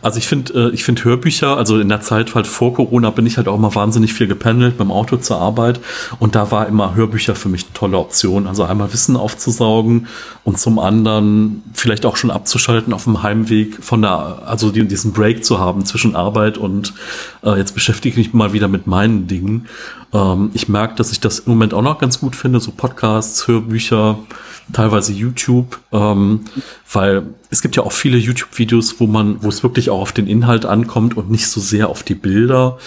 Also 0.02 0.18
ich 0.18 0.28
finde, 0.28 0.68
äh, 0.68 0.74
ich 0.74 0.84
finde 0.84 1.04
Hörbücher, 1.04 1.56
also 1.56 1.78
in 1.78 1.88
der 1.88 2.00
Zeit 2.00 2.34
halt 2.34 2.46
vor 2.46 2.74
Corona 2.74 3.10
bin 3.10 3.26
ich 3.26 3.36
halt 3.36 3.48
auch 3.48 3.58
mal 3.58 3.74
wahnsinnig 3.74 4.12
viel 4.12 4.26
gependelt 4.26 4.78
beim 4.78 4.90
Auto 4.90 5.16
zur 5.16 5.38
Arbeit 5.38 5.80
und 6.18 6.34
da 6.34 6.50
war 6.50 6.68
immer 6.68 6.94
Hörbücher 6.94 7.34
für 7.34 7.48
mich 7.48 7.64
eine 7.64 7.72
tolle 7.74 7.98
Option. 7.98 8.46
Also 8.46 8.64
einmal 8.64 8.92
Wissen 8.92 9.16
aufzusaugen 9.16 10.06
und 10.44 10.58
zum 10.58 10.78
anderen 10.78 11.62
vielleicht 11.74 12.06
auch 12.06 12.16
schon 12.16 12.30
abzuschalten 12.30 12.92
auf 12.92 13.04
dem 13.04 13.22
Heimweg 13.22 13.82
von 13.82 14.02
der, 14.02 14.42
also 14.46 14.70
diesen 14.70 15.12
Break 15.12 15.44
zu 15.44 15.58
haben 15.58 15.84
zwischen 15.84 16.14
Arbeit 16.14 16.56
und 16.56 16.94
äh, 17.42 17.56
jetzt 17.56 17.74
beschäftige 17.74 18.20
ich 18.20 18.26
mich 18.26 18.34
mal 18.34 18.52
wieder 18.52 18.68
mit 18.68 18.86
meinen 18.86 19.26
Dingen. 19.26 19.66
Ähm, 20.12 20.50
ich 20.54 20.68
merke, 20.68 20.94
dass 20.94 21.12
ich 21.12 21.20
das 21.20 21.40
im 21.40 21.52
Moment 21.52 21.74
auch 21.74 21.82
noch 21.82 21.98
ganz 21.98 22.20
gut 22.20 22.36
finde, 22.36 22.60
so 22.60 22.70
Podcasts, 22.70 23.46
Hörbücher, 23.46 24.18
teilweise 24.72 25.12
YouTube, 25.12 25.78
ähm, 25.92 26.40
weil 26.92 27.22
es 27.50 27.62
gibt 27.62 27.76
ja 27.76 27.82
auch 27.82 27.92
viele 27.92 28.18
YouTube-Videos, 28.18 29.00
wo 29.00 29.06
man, 29.06 29.42
wo 29.42 29.48
es 29.48 29.62
wirklich 29.62 29.90
auch 29.90 30.00
auf 30.00 30.12
den 30.12 30.26
Inhalt 30.26 30.66
ankommt 30.66 31.16
und 31.16 31.30
nicht 31.30 31.48
so 31.48 31.60
sehr 31.60 31.88
auf 31.88 32.02
die 32.02 32.14
Bilder. 32.14 32.78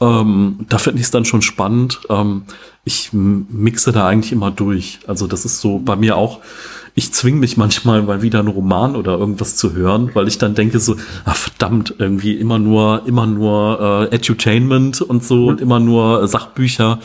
Ähm, 0.00 0.60
da 0.68 0.78
finde 0.78 1.00
ich 1.00 1.06
es 1.06 1.10
dann 1.10 1.24
schon 1.24 1.42
spannend. 1.42 2.00
Ähm, 2.08 2.42
ich 2.84 3.10
mixe 3.12 3.92
da 3.92 4.06
eigentlich 4.06 4.32
immer 4.32 4.50
durch. 4.50 5.00
Also 5.06 5.26
das 5.26 5.44
ist 5.44 5.60
so 5.60 5.78
bei 5.78 5.96
mir 5.96 6.16
auch 6.16 6.40
ich 6.98 7.12
zwinge 7.12 7.38
mich 7.38 7.56
manchmal 7.56 8.02
mal 8.02 8.22
wieder 8.22 8.40
einen 8.40 8.48
Roman 8.48 8.96
oder 8.96 9.16
irgendwas 9.16 9.54
zu 9.54 9.72
hören, 9.72 10.10
weil 10.14 10.26
ich 10.26 10.36
dann 10.36 10.56
denke 10.56 10.80
so, 10.80 10.96
ach 11.24 11.36
verdammt, 11.36 11.94
irgendwie 11.98 12.34
immer 12.34 12.58
nur, 12.58 13.02
immer 13.06 13.24
nur 13.24 14.08
äh, 14.10 14.16
Edutainment 14.16 15.00
und 15.00 15.24
so 15.24 15.36
mhm. 15.36 15.48
und 15.48 15.60
immer 15.60 15.78
nur 15.78 16.24
äh, 16.24 16.26
Sachbücher. 16.28 16.98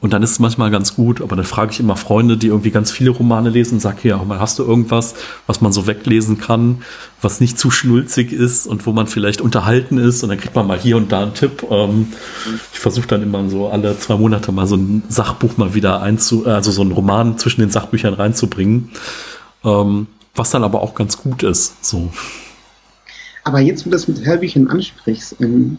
Und 0.00 0.12
dann 0.12 0.22
ist 0.22 0.32
es 0.32 0.38
manchmal 0.38 0.70
ganz 0.70 0.94
gut, 0.94 1.20
aber 1.20 1.36
dann 1.36 1.44
frage 1.44 1.72
ich 1.72 1.80
immer 1.80 1.96
Freunde, 1.96 2.36
die 2.36 2.48
irgendwie 2.48 2.70
ganz 2.70 2.90
viele 2.90 3.10
Romane 3.10 3.50
lesen 3.50 3.74
und 3.74 3.80
sage, 3.80 4.16
mal, 4.26 4.40
hast 4.40 4.58
du 4.58 4.64
irgendwas, 4.64 5.14
was 5.46 5.60
man 5.60 5.72
so 5.72 5.86
weglesen 5.86 6.38
kann, 6.38 6.82
was 7.20 7.40
nicht 7.40 7.58
zu 7.58 7.70
schnulzig 7.70 8.32
ist 8.32 8.66
und 8.66 8.86
wo 8.86 8.92
man 8.92 9.06
vielleicht 9.08 9.40
unterhalten 9.40 9.98
ist 9.98 10.22
und 10.22 10.28
dann 10.28 10.38
kriegt 10.38 10.54
man 10.54 10.66
mal 10.66 10.78
hier 10.78 10.96
und 10.96 11.10
da 11.10 11.22
einen 11.22 11.34
Tipp. 11.34 11.66
Ähm, 11.70 12.08
ich 12.72 12.78
versuche 12.78 13.06
dann 13.08 13.22
immer 13.22 13.48
so 13.48 13.68
alle 13.68 13.98
zwei 13.98 14.16
Monate 14.16 14.52
mal 14.52 14.66
so 14.66 14.76
ein 14.76 15.02
Sachbuch 15.08 15.56
mal 15.56 15.74
wieder 15.74 16.00
einzu, 16.00 16.46
also 16.46 16.70
so 16.70 16.82
einen 16.82 16.92
Roman 16.92 17.38
zwischen 17.38 17.60
den 17.60 17.70
Sachbüchern 17.70 18.14
reinzubringen. 18.14 18.90
Ähm, 19.64 20.06
was 20.34 20.50
dann 20.50 20.64
aber 20.64 20.80
auch 20.80 20.94
ganz 20.94 21.18
gut 21.18 21.42
ist. 21.42 21.84
So. 21.84 22.10
Aber 23.44 23.60
jetzt, 23.60 23.84
wo 23.84 23.90
du 23.90 23.96
das 23.96 24.08
mit 24.08 24.24
Hörbüchern 24.24 24.68
ansprichst, 24.68 25.36
ähm, 25.40 25.78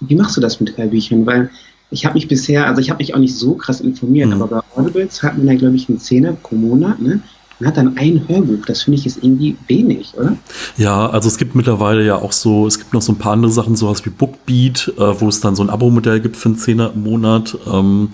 wie 0.00 0.14
machst 0.14 0.36
du 0.36 0.40
das 0.40 0.60
mit 0.60 0.76
Hörbüchern? 0.76 1.26
Weil 1.26 1.50
ich 1.90 2.04
habe 2.04 2.14
mich 2.14 2.28
bisher, 2.28 2.66
also 2.66 2.80
ich 2.80 2.90
habe 2.90 2.98
mich 2.98 3.14
auch 3.14 3.18
nicht 3.18 3.36
so 3.36 3.54
krass 3.54 3.80
informiert, 3.80 4.28
mhm. 4.28 4.42
aber 4.42 4.46
bei 4.74 4.80
Audibles 4.80 5.22
hat 5.22 5.36
man 5.36 5.46
ja, 5.46 5.54
glaube 5.54 5.76
ich, 5.76 5.88
einen 5.88 6.00
Zehner 6.00 6.32
pro 6.32 6.56
Monat, 6.56 7.00
ne? 7.00 7.20
Man 7.58 7.68
hat 7.68 7.78
dann 7.78 7.96
ein 7.96 8.22
Hörbuch, 8.28 8.66
das 8.66 8.82
finde 8.82 8.98
ich 8.98 9.06
ist 9.06 9.22
irgendwie 9.22 9.56
wenig, 9.66 10.12
oder? 10.14 10.36
Ja, 10.76 11.08
also 11.08 11.26
es 11.28 11.38
gibt 11.38 11.54
mittlerweile 11.54 12.04
ja 12.04 12.16
auch 12.16 12.32
so, 12.32 12.66
es 12.66 12.76
gibt 12.76 12.92
noch 12.92 13.00
so 13.00 13.12
ein 13.12 13.18
paar 13.18 13.32
andere 13.32 13.50
Sachen, 13.50 13.76
sowas 13.76 14.04
wie 14.04 14.10
Bookbeat, 14.10 14.92
äh, 14.98 15.20
wo 15.20 15.28
es 15.28 15.40
dann 15.40 15.56
so 15.56 15.62
ein 15.62 15.70
Abo-Modell 15.70 16.20
gibt 16.20 16.36
für 16.36 16.50
einen 16.50 16.58
Zehner 16.58 16.92
im 16.94 17.04
Monat. 17.04 17.56
Ähm, 17.66 18.10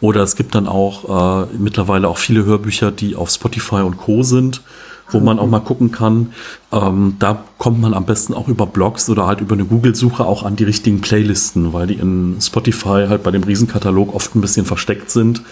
oder 0.00 0.22
es 0.22 0.36
gibt 0.36 0.54
dann 0.54 0.68
auch 0.68 1.44
äh, 1.44 1.46
mittlerweile 1.58 2.08
auch 2.08 2.18
viele 2.18 2.44
Hörbücher, 2.44 2.90
die 2.90 3.16
auf 3.16 3.30
Spotify 3.30 3.76
und 3.76 3.96
Co. 3.96 4.22
sind, 4.22 4.62
wo 5.10 5.20
man 5.20 5.38
auch 5.38 5.46
mal 5.46 5.60
gucken 5.60 5.90
kann. 5.90 6.32
Ähm, 6.72 7.16
da 7.18 7.44
kommt 7.58 7.80
man 7.80 7.94
am 7.94 8.04
besten 8.04 8.34
auch 8.34 8.48
über 8.48 8.66
Blogs 8.66 9.08
oder 9.08 9.26
halt 9.26 9.40
über 9.40 9.54
eine 9.54 9.64
Google-Suche 9.64 10.24
auch 10.24 10.42
an 10.42 10.56
die 10.56 10.64
richtigen 10.64 11.00
Playlisten, 11.00 11.72
weil 11.72 11.86
die 11.86 11.94
in 11.94 12.36
Spotify 12.40 13.06
halt 13.08 13.22
bei 13.22 13.30
dem 13.30 13.44
Riesenkatalog 13.44 14.14
oft 14.14 14.34
ein 14.34 14.40
bisschen 14.40 14.66
versteckt 14.66 15.10
sind. 15.10 15.42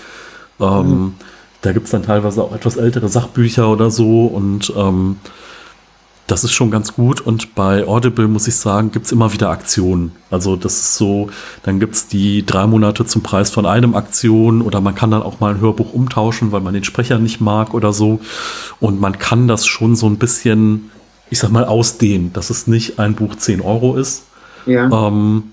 Ähm, 0.60 0.88
mhm. 0.88 1.14
Da 1.62 1.72
gibt's 1.72 1.90
dann 1.90 2.02
teilweise 2.02 2.42
auch 2.42 2.54
etwas 2.54 2.76
ältere 2.76 3.08
Sachbücher 3.08 3.70
oder 3.70 3.90
so 3.90 4.26
und 4.26 4.72
ähm, 4.76 5.16
das 6.26 6.42
ist 6.42 6.52
schon 6.52 6.70
ganz 6.70 6.94
gut 6.94 7.20
und 7.20 7.54
bei 7.54 7.86
Audible 7.86 8.28
muss 8.28 8.48
ich 8.48 8.56
sagen, 8.56 8.90
gibt's 8.92 9.12
immer 9.12 9.32
wieder 9.34 9.50
Aktionen. 9.50 10.12
Also 10.30 10.56
das 10.56 10.74
ist 10.80 10.96
so, 10.96 11.28
dann 11.64 11.80
gibt's 11.80 12.08
die 12.08 12.46
drei 12.46 12.66
Monate 12.66 13.04
zum 13.04 13.22
Preis 13.22 13.50
von 13.50 13.66
einem 13.66 13.94
Aktion 13.94 14.62
oder 14.62 14.80
man 14.80 14.94
kann 14.94 15.10
dann 15.10 15.22
auch 15.22 15.40
mal 15.40 15.54
ein 15.54 15.60
Hörbuch 15.60 15.92
umtauschen, 15.92 16.50
weil 16.50 16.62
man 16.62 16.72
den 16.72 16.84
Sprecher 16.84 17.18
nicht 17.18 17.40
mag 17.40 17.74
oder 17.74 17.92
so. 17.92 18.20
Und 18.80 19.00
man 19.00 19.18
kann 19.18 19.48
das 19.48 19.66
schon 19.66 19.96
so 19.96 20.06
ein 20.06 20.16
bisschen, 20.16 20.90
ich 21.28 21.38
sag 21.38 21.50
mal, 21.50 21.66
ausdehnen, 21.66 22.32
dass 22.32 22.48
es 22.48 22.66
nicht 22.66 22.98
ein 22.98 23.14
Buch 23.14 23.34
10 23.34 23.60
Euro 23.60 23.96
ist. 23.96 24.24
Ja. 24.64 25.08
Ähm, 25.08 25.52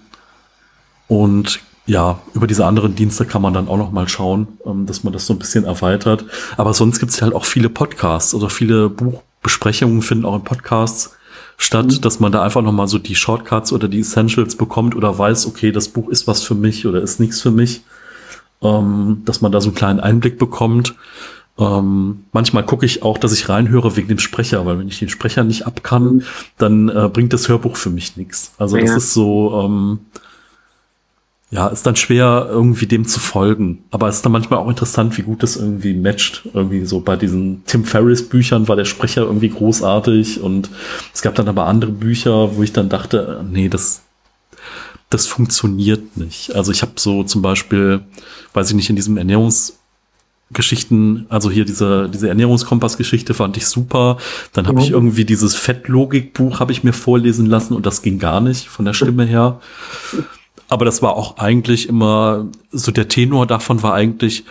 und 1.09 1.59
ja, 1.85 2.19
über 2.33 2.47
diese 2.47 2.65
anderen 2.65 2.95
Dienste 2.95 3.25
kann 3.25 3.41
man 3.41 3.53
dann 3.53 3.67
auch 3.67 3.77
noch 3.77 3.91
mal 3.91 4.07
schauen, 4.07 4.47
ähm, 4.65 4.85
dass 4.85 5.03
man 5.03 5.11
das 5.11 5.25
so 5.25 5.33
ein 5.33 5.39
bisschen 5.39 5.65
erweitert. 5.65 6.23
Aber 6.55 6.73
sonst 6.73 6.99
gibt's 6.99 7.21
halt 7.21 7.33
auch 7.35 7.43
viele 7.43 7.67
Podcasts 7.67 8.33
oder 8.33 8.49
viele 8.49 8.87
Buch 8.87 9.21
Besprechungen 9.41 10.01
finden 10.01 10.25
auch 10.25 10.35
in 10.35 10.43
Podcasts 10.43 11.15
statt, 11.57 11.87
mhm. 11.87 12.01
dass 12.01 12.19
man 12.19 12.31
da 12.31 12.41
einfach 12.41 12.61
nochmal 12.61 12.87
so 12.87 12.97
die 12.97 13.15
Shortcuts 13.15 13.71
oder 13.71 13.87
die 13.87 13.99
Essentials 13.99 14.55
bekommt 14.55 14.95
oder 14.95 15.17
weiß, 15.17 15.47
okay, 15.47 15.71
das 15.71 15.89
Buch 15.89 16.09
ist 16.09 16.27
was 16.27 16.43
für 16.43 16.55
mich 16.55 16.85
oder 16.85 17.01
ist 17.01 17.19
nichts 17.19 17.41
für 17.41 17.51
mich. 17.51 17.83
Ähm, 18.63 19.23
dass 19.25 19.41
man 19.41 19.51
da 19.51 19.59
so 19.59 19.69
einen 19.69 19.75
kleinen 19.75 19.99
Einblick 19.99 20.37
bekommt. 20.37 20.93
Ähm, 21.57 22.25
manchmal 22.31 22.63
gucke 22.63 22.85
ich 22.85 23.01
auch, 23.01 23.17
dass 23.17 23.33
ich 23.33 23.49
reinhöre 23.49 23.95
wegen 23.95 24.07
dem 24.07 24.19
Sprecher, 24.19 24.65
weil 24.65 24.77
wenn 24.77 24.87
ich 24.87 24.99
den 24.99 25.09
Sprecher 25.09 25.43
nicht 25.43 25.65
ab 25.65 25.83
kann, 25.83 26.03
mhm. 26.03 26.23
dann 26.57 26.89
äh, 26.89 27.09
bringt 27.11 27.33
das 27.33 27.49
Hörbuch 27.49 27.75
für 27.75 27.89
mich 27.89 28.17
nichts. 28.17 28.53
Also 28.57 28.77
ja. 28.77 28.83
das 28.83 28.97
ist 28.97 29.13
so, 29.13 29.63
ähm, 29.65 29.99
ja, 31.51 31.67
ist 31.67 31.85
dann 31.85 31.95
schwer, 31.97 32.47
irgendwie 32.49 32.87
dem 32.87 33.05
zu 33.05 33.19
folgen. 33.19 33.83
Aber 33.91 34.07
es 34.07 34.15
ist 34.15 34.25
dann 34.25 34.31
manchmal 34.31 34.59
auch 34.59 34.69
interessant, 34.69 35.17
wie 35.17 35.23
gut 35.23 35.43
das 35.43 35.57
irgendwie 35.57 35.93
matcht. 35.93 36.47
Irgendwie 36.53 36.85
so 36.85 37.01
bei 37.01 37.17
diesen 37.17 37.65
Tim 37.65 37.83
Ferriss 37.83 38.27
Büchern 38.27 38.69
war 38.69 38.77
der 38.77 38.85
Sprecher 38.85 39.23
irgendwie 39.23 39.49
großartig 39.49 40.41
und 40.41 40.69
es 41.13 41.21
gab 41.21 41.35
dann 41.35 41.49
aber 41.49 41.65
andere 41.65 41.91
Bücher, 41.91 42.55
wo 42.55 42.63
ich 42.63 42.71
dann 42.71 42.87
dachte, 42.87 43.43
nee, 43.51 43.67
das, 43.67 44.03
das 45.09 45.27
funktioniert 45.27 46.15
nicht. 46.15 46.55
Also 46.55 46.71
ich 46.71 46.83
habe 46.83 46.93
so 46.95 47.25
zum 47.25 47.41
Beispiel, 47.41 47.99
weiß 48.53 48.69
ich 48.69 48.75
nicht, 48.75 48.89
in 48.89 48.95
diesem 48.95 49.17
Ernährungsgeschichten, 49.17 51.25
also 51.27 51.51
hier 51.51 51.65
diese, 51.65 52.07
diese 52.07 52.29
Ernährungskompass-Geschichte 52.29 53.33
fand 53.33 53.57
ich 53.57 53.67
super. 53.67 54.15
Dann 54.53 54.67
habe 54.67 54.77
mhm. 54.77 54.83
ich 54.85 54.91
irgendwie 54.91 55.25
dieses 55.25 55.55
Fettlogik-Buch 55.55 56.61
habe 56.61 56.71
ich 56.71 56.85
mir 56.85 56.93
vorlesen 56.93 57.45
lassen 57.45 57.73
und 57.73 57.85
das 57.85 58.01
ging 58.01 58.19
gar 58.19 58.39
nicht 58.39 58.69
von 58.69 58.85
der 58.85 58.93
Stimme 58.93 59.25
her. 59.25 59.59
Aber 60.71 60.85
das 60.85 61.01
war 61.01 61.17
auch 61.17 61.37
eigentlich 61.37 61.89
immer, 61.89 62.47
so 62.71 62.93
der 62.93 63.09
Tenor 63.09 63.45
davon 63.45 63.83
war 63.83 63.93
eigentlich, 63.93 64.45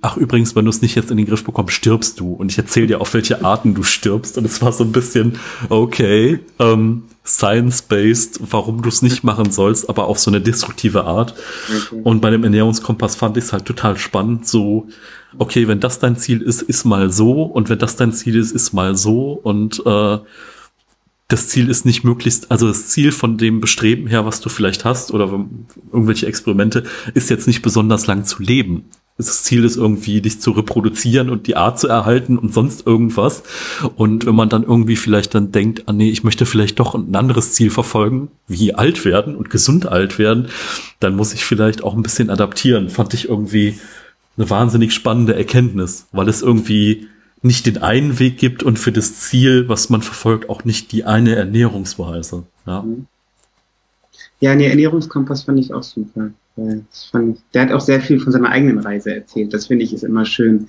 ach 0.00 0.16
übrigens, 0.16 0.56
wenn 0.56 0.64
du 0.64 0.70
es 0.70 0.80
nicht 0.80 0.94
jetzt 0.94 1.10
in 1.10 1.18
den 1.18 1.26
Griff 1.26 1.44
bekommst, 1.44 1.74
stirbst 1.74 2.18
du. 2.20 2.32
Und 2.32 2.50
ich 2.50 2.56
erzähle 2.56 2.86
dir 2.86 3.02
auf 3.02 3.12
welche 3.12 3.44
Arten 3.44 3.74
du 3.74 3.82
stirbst. 3.82 4.38
Und 4.38 4.46
es 4.46 4.62
war 4.62 4.72
so 4.72 4.82
ein 4.82 4.92
bisschen, 4.92 5.38
okay, 5.68 6.40
ähm, 6.58 7.02
science-based, 7.22 8.40
warum 8.50 8.80
du 8.80 8.88
es 8.88 9.02
nicht 9.02 9.24
machen 9.24 9.50
sollst, 9.50 9.90
aber 9.90 10.06
auf 10.06 10.18
so 10.18 10.30
eine 10.30 10.40
destruktive 10.40 11.04
Art. 11.04 11.34
Okay. 11.68 12.00
Und 12.02 12.22
bei 12.22 12.30
dem 12.30 12.44
Ernährungskompass 12.44 13.16
fand 13.16 13.36
ich 13.36 13.44
es 13.44 13.52
halt 13.52 13.66
total 13.66 13.98
spannend, 13.98 14.48
so, 14.48 14.88
okay, 15.36 15.68
wenn 15.68 15.80
das 15.80 15.98
dein 15.98 16.16
Ziel 16.16 16.40
ist, 16.40 16.62
ist 16.62 16.86
mal 16.86 17.12
so. 17.12 17.42
Und 17.42 17.68
wenn 17.68 17.78
das 17.78 17.94
dein 17.94 18.14
Ziel 18.14 18.36
ist, 18.36 18.52
ist 18.52 18.72
mal 18.72 18.96
so. 18.96 19.38
Und 19.42 19.82
äh, 19.84 20.18
das 21.28 21.48
Ziel 21.48 21.68
ist 21.68 21.84
nicht 21.84 22.04
möglichst, 22.04 22.50
also 22.50 22.66
das 22.66 22.88
Ziel 22.88 23.12
von 23.12 23.36
dem 23.36 23.60
Bestreben 23.60 24.06
her, 24.06 24.24
was 24.24 24.40
du 24.40 24.48
vielleicht 24.48 24.86
hast 24.86 25.12
oder 25.12 25.46
irgendwelche 25.92 26.26
Experimente, 26.26 26.84
ist 27.12 27.28
jetzt 27.28 27.46
nicht 27.46 27.60
besonders 27.60 28.06
lang 28.06 28.24
zu 28.24 28.42
leben. 28.42 28.84
Das 29.18 29.42
Ziel 29.42 29.64
ist 29.64 29.76
irgendwie, 29.76 30.20
dich 30.20 30.40
zu 30.40 30.52
reproduzieren 30.52 31.28
und 31.28 31.48
die 31.48 31.56
Art 31.56 31.78
zu 31.78 31.88
erhalten 31.88 32.38
und 32.38 32.54
sonst 32.54 32.86
irgendwas. 32.86 33.42
Und 33.96 34.24
wenn 34.26 34.36
man 34.36 34.48
dann 34.48 34.62
irgendwie 34.62 34.94
vielleicht 34.96 35.34
dann 35.34 35.50
denkt, 35.50 35.82
ah 35.86 35.92
nee, 35.92 36.08
ich 36.08 36.22
möchte 36.22 36.46
vielleicht 36.46 36.78
doch 36.78 36.94
ein 36.94 37.14
anderes 37.14 37.52
Ziel 37.52 37.70
verfolgen, 37.70 38.30
wie 38.46 38.74
alt 38.74 39.04
werden 39.04 39.34
und 39.34 39.50
gesund 39.50 39.86
alt 39.86 40.18
werden, 40.18 40.46
dann 41.00 41.16
muss 41.16 41.34
ich 41.34 41.44
vielleicht 41.44 41.82
auch 41.82 41.94
ein 41.94 42.02
bisschen 42.02 42.30
adaptieren. 42.30 42.90
Fand 42.90 43.12
ich 43.12 43.28
irgendwie 43.28 43.78
eine 44.36 44.48
wahnsinnig 44.48 44.94
spannende 44.94 45.34
Erkenntnis, 45.34 46.06
weil 46.12 46.28
es 46.28 46.40
irgendwie 46.40 47.08
nicht 47.42 47.66
den 47.66 47.78
einen 47.78 48.18
Weg 48.18 48.38
gibt 48.38 48.62
und 48.62 48.78
für 48.78 48.92
das 48.92 49.20
Ziel, 49.20 49.68
was 49.68 49.90
man 49.90 50.02
verfolgt, 50.02 50.48
auch 50.48 50.64
nicht 50.64 50.92
die 50.92 51.04
eine 51.04 51.36
Ernährungsweise. 51.36 52.44
Ja, 52.66 52.82
mhm. 52.82 53.06
ja 54.40 54.54
nee, 54.54 54.66
Ernährungskompass 54.66 55.42
fand 55.42 55.60
ich 55.60 55.72
auch 55.72 55.82
super. 55.82 56.30
Fand, 57.12 57.38
der 57.54 57.62
hat 57.62 57.72
auch 57.72 57.80
sehr 57.80 58.00
viel 58.00 58.18
von 58.18 58.32
seiner 58.32 58.50
eigenen 58.50 58.80
Reise 58.80 59.14
erzählt. 59.14 59.54
Das 59.54 59.68
finde 59.68 59.84
ich 59.84 59.92
ist 59.94 60.02
immer 60.02 60.24
schön, 60.24 60.68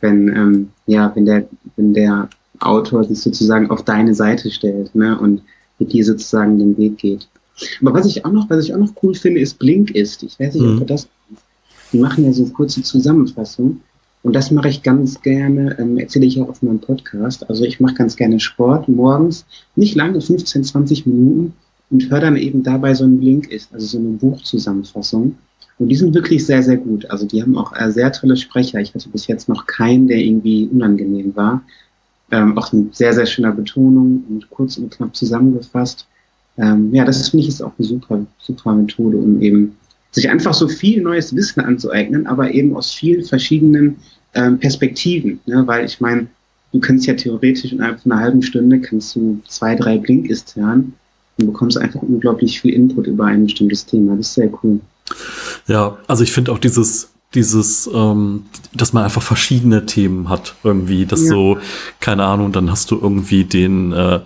wenn, 0.00 0.28
ähm, 0.28 0.68
ja, 0.86 1.10
wenn 1.14 1.24
der, 1.24 1.48
wenn 1.76 1.94
der 1.94 2.28
Autor 2.58 3.04
sich 3.04 3.20
sozusagen 3.20 3.70
auf 3.70 3.84
deine 3.84 4.14
Seite 4.14 4.50
stellt, 4.50 4.94
ne, 4.94 5.18
und 5.18 5.42
mit 5.78 5.92
dir 5.92 6.04
sozusagen 6.04 6.58
den 6.58 6.76
Weg 6.76 6.98
geht. 6.98 7.28
Aber 7.80 7.94
was 7.94 8.06
ich 8.06 8.24
auch 8.24 8.32
noch, 8.32 8.48
was 8.48 8.64
ich 8.64 8.74
auch 8.74 8.78
noch 8.78 8.92
cool 9.02 9.14
finde, 9.14 9.40
ist 9.40 9.58
Blinkist. 9.58 10.22
Ich 10.22 10.38
weiß 10.38 10.54
nicht, 10.54 10.64
mhm. 10.64 10.72
ob 10.74 10.78
du 10.80 10.84
das, 10.84 11.08
die 11.92 11.98
machen 11.98 12.24
ja 12.24 12.32
so 12.32 12.44
kurze 12.46 12.82
Zusammenfassungen. 12.82 13.82
Und 14.22 14.34
das 14.34 14.50
mache 14.50 14.68
ich 14.68 14.82
ganz 14.82 15.22
gerne, 15.22 15.76
ähm, 15.78 15.96
erzähle 15.96 16.26
ich 16.26 16.40
auch 16.40 16.48
auf 16.48 16.62
meinem 16.62 16.80
Podcast. 16.80 17.48
Also 17.48 17.64
ich 17.64 17.80
mache 17.80 17.94
ganz 17.94 18.16
gerne 18.16 18.38
Sport 18.38 18.88
morgens, 18.88 19.46
nicht 19.76 19.94
lange, 19.94 20.20
15, 20.20 20.64
20 20.64 21.06
Minuten 21.06 21.54
und 21.90 22.10
höre 22.10 22.20
dann 22.20 22.36
eben 22.36 22.62
dabei 22.62 22.94
so 22.94 23.04
ein 23.04 23.20
Link 23.20 23.50
ist, 23.50 23.72
also 23.72 23.86
so 23.86 23.98
eine 23.98 24.10
Buchzusammenfassung. 24.10 25.36
Und 25.78 25.88
die 25.88 25.96
sind 25.96 26.14
wirklich 26.14 26.44
sehr, 26.44 26.62
sehr 26.62 26.76
gut. 26.76 27.10
Also 27.10 27.26
die 27.26 27.42
haben 27.42 27.56
auch 27.56 27.74
äh, 27.74 27.90
sehr 27.90 28.12
tolle 28.12 28.36
Sprecher. 28.36 28.80
Ich 28.80 28.94
hatte 28.94 29.08
bis 29.08 29.26
jetzt 29.26 29.48
noch 29.48 29.66
keinen, 29.66 30.06
der 30.06 30.18
irgendwie 30.18 30.68
unangenehm 30.70 31.34
war. 31.34 31.62
Ähm, 32.30 32.58
auch 32.58 32.72
eine 32.72 32.88
sehr, 32.92 33.14
sehr 33.14 33.26
schöner 33.26 33.52
Betonung 33.52 34.22
und 34.28 34.50
kurz 34.50 34.76
und 34.76 34.90
knapp 34.90 35.16
zusammengefasst. 35.16 36.06
Ähm, 36.58 36.94
ja, 36.94 37.06
das 37.06 37.30
finde 37.30 37.44
ich 37.44 37.48
ist 37.48 37.62
auch 37.62 37.72
eine 37.78 37.88
super, 37.88 38.26
super 38.38 38.74
Methode, 38.74 39.16
um 39.16 39.40
eben 39.40 39.76
sich 40.12 40.28
einfach 40.28 40.54
so 40.54 40.68
viel 40.68 41.02
neues 41.02 41.34
Wissen 41.34 41.60
anzueignen, 41.60 42.26
aber 42.26 42.52
eben 42.52 42.74
aus 42.74 42.92
vielen 42.92 43.24
verschiedenen 43.24 43.96
ähm, 44.34 44.58
Perspektiven. 44.58 45.40
Ne? 45.46 45.66
Weil 45.66 45.84
ich 45.84 46.00
meine, 46.00 46.26
du 46.72 46.80
kannst 46.80 47.06
ja 47.06 47.14
theoretisch 47.14 47.72
innerhalb 47.72 48.00
von 48.00 48.12
einer 48.12 48.20
halben 48.20 48.42
Stunde 48.42 48.80
kannst 48.80 49.14
du 49.16 49.40
zwei, 49.46 49.74
drei 49.76 49.98
Blinkist 49.98 50.56
hören 50.56 50.94
und 51.38 51.46
bekommst 51.46 51.78
einfach 51.78 52.02
unglaublich 52.02 52.60
viel 52.60 52.74
Input 52.74 53.06
über 53.06 53.26
ein 53.26 53.44
bestimmtes 53.44 53.86
Thema. 53.86 54.16
Das 54.16 54.28
ist 54.28 54.34
sehr 54.34 54.50
cool. 54.62 54.80
Ja, 55.66 55.98
also 56.06 56.22
ich 56.22 56.32
finde 56.32 56.52
auch 56.52 56.58
dieses 56.58 57.10
dieses, 57.34 57.88
ähm, 57.92 58.44
dass 58.74 58.92
man 58.92 59.04
einfach 59.04 59.22
verschiedene 59.22 59.86
Themen 59.86 60.28
hat 60.28 60.54
irgendwie, 60.64 61.06
dass 61.06 61.22
ja. 61.22 61.28
so, 61.28 61.58
keine 62.00 62.24
Ahnung, 62.24 62.52
dann 62.52 62.70
hast 62.70 62.90
du 62.90 62.98
irgendwie 63.00 63.44
den 63.44 63.92
äh, 63.92 64.20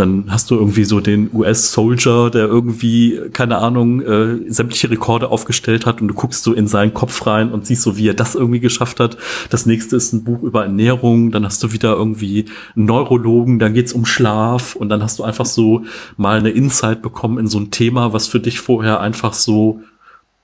dann 0.00 0.24
hast 0.28 0.50
du 0.50 0.56
irgendwie 0.56 0.84
so 0.84 1.00
den 1.00 1.30
US-Soldier, 1.32 2.30
der 2.30 2.46
irgendwie, 2.46 3.20
keine 3.32 3.58
Ahnung, 3.58 4.00
äh, 4.00 4.50
sämtliche 4.50 4.90
Rekorde 4.90 5.28
aufgestellt 5.28 5.86
hat 5.86 6.00
und 6.00 6.08
du 6.08 6.14
guckst 6.14 6.42
so 6.42 6.52
in 6.52 6.66
seinen 6.66 6.94
Kopf 6.94 7.26
rein 7.26 7.52
und 7.52 7.66
siehst 7.66 7.82
so, 7.82 7.96
wie 7.96 8.08
er 8.08 8.14
das 8.14 8.34
irgendwie 8.34 8.60
geschafft 8.60 8.98
hat. 8.98 9.18
Das 9.50 9.66
nächste 9.66 9.96
ist 9.96 10.12
ein 10.12 10.24
Buch 10.24 10.42
über 10.42 10.64
Ernährung, 10.64 11.30
dann 11.30 11.44
hast 11.44 11.62
du 11.62 11.72
wieder 11.72 11.92
irgendwie 11.92 12.46
einen 12.74 12.86
Neurologen, 12.86 13.58
dann 13.58 13.74
geht's 13.74 13.92
um 13.92 14.06
Schlaf 14.06 14.74
und 14.74 14.88
dann 14.88 15.02
hast 15.02 15.18
du 15.18 15.22
einfach 15.22 15.46
so 15.46 15.84
mal 16.16 16.38
eine 16.38 16.50
Insight 16.50 17.02
bekommen 17.02 17.38
in 17.38 17.46
so 17.46 17.58
ein 17.58 17.70
Thema, 17.70 18.12
was 18.12 18.26
für 18.26 18.40
dich 18.40 18.58
vorher 18.58 19.00
einfach 19.00 19.34
so 19.34 19.82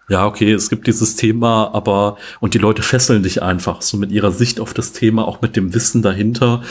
ja, 0.08 0.24
okay, 0.24 0.52
es 0.52 0.70
gibt 0.70 0.86
dieses 0.86 1.16
Thema, 1.16 1.74
aber 1.74 2.16
und 2.38 2.54
die 2.54 2.58
Leute 2.58 2.82
fesseln 2.82 3.24
dich 3.24 3.42
einfach 3.42 3.82
so 3.82 3.96
mit 3.96 4.12
ihrer 4.12 4.30
Sicht 4.30 4.60
auf 4.60 4.72
das 4.72 4.92
Thema, 4.92 5.26
auch 5.26 5.42
mit 5.42 5.56
dem 5.56 5.74
Wissen 5.74 6.00
dahinter 6.00 6.62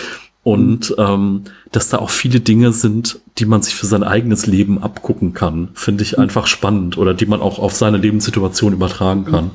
und 0.45 0.93
ähm, 0.99 1.45
dass 1.71 1.89
da 1.89 1.97
auch 1.97 2.11
viele 2.11 2.39
Dinge 2.39 2.71
sind, 2.71 3.19
die 3.39 3.45
man 3.45 3.63
sich 3.63 3.73
für 3.73 3.87
sein 3.87 4.03
eigenes 4.03 4.45
Leben 4.45 4.77
abgucken 4.77 5.33
kann, 5.33 5.69
finde 5.73 6.03
ich 6.03 6.19
einfach 6.19 6.45
spannend 6.45 6.99
oder 6.99 7.15
die 7.15 7.25
man 7.25 7.41
auch 7.41 7.57
auf 7.57 7.73
seine 7.73 7.97
Lebenssituation 7.97 8.73
übertragen 8.73 9.25
kann. 9.25 9.49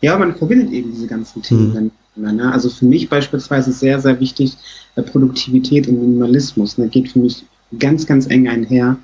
Ja, 0.00 0.18
man 0.18 0.34
verbindet 0.34 0.72
eben 0.72 0.90
diese 0.90 1.06
ganzen 1.06 1.42
Themen. 1.42 1.92
Mhm. 2.16 2.36
Ne? 2.36 2.52
Also 2.52 2.68
für 2.68 2.84
mich 2.84 3.08
beispielsweise 3.08 3.70
sehr, 3.70 4.00
sehr 4.00 4.18
wichtig 4.18 4.56
äh, 4.96 5.02
Produktivität 5.02 5.86
und 5.86 6.00
Minimalismus. 6.00 6.70
Das 6.70 6.78
ne? 6.78 6.88
geht 6.88 7.12
für 7.12 7.20
mich 7.20 7.44
ganz, 7.78 8.06
ganz 8.06 8.26
eng 8.26 8.48
einher. 8.48 8.96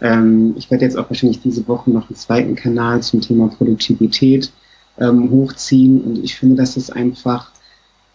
Ähm, 0.00 0.54
ich 0.58 0.68
werde 0.68 0.84
jetzt 0.84 0.98
auch 0.98 1.08
wahrscheinlich 1.08 1.42
diese 1.42 1.68
Woche 1.68 1.92
noch 1.92 2.10
einen 2.10 2.16
zweiten 2.16 2.56
Kanal 2.56 3.04
zum 3.04 3.20
Thema 3.20 3.46
Produktivität 3.46 4.50
ähm, 4.98 5.30
hochziehen 5.30 6.00
und 6.00 6.24
ich 6.24 6.34
finde, 6.34 6.56
dass 6.56 6.76
es 6.76 6.90
einfach, 6.90 7.52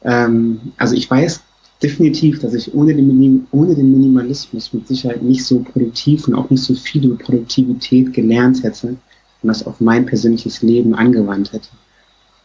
ähm, 0.04 0.74
also 0.76 0.96
ich 0.96 1.10
weiß 1.10 1.42
definitiv, 1.84 2.40
dass 2.40 2.54
ich 2.54 2.74
ohne 2.74 2.96
den, 2.96 3.08
Minim 3.08 3.48
ohne 3.52 3.76
den 3.76 3.92
Minimalismus 3.92 4.74
mit 4.74 4.88
Sicherheit 4.88 5.22
nicht 5.22 5.46
so 5.46 5.60
produktiv 5.60 6.28
und 6.28 6.36
auch 6.36 6.50
nicht 6.50 6.64
so 6.64 6.74
viel 6.74 7.06
über 7.06 7.18
Produktivität 7.18 8.14
gelernt 8.14 8.64
hätte 8.64 8.88
und 8.88 9.48
das 9.48 9.66
auf 9.66 9.80
mein 9.82 10.06
persönliches 10.06 10.62
Leben 10.62 10.96
angewandt 10.96 11.52
hätte. 11.52 11.70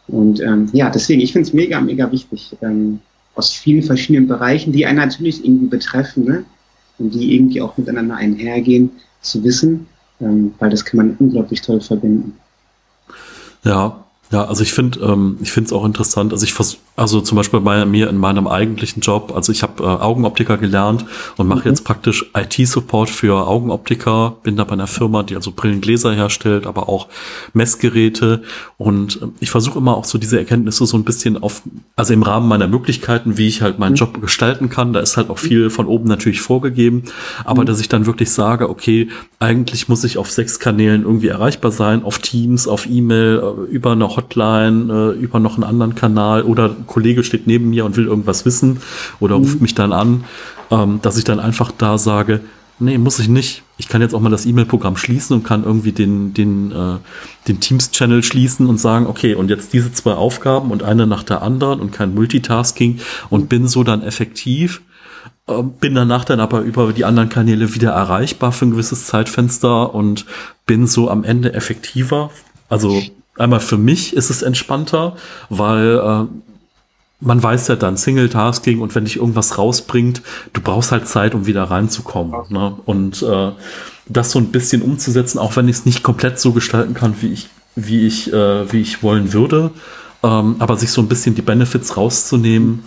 Und 0.07 0.41
ähm, 0.41 0.69
ja, 0.73 0.89
deswegen, 0.89 1.21
ich 1.21 1.31
finde 1.31 1.47
es 1.47 1.53
mega, 1.53 1.79
mega 1.79 2.11
wichtig, 2.11 2.55
ähm, 2.61 2.99
aus 3.35 3.51
vielen 3.51 3.83
verschiedenen 3.83 4.27
Bereichen, 4.27 4.73
die 4.73 4.85
einen 4.85 4.97
natürlich 4.97 5.45
irgendwie 5.45 5.67
betreffen 5.67 6.25
ne? 6.25 6.43
und 6.97 7.13
die 7.13 7.35
irgendwie 7.35 7.61
auch 7.61 7.77
miteinander 7.77 8.15
einhergehen, 8.15 8.91
zu 9.21 9.43
wissen, 9.43 9.87
ähm, 10.19 10.53
weil 10.59 10.69
das 10.69 10.83
kann 10.83 10.97
man 10.97 11.15
unglaublich 11.19 11.61
toll 11.61 11.79
verbinden. 11.81 12.37
Ja, 13.63 14.03
ja, 14.31 14.45
also 14.45 14.61
ich 14.61 14.73
finde, 14.73 14.99
ähm, 14.99 15.37
ich 15.41 15.51
finde 15.51 15.67
es 15.67 15.73
auch 15.73 15.85
interessant. 15.85 16.33
Also 16.33 16.45
ich 16.45 16.53
vers 16.53 16.77
also 16.95 17.21
zum 17.21 17.37
Beispiel 17.37 17.61
bei 17.61 17.85
mir 17.85 18.09
in 18.09 18.17
meinem 18.17 18.45
eigentlichen 18.45 19.01
Job, 19.01 19.31
also 19.33 19.53
ich 19.53 19.63
habe 19.63 19.81
äh, 19.81 19.85
Augenoptiker 19.85 20.57
gelernt 20.57 21.05
und 21.37 21.47
mache 21.47 21.61
mhm. 21.61 21.67
jetzt 21.67 21.85
praktisch 21.85 22.29
IT-Support 22.35 23.09
für 23.09 23.47
Augenoptiker, 23.47 24.35
bin 24.43 24.57
da 24.57 24.65
bei 24.65 24.73
einer 24.73 24.85
Firma, 24.85 25.23
die 25.23 25.37
also 25.37 25.53
Brillengläser 25.55 26.13
herstellt, 26.13 26.67
aber 26.67 26.89
auch 26.89 27.07
Messgeräte 27.53 28.43
und 28.77 29.21
äh, 29.21 29.27
ich 29.39 29.49
versuche 29.49 29.79
immer 29.79 29.95
auch 29.95 30.03
so 30.03 30.17
diese 30.17 30.37
Erkenntnisse 30.37 30.85
so 30.85 30.97
ein 30.97 31.05
bisschen 31.05 31.41
auf, 31.41 31.61
also 31.95 32.13
im 32.13 32.21
Rahmen 32.21 32.49
meiner 32.49 32.67
Möglichkeiten, 32.67 33.37
wie 33.37 33.47
ich 33.47 33.61
halt 33.61 33.79
meinen 33.79 33.93
mhm. 33.93 33.99
Job 33.99 34.19
gestalten 34.19 34.67
kann, 34.67 34.91
da 34.91 34.99
ist 34.99 35.15
halt 35.15 35.29
auch 35.29 35.39
viel 35.39 35.69
von 35.69 35.85
oben 35.85 36.09
natürlich 36.09 36.41
vorgegeben, 36.41 37.03
aber 37.45 37.61
mhm. 37.61 37.67
dass 37.67 37.79
ich 37.79 37.87
dann 37.87 38.07
wirklich 38.07 38.29
sage, 38.29 38.69
okay, 38.69 39.07
eigentlich 39.39 39.87
muss 39.87 40.03
ich 40.03 40.17
auf 40.17 40.29
sechs 40.29 40.59
Kanälen 40.59 41.03
irgendwie 41.03 41.29
erreichbar 41.29 41.71
sein, 41.71 42.03
auf 42.03 42.19
Teams, 42.19 42.67
auf 42.67 42.87
E-Mail, 42.89 43.41
äh, 43.41 43.71
über 43.71 43.93
eine 43.93 44.17
Hotline, 44.19 45.13
äh, 45.15 45.19
über 45.19 45.39
noch 45.39 45.55
einen 45.55 45.63
anderen 45.63 45.95
Kanal 45.95 46.43
oder 46.43 46.75
Kollege 46.87 47.23
steht 47.23 47.47
neben 47.47 47.69
mir 47.69 47.85
und 47.85 47.97
will 47.97 48.05
irgendwas 48.05 48.45
wissen 48.45 48.79
oder 49.19 49.37
mhm. 49.37 49.43
ruft 49.43 49.61
mich 49.61 49.75
dann 49.75 49.93
an, 49.93 50.25
ähm, 50.71 50.99
dass 51.01 51.17
ich 51.17 51.23
dann 51.23 51.39
einfach 51.39 51.71
da 51.71 51.97
sage, 51.97 52.41
nee, 52.79 52.97
muss 52.97 53.19
ich 53.19 53.27
nicht. 53.27 53.63
Ich 53.77 53.87
kann 53.87 54.01
jetzt 54.01 54.13
auch 54.13 54.19
mal 54.19 54.29
das 54.29 54.45
E-Mail-Programm 54.45 54.97
schließen 54.97 55.35
und 55.35 55.43
kann 55.43 55.63
irgendwie 55.63 55.91
den, 55.91 56.33
den, 56.33 56.71
äh, 56.71 56.97
den 57.47 57.59
Teams-Channel 57.59 58.23
schließen 58.23 58.67
und 58.67 58.79
sagen, 58.79 59.07
okay, 59.07 59.35
und 59.35 59.49
jetzt 59.49 59.73
diese 59.73 59.91
zwei 59.91 60.13
Aufgaben 60.13 60.71
und 60.71 60.83
eine 60.83 61.07
nach 61.07 61.23
der 61.23 61.41
anderen 61.41 61.79
und 61.79 61.91
kein 61.91 62.13
Multitasking 62.13 62.99
und 63.29 63.49
bin 63.49 63.67
so 63.67 63.83
dann 63.83 64.01
effektiv. 64.01 64.81
äh, 65.47 65.61
bin 65.63 65.95
danach 65.95 66.25
dann 66.25 66.39
aber 66.39 66.61
über 66.61 66.93
die 66.93 67.05
anderen 67.05 67.29
Kanäle 67.29 67.75
wieder 67.75 67.91
erreichbar 67.91 68.51
für 68.51 68.65
ein 68.65 68.71
gewisses 68.71 69.05
Zeitfenster 69.05 69.93
und 69.93 70.25
bin 70.65 70.87
so 70.87 71.09
am 71.09 71.23
Ende 71.23 71.53
effektiver. 71.53 72.31
Also 72.69 73.01
einmal 73.39 73.59
für 73.59 73.77
mich 73.77 74.15
ist 74.15 74.29
es 74.29 74.41
entspannter, 74.41 75.15
weil 75.49 75.97
äh, 75.97 76.25
man 77.21 77.43
weiß 77.43 77.67
ja 77.67 77.75
dann 77.75 77.97
Single-Tasking 77.97 78.79
und 78.79 78.95
wenn 78.95 79.05
dich 79.05 79.17
irgendwas 79.17 79.57
rausbringt, 79.57 80.21
du 80.53 80.61
brauchst 80.61 80.91
halt 80.91 81.07
Zeit, 81.07 81.35
um 81.35 81.45
wieder 81.45 81.63
reinzukommen. 81.63 82.33
Ne? 82.49 82.75
Und 82.85 83.21
äh, 83.21 83.51
das 84.07 84.31
so 84.31 84.39
ein 84.39 84.51
bisschen 84.51 84.81
umzusetzen, 84.81 85.37
auch 85.37 85.55
wenn 85.55 85.67
ich 85.67 85.77
es 85.77 85.85
nicht 85.85 86.01
komplett 86.01 86.39
so 86.39 86.53
gestalten 86.53 86.93
kann, 86.93 87.15
wie 87.21 87.33
ich, 87.33 87.49
wie 87.75 88.07
ich, 88.07 88.31
äh, 88.31 88.71
wie 88.71 88.81
ich 88.81 89.03
wollen 89.03 89.33
würde, 89.33 89.71
ähm, 90.23 90.55
aber 90.59 90.77
sich 90.77 90.91
so 90.91 91.01
ein 91.01 91.07
bisschen 91.07 91.35
die 91.35 91.41
Benefits 91.41 91.97
rauszunehmen, 91.97 92.83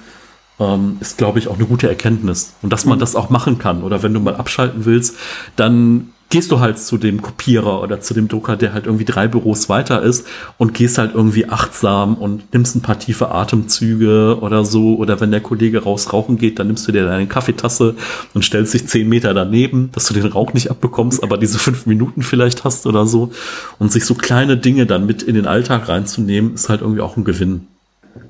ähm, 0.59 0.97
ist, 1.01 1.19
glaube 1.19 1.39
ich, 1.39 1.49
auch 1.49 1.57
eine 1.57 1.67
gute 1.67 1.89
Erkenntnis. 1.89 2.55
Und 2.63 2.73
dass 2.73 2.85
man 2.85 2.99
mhm. 2.99 3.01
das 3.01 3.17
auch 3.17 3.31
machen 3.31 3.59
kann. 3.59 3.83
Oder 3.83 4.03
wenn 4.03 4.15
du 4.15 4.21
mal 4.21 4.37
abschalten 4.37 4.85
willst, 4.85 5.17
dann 5.57 6.13
gehst 6.33 6.51
du 6.51 6.61
halt 6.61 6.79
zu 6.79 6.97
dem 6.97 7.21
Kopierer 7.21 7.83
oder 7.83 8.01
zu 8.01 8.15
dem 8.15 8.27
Drucker, 8.27 8.57
der 8.57 8.73
halt 8.73 8.87
irgendwie 8.87 9.05
drei 9.05 9.29
Büros 9.29 9.69
weiter 9.69 10.01
ist 10.01 10.27
und 10.57 10.73
gehst 10.73 10.97
halt 10.97 11.15
irgendwie 11.15 11.51
achtsam 11.51 12.15
und 12.15 12.55
nimmst 12.55 12.75
ein 12.75 12.81
paar 12.81 12.99
tiefe 12.99 13.31
Atemzüge 13.31 14.39
oder 14.41 14.65
so. 14.65 14.97
Oder 14.97 15.21
wenn 15.21 15.31
der 15.31 15.43
Kollege 15.43 15.83
raus 15.83 16.11
rauchen 16.11 16.39
geht, 16.39 16.59
dann 16.59 16.69
nimmst 16.69 16.89
du 16.89 16.93
dir 16.93 17.05
deine 17.05 17.27
Kaffeetasse 17.27 17.97
und 18.33 18.47
stellst 18.47 18.73
dich 18.73 18.89
zehn 18.89 19.11
Meter 19.11 19.35
daneben, 19.35 19.91
dass 19.93 20.07
du 20.07 20.15
den 20.15 20.25
Rauch 20.25 20.55
nicht 20.55 20.71
abbekommst, 20.71 21.23
aber 21.23 21.37
diese 21.37 21.59
fünf 21.59 21.85
Minuten 21.85 22.23
vielleicht 22.23 22.65
hast 22.65 22.87
oder 22.87 23.05
so. 23.05 23.31
Und 23.79 23.93
sich 23.93 24.07
so 24.07 24.15
kleine 24.15 24.57
Dinge 24.57 24.87
dann 24.87 25.05
mit 25.05 25.23
in 25.23 25.35
den 25.35 25.47
Alltag 25.47 25.91
reinzunehmen, 25.91 26.55
ist 26.55 26.71
halt 26.71 26.81
irgendwie 26.81 27.03
auch 27.03 27.19
ein 27.19 27.25
Gewinn. 27.25 27.67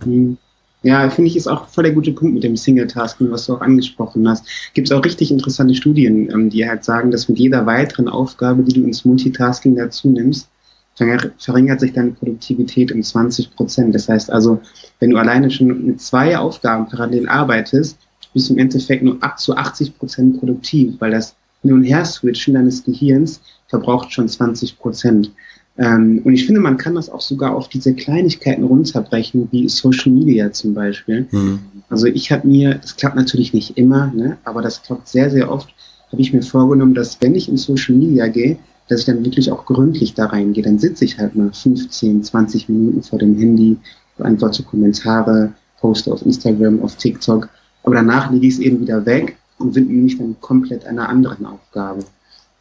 Mhm. 0.05 0.38
Ja, 0.82 1.08
finde 1.10 1.28
ich, 1.28 1.36
ist 1.36 1.46
auch 1.46 1.68
voll 1.68 1.84
der 1.84 1.92
gute 1.92 2.12
Punkt 2.12 2.34
mit 2.34 2.42
dem 2.42 2.56
Single-Tasking, 2.56 3.30
was 3.30 3.46
du 3.46 3.54
auch 3.54 3.60
angesprochen 3.60 4.28
hast. 4.28 4.44
Gibt 4.74 4.88
es 4.88 4.92
auch 4.92 5.04
richtig 5.04 5.30
interessante 5.30 5.74
Studien, 5.74 6.28
ähm, 6.30 6.50
die 6.50 6.68
halt 6.68 6.84
sagen, 6.84 7.10
dass 7.12 7.28
mit 7.28 7.38
jeder 7.38 7.66
weiteren 7.66 8.08
Aufgabe, 8.08 8.64
die 8.64 8.72
du 8.72 8.84
ins 8.84 9.04
Multitasking 9.04 9.76
dazu 9.76 10.10
nimmst, 10.10 10.48
verringert 10.94 11.80
sich 11.80 11.92
deine 11.92 12.10
Produktivität 12.10 12.92
um 12.92 13.02
20 13.02 13.54
Prozent. 13.54 13.94
Das 13.94 14.08
heißt 14.08 14.30
also, 14.30 14.60
wenn 15.00 15.10
du 15.10 15.16
alleine 15.16 15.50
schon 15.50 15.86
mit 15.86 16.00
zwei 16.00 16.36
Aufgaben 16.36 16.88
parallel 16.88 17.28
arbeitest, 17.28 17.96
bist 18.34 18.48
du 18.48 18.54
im 18.54 18.58
Endeffekt 18.58 19.02
nur 19.02 19.22
ab 19.22 19.38
zu 19.38 19.56
80 19.56 19.98
Prozent 19.98 20.38
produktiv, 20.38 20.94
weil 20.98 21.12
das 21.12 21.34
Hin- 21.62 21.72
und 21.72 21.84
Her-Switchen 21.84 22.54
deines 22.54 22.84
Gehirns 22.84 23.40
verbraucht 23.68 24.12
schon 24.12 24.28
20 24.28 24.78
Prozent. 24.78 25.32
Ähm, 25.78 26.20
und 26.24 26.34
ich 26.34 26.44
finde, 26.44 26.60
man 26.60 26.76
kann 26.76 26.94
das 26.94 27.08
auch 27.08 27.20
sogar 27.20 27.54
auf 27.54 27.68
diese 27.68 27.94
Kleinigkeiten 27.94 28.64
runterbrechen, 28.64 29.48
wie 29.50 29.68
Social 29.68 30.12
Media 30.12 30.52
zum 30.52 30.74
Beispiel. 30.74 31.26
Mhm. 31.30 31.60
Also 31.88 32.06
ich 32.06 32.30
habe 32.30 32.46
mir, 32.46 32.74
das 32.74 32.96
klappt 32.96 33.16
natürlich 33.16 33.54
nicht 33.54 33.78
immer, 33.78 34.12
ne, 34.14 34.36
aber 34.44 34.60
das 34.60 34.82
klappt 34.82 35.08
sehr, 35.08 35.30
sehr 35.30 35.50
oft, 35.50 35.68
habe 36.10 36.20
ich 36.20 36.32
mir 36.32 36.42
vorgenommen, 36.42 36.94
dass 36.94 37.20
wenn 37.22 37.34
ich 37.34 37.48
in 37.48 37.56
Social 37.56 37.94
Media 37.94 38.26
gehe, 38.28 38.58
dass 38.88 39.00
ich 39.00 39.06
dann 39.06 39.24
wirklich 39.24 39.50
auch 39.50 39.64
gründlich 39.64 40.12
da 40.14 40.26
reingehe. 40.26 40.62
Dann 40.62 40.78
sitze 40.78 41.04
ich 41.04 41.18
halt 41.18 41.34
mal 41.34 41.50
15, 41.52 42.22
20 42.22 42.68
Minuten 42.68 43.02
vor 43.02 43.18
dem 43.18 43.38
Handy, 43.38 43.78
beantworte 44.18 44.62
Kommentare, 44.62 45.54
poste 45.80 46.12
auf 46.12 46.24
Instagram, 46.26 46.82
auf 46.82 46.96
TikTok, 46.96 47.48
aber 47.84 47.94
danach 47.94 48.30
lege 48.30 48.46
ich 48.46 48.54
es 48.54 48.60
eben 48.60 48.80
wieder 48.80 49.04
weg 49.06 49.36
und 49.58 49.74
widme 49.74 49.94
mich 49.94 50.18
dann 50.18 50.36
komplett 50.40 50.84
einer 50.84 51.08
anderen 51.08 51.46
Aufgabe. 51.46 52.04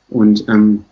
Und 0.10 0.46
ähm, 0.48 0.86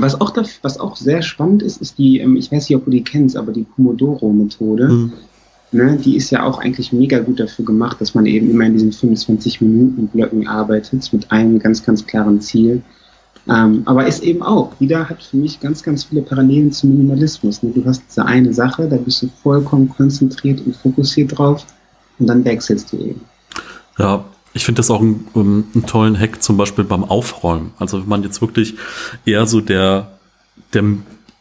was 0.00 0.20
auch, 0.20 0.30
da, 0.30 0.44
was 0.62 0.78
auch 0.78 0.96
sehr 0.96 1.22
spannend 1.22 1.62
ist, 1.62 1.80
ist 1.80 1.98
die, 1.98 2.18
ähm, 2.20 2.36
ich 2.36 2.50
weiß 2.50 2.68
nicht, 2.68 2.76
ob 2.76 2.84
du 2.84 2.90
die 2.90 3.04
kennst, 3.04 3.36
aber 3.36 3.52
die 3.52 3.64
Pomodoro-Methode. 3.64 4.88
Mhm. 4.88 5.12
Ne, 5.74 5.96
die 5.96 6.16
ist 6.16 6.30
ja 6.30 6.42
auch 6.42 6.58
eigentlich 6.58 6.92
mega 6.92 7.18
gut 7.18 7.40
dafür 7.40 7.64
gemacht, 7.64 7.98
dass 7.98 8.14
man 8.14 8.26
eben 8.26 8.50
immer 8.50 8.66
in 8.66 8.74
diesen 8.74 8.92
25-Minuten-Blöcken 8.92 10.46
arbeitet 10.46 11.10
mit 11.14 11.32
einem 11.32 11.58
ganz, 11.58 11.82
ganz 11.82 12.06
klaren 12.06 12.42
Ziel. 12.42 12.82
Ähm, 13.48 13.82
aber 13.86 14.06
ist 14.06 14.22
eben 14.22 14.42
auch, 14.42 14.78
wieder 14.80 15.08
hat 15.08 15.22
für 15.22 15.38
mich 15.38 15.60
ganz, 15.60 15.82
ganz 15.82 16.04
viele 16.04 16.20
Parallelen 16.22 16.72
zum 16.72 16.90
Minimalismus. 16.90 17.62
Ne? 17.62 17.72
Du 17.74 17.84
hast 17.86 18.02
diese 18.08 18.24
eine 18.26 18.52
Sache, 18.52 18.86
da 18.86 18.96
bist 18.96 19.22
du 19.22 19.28
vollkommen 19.42 19.88
konzentriert 19.88 20.60
und 20.64 20.76
fokussiert 20.76 21.38
drauf 21.38 21.64
und 22.18 22.26
dann 22.26 22.44
wechselst 22.44 22.92
du 22.92 22.98
eben. 22.98 23.20
Ja, 23.98 24.24
ich 24.54 24.64
finde 24.64 24.80
das 24.80 24.90
auch 24.90 25.00
einen, 25.00 25.28
einen 25.34 25.86
tollen 25.86 26.18
Hack 26.18 26.42
zum 26.42 26.56
Beispiel 26.56 26.84
beim 26.84 27.04
Aufräumen. 27.04 27.72
Also 27.78 28.00
wenn 28.00 28.08
man 28.08 28.22
jetzt 28.22 28.40
wirklich 28.40 28.74
eher 29.24 29.46
so 29.46 29.60
der, 29.60 30.12
der 30.72 30.84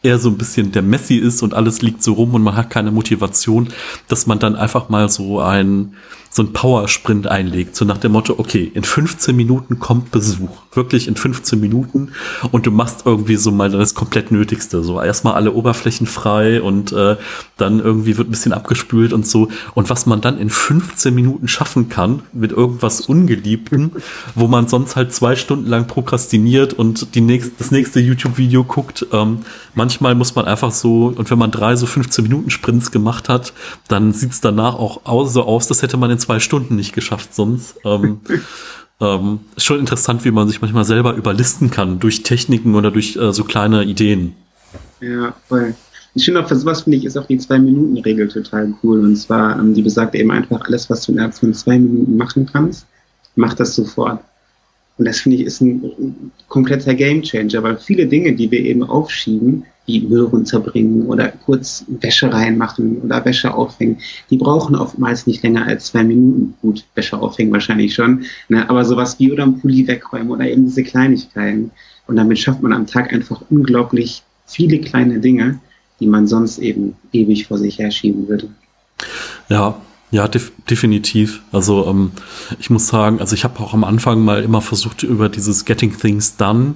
eher 0.04 0.20
so 0.20 0.30
ein 0.30 0.38
bisschen 0.38 0.72
der 0.72 0.82
Messi 0.82 1.16
ist 1.16 1.44
und 1.44 1.54
alles 1.54 1.82
liegt 1.82 2.04
so 2.04 2.14
rum 2.14 2.34
und 2.34 2.42
man 2.42 2.56
hat 2.56 2.70
keine 2.70 2.92
Motivation, 2.92 3.70
dass 4.08 4.28
man 4.28 4.40
dann 4.40 4.56
einfach 4.56 4.90
mal 4.90 5.10
so 5.10 5.40
ein 5.40 5.94
so 6.34 6.44
ein 6.44 6.54
Powersprint 6.54 7.28
einlegt, 7.28 7.76
so 7.76 7.84
nach 7.84 7.98
dem 7.98 8.14
Motto, 8.14 8.36
okay, 8.38 8.72
in 8.74 8.84
15 8.84 9.36
Minuten 9.36 9.80
kommt 9.80 10.12
Besuch, 10.12 10.62
wirklich 10.74 11.10
in 11.10 11.18
15 11.18 11.60
Minuten. 11.60 12.14
Und 12.54 12.66
du 12.66 12.72
machst 12.72 13.02
irgendwie 13.04 13.36
so 13.36 13.52
mal 13.52 13.70
das 13.70 13.96
komplett 13.96 14.32
Nötigste, 14.32 14.82
so 14.82 15.02
erstmal 15.02 15.34
alle 15.34 15.52
Oberflächen 15.52 16.08
frei 16.08 16.62
und 16.62 16.94
äh, 16.94 17.18
dann 17.58 17.82
irgendwie 17.82 18.18
wird 18.18 18.30
ein 18.30 18.32
bisschen 18.32 18.54
abgespült 18.54 19.12
und 19.12 19.28
so. 19.28 19.50
Und 19.74 19.90
was 19.90 20.06
man 20.06 20.22
dann 20.22 20.38
in 20.38 20.50
15 20.50 21.14
Minuten 21.14 21.50
schaffen 21.50 21.90
kann 21.90 22.22
mit 22.32 22.54
irgendwas 22.54 23.02
Ungeliebten, 23.02 23.92
wo 24.34 24.48
man 24.48 24.70
sonst 24.70 24.96
halt 24.96 25.14
zwei 25.14 25.36
Stunden 25.36 25.70
lang 25.70 25.88
prokrastiniert 25.88 26.72
und 26.72 27.14
die 27.14 27.22
nächst, 27.22 27.60
das 27.60 27.72
nächste 27.72 28.00
YouTube-Video 28.00 28.64
guckt, 28.64 29.06
ähm, 29.12 29.40
manchmal 29.92 30.16
muss 30.16 30.36
man 30.36 30.46
einfach 30.46 30.72
so 30.72 31.08
und 31.08 31.30
wenn 31.30 31.38
man 31.38 31.52
drei 31.52 31.76
so 31.76 31.86
15 31.86 32.24
Minuten 32.24 32.50
Sprints 32.50 32.92
gemacht 32.92 33.28
hat, 33.28 33.52
dann 33.90 34.14
sieht's 34.14 34.40
danach 34.40 34.76
auch 34.76 35.06
aus, 35.06 35.34
so 35.34 35.44
aus, 35.44 35.68
das 35.68 35.82
hätte 35.82 35.98
man 35.98 36.10
in 36.12 36.20
zwei 36.20 36.40
Stunden 36.40 36.78
nicht 36.78 36.94
geschafft 36.94 37.36
sonst. 37.36 37.76
Ähm, 37.84 38.22
ähm, 39.02 39.40
ist 39.58 39.66
schon 39.66 39.80
interessant, 39.80 40.24
wie 40.24 40.32
man 40.32 40.48
sich 40.48 40.62
manchmal 40.62 40.86
selber 40.86 41.14
überlisten 41.16 41.72
kann 41.72 42.00
durch 42.00 42.24
Techniken 42.24 42.76
oder 42.76 42.90
durch 42.90 43.18
äh, 43.18 43.34
so 43.34 43.44
kleine 43.44 43.84
Ideen. 43.84 44.34
Ja, 45.02 45.34
voll. 45.50 45.76
Ich 46.14 46.26
finde 46.26 46.42
auch, 46.42 46.48
für 46.48 46.56
sowas 46.56 46.84
finde 46.84 46.98
ich, 46.98 47.06
ist 47.06 47.18
auch 47.18 47.26
die 47.26 47.38
Zwei-Minuten-Regel 47.38 48.30
total 48.30 48.74
cool. 48.84 49.02
Und 49.02 49.18
zwar, 49.18 49.60
ähm, 49.60 49.74
die 49.74 49.82
besagt 49.82 50.16
eben 50.16 50.32
einfach, 50.32 50.62
alles, 50.68 50.90
was 50.90 51.06
du 51.06 51.12
innerhalb 51.12 51.34
von 51.34 51.54
zwei 51.54 51.80
Minuten 51.80 52.16
machen 52.16 52.46
kannst, 52.46 52.86
mach 53.36 53.54
das 53.54 53.76
sofort. 53.76 54.22
Und 54.98 55.06
das 55.06 55.22
finde 55.22 55.38
ich 55.38 55.44
ist 55.44 55.62
ein, 55.62 56.32
kompletter 56.48 56.94
Gamechanger, 56.94 57.64
weil 57.64 57.78
viele 57.78 58.08
Dinge, 58.08 58.34
die 58.34 58.52
wir 58.52 58.60
eben 58.60 58.84
aufschieben, 58.84 59.66
wie 59.86 60.02
Müll 60.02 60.26
runterbringen 60.26 61.08
oder 61.08 61.30
kurz 61.30 61.86
Wäsche 61.88 62.32
reinmachen 62.32 63.02
oder 63.02 63.24
Wäsche 63.26 63.54
aufhängen. 63.54 63.98
Die 64.30 64.38
brauchen 64.38 64.76
oftmals 64.76 65.28
nicht 65.28 65.44
länger 65.44 65.66
als 65.66 65.86
zwei 65.86 66.04
Minuten. 66.04 66.54
Gut, 66.62 66.86
Wäsche 66.96 67.18
aufhängen 67.18 67.52
wahrscheinlich 67.52 67.94
schon, 67.94 68.26
ne? 68.48 68.70
aber 68.70 68.86
sowas 68.86 69.20
wie 69.20 69.32
oder 69.32 69.44
ein 69.44 69.60
Pulli 69.60 69.88
wegräumen 69.88 70.30
oder 70.30 70.48
eben 70.48 70.66
diese 70.66 70.84
Kleinigkeiten. 70.84 71.72
Und 72.08 72.16
damit 72.16 72.40
schafft 72.40 72.62
man 72.62 72.74
am 72.74 72.88
Tag 72.88 73.12
einfach 73.12 73.42
unglaublich 73.50 74.24
viele 74.46 74.80
kleine 74.80 75.20
Dinge, 75.20 75.60
die 76.00 76.08
man 76.08 76.28
sonst 76.28 76.60
eben 76.60 76.96
ewig 77.14 77.48
vor 77.48 77.58
sich 77.58 77.80
herschieben 77.80 78.28
würde. 78.28 78.50
Ja, 79.50 79.80
ja, 80.12 80.28
def 80.28 80.52
definitiv. 80.70 81.42
Also 81.52 81.88
ähm, 81.88 82.12
ich 82.60 82.70
muss 82.70 82.88
sagen, 82.88 83.20
also 83.20 83.34
ich 83.34 83.44
habe 83.44 83.60
auch 83.62 83.74
am 83.74 83.84
Anfang 83.84 84.22
mal 84.22 84.44
immer 84.44 84.62
versucht, 84.62 85.04
über 85.04 85.30
dieses 85.30 85.66
Getting 85.66 85.98
Things 85.98 86.36
Done 86.36 86.76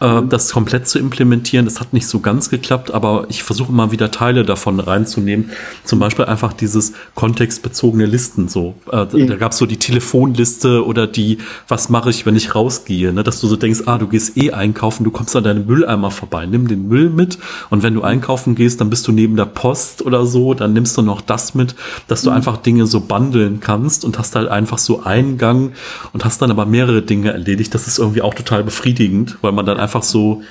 äh, 0.00 0.22
das 0.28 0.52
komplett 0.52 0.88
zu 0.88 0.98
implementieren. 0.98 1.64
Das 1.64 1.80
hat 1.80 1.92
nicht 1.92 2.06
so 2.06 2.20
ganz 2.20 2.50
geklappt, 2.50 2.92
aber 2.92 3.26
ich 3.28 3.42
versuche 3.42 3.70
immer 3.70 3.92
wieder 3.92 4.10
Teile 4.10 4.44
davon 4.44 4.80
reinzunehmen. 4.80 5.50
Zum 5.84 5.98
Beispiel 5.98 6.24
einfach 6.24 6.52
dieses 6.52 6.92
kontextbezogene 7.14 8.06
Listen. 8.06 8.48
So, 8.48 8.74
äh, 8.90 9.04
mhm. 9.04 9.26
da 9.28 9.36
gab 9.36 9.52
es 9.52 9.58
so 9.58 9.66
die 9.66 9.76
Telefonliste 9.76 10.84
oder 10.84 11.06
die, 11.06 11.38
was 11.68 11.88
mache 11.88 12.10
ich, 12.10 12.26
wenn 12.26 12.36
ich 12.36 12.54
rausgehe, 12.54 13.12
ne? 13.12 13.22
dass 13.22 13.40
du 13.40 13.46
so 13.46 13.56
denkst, 13.56 13.82
ah, 13.86 13.98
du 13.98 14.08
gehst 14.08 14.36
eh 14.36 14.52
einkaufen, 14.52 15.04
du 15.04 15.10
kommst 15.10 15.36
an 15.36 15.44
deinem 15.44 15.66
Mülleimer 15.66 16.10
vorbei, 16.10 16.46
nimm 16.46 16.68
den 16.68 16.88
Müll 16.88 17.10
mit 17.10 17.38
und 17.68 17.82
wenn 17.82 17.94
du 17.94 18.02
einkaufen 18.02 18.54
gehst, 18.54 18.80
dann 18.80 18.90
bist 18.90 19.06
du 19.06 19.12
neben 19.12 19.36
der 19.36 19.44
Post 19.44 20.02
oder 20.02 20.26
so, 20.26 20.54
dann 20.54 20.72
nimmst 20.72 20.96
du 20.96 21.02
noch 21.02 21.20
das 21.20 21.54
mit, 21.54 21.74
dass 22.08 22.22
du 22.22 22.30
mhm. 22.30 22.36
einfach 22.36 22.56
Dinge 22.56 22.86
so 22.86 23.00
bundeln 23.00 23.60
kannst 23.60 24.04
und 24.04 24.18
hast 24.18 24.34
halt 24.36 24.48
einfach 24.48 24.78
so 24.78 25.02
Eingang 25.02 25.72
und 26.12 26.24
hast 26.24 26.40
dann 26.42 26.50
aber 26.50 26.66
mehrere 26.66 27.02
Dinge 27.02 27.32
erledigt. 27.32 27.74
Das 27.74 27.86
ist 27.86 27.98
irgendwie 27.98 28.22
auch 28.22 28.34
total 28.34 28.64
befriedigend, 28.64 29.38
weil 29.42 29.52
man 29.52 29.66
dann 29.66 29.78
einfach 29.78 29.89
einfach 29.90 30.04
so 30.04 30.42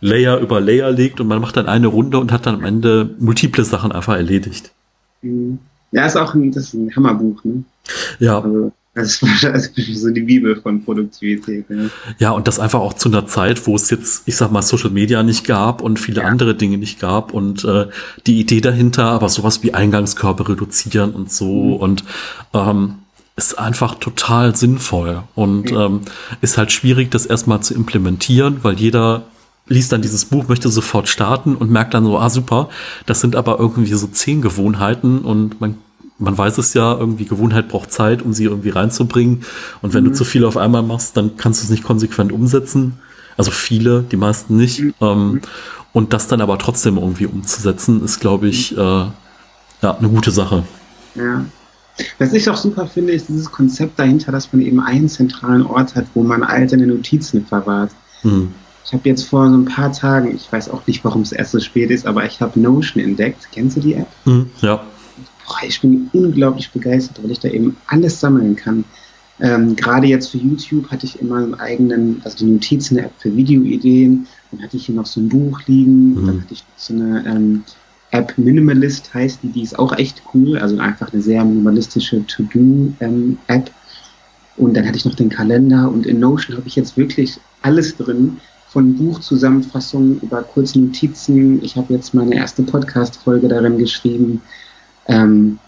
Layer 0.00 0.38
über 0.38 0.60
Layer 0.60 0.90
legt 0.90 1.20
und 1.20 1.28
man 1.28 1.40
macht 1.40 1.56
dann 1.56 1.66
eine 1.66 1.86
Runde 1.86 2.18
und 2.18 2.32
hat 2.32 2.46
dann 2.46 2.56
am 2.56 2.64
Ende 2.64 3.14
multiple 3.18 3.64
Sachen 3.64 3.92
einfach 3.92 4.16
erledigt. 4.16 4.72
Mhm. 5.22 5.58
Ja, 5.92 6.04
ist 6.04 6.16
auch 6.16 6.34
ein, 6.34 6.50
das 6.52 6.64
ist 6.64 6.74
ein 6.74 6.94
Hammerbuch, 6.94 7.42
ne? 7.44 7.64
Ja. 8.18 8.40
Also, 8.40 8.72
das 8.94 9.22
war 9.22 9.52
also 9.52 9.70
so 9.76 10.10
die 10.10 10.20
Bibel 10.22 10.60
von 10.60 10.84
Produktivität. 10.84 11.70
Ne? 11.70 11.90
Ja, 12.18 12.32
und 12.32 12.46
das 12.46 12.58
einfach 12.58 12.80
auch 12.80 12.92
zu 12.92 13.08
einer 13.08 13.26
Zeit, 13.26 13.66
wo 13.66 13.74
es 13.76 13.88
jetzt, 13.90 14.24
ich 14.26 14.36
sag 14.36 14.50
mal, 14.50 14.62
Social 14.62 14.90
Media 14.90 15.22
nicht 15.22 15.46
gab 15.46 15.80
und 15.80 15.98
viele 15.98 16.22
ja. 16.22 16.26
andere 16.26 16.54
Dinge 16.54 16.76
nicht 16.76 17.00
gab 17.00 17.32
und 17.32 17.64
äh, 17.64 17.86
die 18.26 18.40
Idee 18.40 18.60
dahinter, 18.60 19.04
aber 19.04 19.28
sowas 19.28 19.62
wie 19.62 19.72
Eingangskörper 19.72 20.48
reduzieren 20.48 21.12
und 21.12 21.32
so 21.32 21.46
mhm. 21.46 21.74
und 21.74 22.04
ähm, 22.52 22.94
ist 23.38 23.56
einfach 23.56 23.94
total 23.94 24.56
sinnvoll 24.56 25.22
und 25.36 25.70
ähm, 25.70 26.00
ist 26.40 26.58
halt 26.58 26.72
schwierig, 26.72 27.12
das 27.12 27.24
erstmal 27.24 27.60
zu 27.60 27.72
implementieren, 27.72 28.58
weil 28.62 28.74
jeder 28.74 29.22
liest 29.68 29.92
dann 29.92 30.02
dieses 30.02 30.24
Buch, 30.24 30.48
möchte 30.48 30.68
sofort 30.70 31.08
starten 31.08 31.54
und 31.54 31.70
merkt 31.70 31.94
dann 31.94 32.04
so, 32.04 32.18
ah 32.18 32.30
super, 32.30 32.68
das 33.06 33.20
sind 33.20 33.36
aber 33.36 33.60
irgendwie 33.60 33.94
so 33.94 34.08
zehn 34.08 34.42
Gewohnheiten 34.42 35.20
und 35.20 35.60
man 35.60 35.78
man 36.20 36.36
weiß 36.36 36.58
es 36.58 36.74
ja, 36.74 36.98
irgendwie 36.98 37.26
Gewohnheit 37.26 37.68
braucht 37.68 37.92
Zeit, 37.92 38.22
um 38.22 38.32
sie 38.32 38.42
irgendwie 38.42 38.70
reinzubringen. 38.70 39.44
Und 39.82 39.94
wenn 39.94 40.02
mhm. 40.02 40.08
du 40.08 40.14
zu 40.14 40.24
viel 40.24 40.44
auf 40.44 40.56
einmal 40.56 40.82
machst, 40.82 41.16
dann 41.16 41.36
kannst 41.36 41.60
du 41.60 41.64
es 41.66 41.70
nicht 41.70 41.84
konsequent 41.84 42.32
umsetzen. 42.32 42.98
Also 43.36 43.52
viele, 43.52 44.02
die 44.02 44.16
meisten 44.16 44.56
nicht. 44.56 44.80
Mhm. 44.80 44.94
Ähm, 45.00 45.40
und 45.92 46.12
das 46.12 46.26
dann 46.26 46.40
aber 46.40 46.58
trotzdem 46.58 46.96
irgendwie 46.96 47.26
umzusetzen, 47.26 48.04
ist, 48.04 48.18
glaube 48.18 48.48
ich, 48.48 48.76
äh, 48.76 48.80
ja, 48.80 49.12
eine 49.80 50.08
gute 50.08 50.32
Sache. 50.32 50.64
Ja. 51.14 51.44
Was 52.18 52.32
ich 52.32 52.48
auch 52.48 52.56
super 52.56 52.86
finde, 52.86 53.12
ist 53.12 53.28
dieses 53.28 53.50
Konzept 53.50 53.98
dahinter, 53.98 54.32
dass 54.32 54.52
man 54.52 54.62
eben 54.62 54.80
einen 54.80 55.08
zentralen 55.08 55.62
Ort 55.66 55.94
hat, 55.94 56.06
wo 56.14 56.22
man 56.22 56.42
alte 56.42 56.76
Notizen 56.76 57.44
verwahrt. 57.44 57.90
Mhm. 58.22 58.52
Ich 58.84 58.92
habe 58.92 59.08
jetzt 59.08 59.24
vor 59.24 59.48
so 59.50 59.54
ein 59.54 59.66
paar 59.66 59.92
Tagen, 59.92 60.34
ich 60.34 60.50
weiß 60.50 60.70
auch 60.70 60.86
nicht, 60.86 61.04
warum 61.04 61.22
es 61.22 61.32
erst 61.32 61.52
so 61.52 61.60
spät 61.60 61.90
ist, 61.90 62.06
aber 62.06 62.24
ich 62.24 62.40
habe 62.40 62.58
Notion 62.58 63.02
entdeckt. 63.04 63.48
Kennst 63.52 63.76
du 63.76 63.80
die 63.80 63.94
App? 63.94 64.08
Mhm, 64.24 64.48
ja. 64.62 64.76
Boah, 65.46 65.58
ich 65.66 65.80
bin 65.80 66.08
unglaublich 66.12 66.70
begeistert, 66.70 67.22
weil 67.22 67.30
ich 67.30 67.40
da 67.40 67.48
eben 67.48 67.76
alles 67.86 68.18
sammeln 68.18 68.56
kann. 68.56 68.84
Ähm, 69.40 69.76
Gerade 69.76 70.06
jetzt 70.06 70.30
für 70.30 70.38
YouTube 70.38 70.90
hatte 70.90 71.06
ich 71.06 71.20
immer 71.20 71.36
einen 71.36 71.54
eigenen, 71.54 72.20
also 72.24 72.38
die 72.38 72.50
Notizen-App 72.50 73.12
für 73.18 73.34
Videoideen. 73.36 74.26
Dann 74.50 74.62
hatte 74.62 74.76
ich 74.76 74.86
hier 74.86 74.94
noch 74.94 75.06
so 75.06 75.20
ein 75.20 75.28
Buch 75.28 75.60
liegen. 75.66 76.14
Mhm. 76.14 76.26
Dann 76.26 76.40
hatte 76.42 76.54
ich 76.54 76.64
so 76.76 76.94
eine 76.94 77.24
ähm, 77.26 77.64
App 78.10 78.36
Minimalist 78.38 79.12
heißt 79.12 79.40
die, 79.42 79.48
die 79.48 79.62
ist 79.62 79.78
auch 79.78 79.96
echt 79.98 80.22
cool. 80.34 80.58
Also 80.58 80.78
einfach 80.78 81.12
eine 81.12 81.22
sehr 81.22 81.44
minimalistische 81.44 82.24
To-Do-App. 82.26 83.00
Ähm, 83.00 83.38
und 84.56 84.76
dann 84.76 84.86
hatte 84.86 84.96
ich 84.96 85.04
noch 85.04 85.14
den 85.14 85.28
Kalender 85.28 85.88
und 85.88 86.06
in 86.06 86.18
Notion 86.18 86.56
habe 86.56 86.66
ich 86.66 86.74
jetzt 86.74 86.96
wirklich 86.96 87.38
alles 87.62 87.96
drin, 87.96 88.38
von 88.68 88.94
Buchzusammenfassungen 88.96 90.20
über 90.20 90.42
kurze 90.42 90.78
Notizen. 90.78 91.62
Ich 91.64 91.76
habe 91.76 91.94
jetzt 91.94 92.12
meine 92.12 92.34
erste 92.34 92.62
Podcast-Folge 92.62 93.48
darin 93.48 93.78
geschrieben. 93.78 94.42
Ähm, 95.06 95.58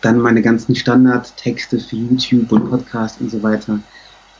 dann 0.00 0.18
meine 0.18 0.42
ganzen 0.42 0.74
Standardtexte 0.74 1.78
für 1.78 1.96
YouTube 1.96 2.50
und 2.50 2.68
Podcast 2.70 3.20
und 3.20 3.30
so 3.30 3.42
weiter. 3.42 3.80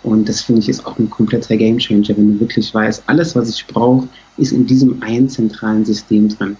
Und 0.02 0.28
das 0.28 0.40
finde 0.40 0.60
ich 0.60 0.68
ist 0.68 0.86
auch 0.86 0.98
ein 0.98 1.10
kompletter 1.10 1.56
Gamechanger, 1.56 2.16
wenn 2.16 2.34
du 2.34 2.40
wirklich 2.40 2.72
weißt, 2.72 3.04
alles, 3.06 3.36
was 3.36 3.50
ich 3.50 3.66
brauche, 3.66 4.08
ist 4.38 4.52
in 4.52 4.66
diesem 4.66 5.02
einen 5.02 5.28
zentralen 5.28 5.84
System 5.84 6.28
drin. 6.30 6.56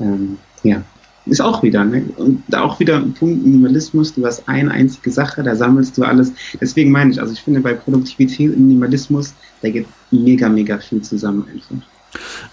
Ähm, 0.00 0.38
ja, 0.62 0.82
ist 1.26 1.40
auch 1.40 1.62
wieder, 1.62 1.84
ne? 1.84 2.04
Und 2.16 2.42
da 2.48 2.62
auch 2.62 2.80
wieder 2.80 2.96
ein 2.96 3.12
Punkt 3.12 3.44
Minimalismus, 3.44 4.14
du 4.14 4.24
hast 4.24 4.48
eine 4.48 4.70
einzige 4.70 5.10
Sache, 5.10 5.42
da 5.42 5.54
sammelst 5.54 5.98
du 5.98 6.02
alles. 6.02 6.32
Deswegen 6.60 6.90
meine 6.90 7.10
ich, 7.10 7.20
also 7.20 7.32
ich 7.32 7.40
finde 7.40 7.60
bei 7.60 7.74
Produktivität 7.74 8.54
und 8.54 8.66
Minimalismus, 8.66 9.34
da 9.62 9.70
geht 9.70 9.86
mega, 10.10 10.48
mega 10.48 10.78
viel 10.78 11.02
zusammen 11.02 11.46
einfach. 11.52 11.86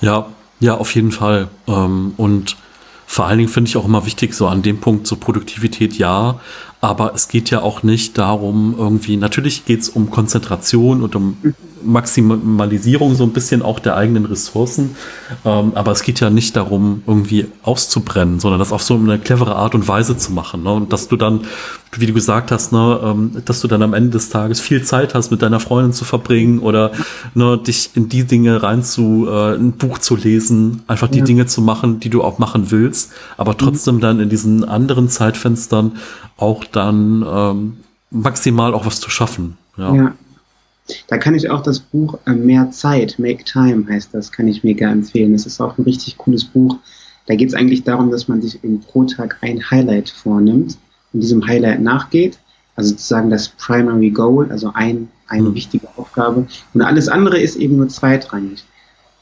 Ja, 0.01 0.27
ja, 0.59 0.75
auf 0.75 0.93
jeden 0.95 1.11
Fall. 1.11 1.47
Ähm, 1.67 2.13
und 2.17 2.57
vor 3.07 3.25
allen 3.25 3.37
Dingen 3.37 3.49
finde 3.49 3.69
ich 3.69 3.77
auch 3.77 3.85
immer 3.85 4.05
wichtig, 4.05 4.33
so 4.33 4.47
an 4.47 4.61
dem 4.61 4.79
Punkt, 4.79 5.07
so 5.07 5.15
Produktivität 5.15 5.97
ja, 5.97 6.39
aber 6.81 7.13
es 7.13 7.27
geht 7.27 7.49
ja 7.49 7.61
auch 7.61 7.83
nicht 7.83 8.17
darum, 8.17 8.75
irgendwie, 8.77 9.17
natürlich 9.17 9.65
geht 9.65 9.81
es 9.81 9.89
um 9.89 10.11
Konzentration 10.11 11.01
und 11.01 11.15
um 11.15 11.37
Maximalisierung 11.85 13.15
so 13.15 13.23
ein 13.23 13.31
bisschen 13.31 13.61
auch 13.61 13.79
der 13.79 13.95
eigenen 13.95 14.25
Ressourcen. 14.25 14.95
Ähm, 15.43 15.71
aber 15.75 15.91
es 15.91 16.03
geht 16.03 16.19
ja 16.19 16.29
nicht 16.29 16.55
darum, 16.55 17.03
irgendwie 17.07 17.47
auszubrennen, 17.63 18.39
sondern 18.39 18.59
das 18.59 18.71
auf 18.71 18.83
so 18.83 18.95
eine 18.95 19.19
clevere 19.19 19.55
Art 19.55 19.75
und 19.75 19.87
Weise 19.87 20.17
zu 20.17 20.31
machen. 20.31 20.63
Ne? 20.63 20.71
Und 20.71 20.93
dass 20.93 21.07
du 21.07 21.15
dann, 21.15 21.41
wie 21.97 22.05
du 22.05 22.13
gesagt 22.13 22.51
hast, 22.51 22.71
ne, 22.71 22.99
ähm, 23.03 23.31
dass 23.45 23.61
du 23.61 23.67
dann 23.67 23.81
am 23.81 23.93
Ende 23.93 24.11
des 24.11 24.29
Tages 24.29 24.59
viel 24.59 24.83
Zeit 24.83 25.15
hast, 25.15 25.31
mit 25.31 25.41
deiner 25.41 25.59
Freundin 25.59 25.93
zu 25.93 26.05
verbringen 26.05 26.59
oder 26.59 26.91
ne, 27.33 27.57
dich 27.57 27.91
in 27.95 28.09
die 28.09 28.25
Dinge 28.25 28.61
rein 28.63 28.83
zu, 28.83 29.27
äh, 29.29 29.55
ein 29.55 29.73
Buch 29.73 29.97
zu 29.99 30.15
lesen, 30.15 30.83
einfach 30.87 31.07
die 31.07 31.19
ja. 31.19 31.25
Dinge 31.25 31.45
zu 31.45 31.61
machen, 31.61 31.99
die 31.99 32.09
du 32.09 32.23
auch 32.23 32.39
machen 32.39 32.71
willst, 32.71 33.11
aber 33.37 33.53
mhm. 33.53 33.57
trotzdem 33.57 33.95
mhm. 33.95 34.01
dann 34.01 34.19
in 34.19 34.29
diesen 34.29 34.63
anderen 34.63 35.09
Zeitfenstern 35.09 35.93
auch 36.37 36.63
dann 36.65 37.25
ähm, 37.27 37.77
maximal 38.11 38.73
auch 38.73 38.85
was 38.85 38.99
zu 38.99 39.09
schaffen. 39.09 39.57
ja. 39.77 39.93
ja. 39.93 40.13
Da 41.07 41.17
kann 41.17 41.35
ich 41.35 41.49
auch 41.49 41.63
das 41.63 41.79
Buch 41.79 42.19
äh, 42.25 42.33
Mehr 42.33 42.71
Zeit, 42.71 43.17
Make 43.17 43.43
Time 43.43 43.85
heißt 43.89 44.13
das, 44.13 44.31
kann 44.31 44.47
ich 44.47 44.63
mega 44.63 44.89
empfehlen. 44.91 45.33
Das 45.33 45.45
ist 45.45 45.59
auch 45.59 45.77
ein 45.77 45.83
richtig 45.83 46.17
cooles 46.17 46.45
Buch. 46.45 46.77
Da 47.25 47.35
geht 47.35 47.49
es 47.49 47.55
eigentlich 47.55 47.83
darum, 47.83 48.11
dass 48.11 48.27
man 48.27 48.41
sich 48.41 48.63
eben 48.63 48.81
pro 48.81 49.03
Tag 49.05 49.37
ein 49.41 49.71
Highlight 49.71 50.09
vornimmt 50.09 50.77
und 51.11 51.21
diesem 51.21 51.45
Highlight 51.47 51.81
nachgeht. 51.81 52.37
Also 52.75 52.91
sozusagen 52.91 53.29
das 53.29 53.49
Primary 53.49 54.11
Goal, 54.11 54.51
also 54.51 54.71
ein, 54.73 55.09
eine 55.27 55.49
mhm. 55.49 55.55
wichtige 55.55 55.87
Aufgabe. 55.95 56.47
Und 56.73 56.81
alles 56.81 57.07
andere 57.07 57.39
ist 57.39 57.55
eben 57.55 57.77
nur 57.77 57.87
zweitrangig. 57.87 58.63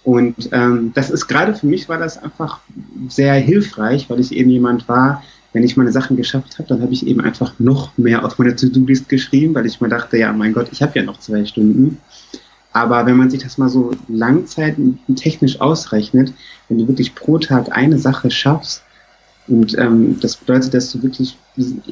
Und 0.04 0.50
ähm, 0.52 0.92
das 0.94 1.10
ist 1.10 1.28
gerade 1.28 1.56
für 1.56 1.68
mich 1.68 1.88
war 1.88 1.98
das 1.98 2.22
einfach 2.22 2.60
sehr 3.08 3.36
hilfreich, 3.36 4.10
weil 4.10 4.20
ich 4.20 4.34
eben 4.34 4.50
jemand 4.50 4.90
war, 4.90 5.24
wenn 5.54 5.64
ich 5.64 5.78
meine 5.78 5.92
Sachen 5.92 6.18
geschafft 6.18 6.58
habe, 6.58 6.68
dann 6.68 6.82
habe 6.82 6.94
ich 6.94 7.06
eben 7.06 7.22
einfach 7.22 7.54
noch 7.60 7.96
mehr 7.98 8.26
auf 8.26 8.40
meine 8.40 8.56
To-Do-List 8.56 9.08
geschrieben, 9.08 9.54
weil 9.54 9.68
ich 9.68 9.80
mir 9.80 9.90
dachte, 9.90 10.18
ja, 10.18 10.34
mein 10.34 10.54
Gott, 10.54 10.68
ich 10.72 10.82
habe 10.82 10.98
ja 10.98 11.06
noch 11.06 11.20
zwei 11.20 11.46
Stunden. 11.46 12.00
Aber 12.72 13.06
wenn 13.06 13.18
man 13.18 13.30
sich 13.30 13.44
das 13.44 13.60
mal 13.60 13.70
so 13.70 13.92
langzeit 14.08 14.76
technisch 15.16 15.62
ausrechnet, 15.62 16.34
wenn 16.68 16.80
du 16.80 16.88
wirklich 16.88 17.14
pro 17.14 17.38
Tag 17.38 17.72
eine 17.72 18.00
Sache 18.00 18.32
schaffst, 18.32 18.84
und 19.48 19.78
ähm, 19.78 20.20
das 20.22 20.38
bedeutet, 20.38 20.74
dass 20.74 20.92
du 20.92 21.04
wirklich 21.04 21.38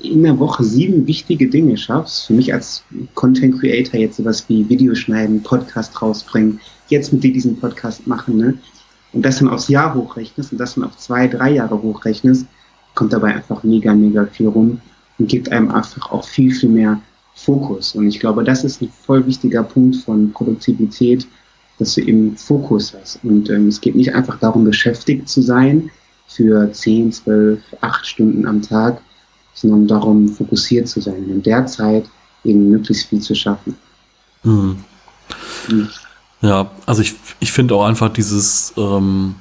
in 0.02 0.24
der 0.24 0.40
Woche 0.40 0.64
sieben 0.64 1.06
wichtige 1.06 1.50
Dinge 1.50 1.76
schaffst. 1.76 2.28
Für 2.28 2.34
mich 2.34 2.54
als 2.54 2.84
Content 3.14 3.60
Creator 3.60 4.00
jetzt 4.00 4.18
sowas 4.18 4.46
wie 4.48 4.68
Videoschneiden, 4.70 5.44
Podcast 5.44 6.02
rausbringen, 6.02 6.62
jetzt 6.88 7.12
mit 7.12 7.24
dir 7.24 7.34
diesen 7.34 7.60
Podcast 7.60 8.08
machen, 8.08 8.38
ne? 8.38 8.54
Und 9.12 9.26
das 9.26 9.40
dann 9.40 9.50
aufs 9.50 9.68
Jahr 9.68 9.94
hochrechnest 9.94 10.54
und 10.54 10.58
das 10.58 10.76
dann 10.76 10.86
auf 10.86 10.98
zwei, 10.98 11.28
drei 11.28 11.52
Jahre 11.52 11.82
hochrechnest, 11.82 12.46
kommt 12.96 13.14
dabei 13.14 13.36
einfach 13.36 13.64
mega, 13.64 13.94
mega 13.94 14.26
viel 14.26 14.48
rum 14.48 14.82
und 15.18 15.28
gibt 15.28 15.52
einem 15.52 15.72
einfach 15.72 16.12
auch 16.12 16.26
viel, 16.26 16.54
viel 16.54 16.70
mehr 16.70 17.02
Fokus. 17.36 17.96
Und 17.96 18.08
ich 18.08 18.20
glaube, 18.20 18.44
das 18.44 18.64
ist 18.64 18.82
ein 18.82 18.92
voll 19.06 19.26
wichtiger 19.26 19.64
Punkt 19.64 19.96
von 19.98 20.32
Produktivität, 20.32 21.28
dass 21.80 21.96
du 21.96 22.02
eben 22.02 22.36
Fokus 22.38 22.94
hast. 22.94 23.20
Und 23.24 23.50
ähm, 23.50 23.68
es 23.68 23.82
geht 23.82 23.96
nicht 23.96 24.14
einfach 24.14 24.40
darum, 24.40 24.66
beschäftigt 24.66 25.28
zu 25.28 25.42
sein 25.42 25.90
für 26.28 26.72
10, 26.72 27.12
12, 27.12 27.60
8 27.82 28.06
Stunden 28.06 28.46
am 28.46 28.62
Tag, 28.62 29.02
sondern 29.54 29.88
darum, 29.88 30.30
fokussiert 30.30 30.88
zu 30.88 31.02
sein 31.02 31.26
und 31.26 31.30
in 31.30 31.44
der 31.44 31.66
Zeit 31.66 32.06
eben 32.44 32.70
möglichst 32.70 33.08
viel 33.08 33.22
zu 33.22 33.36
schaffen. 33.36 33.76
Mhm. 34.44 34.78
Ja, 36.42 36.72
also 36.86 37.02
ich, 37.02 37.16
ich 37.40 37.52
finde 37.52 37.76
auch 37.76 37.86
einfach 37.86 38.12
dieses, 38.12 38.74
ähm, 38.78 39.36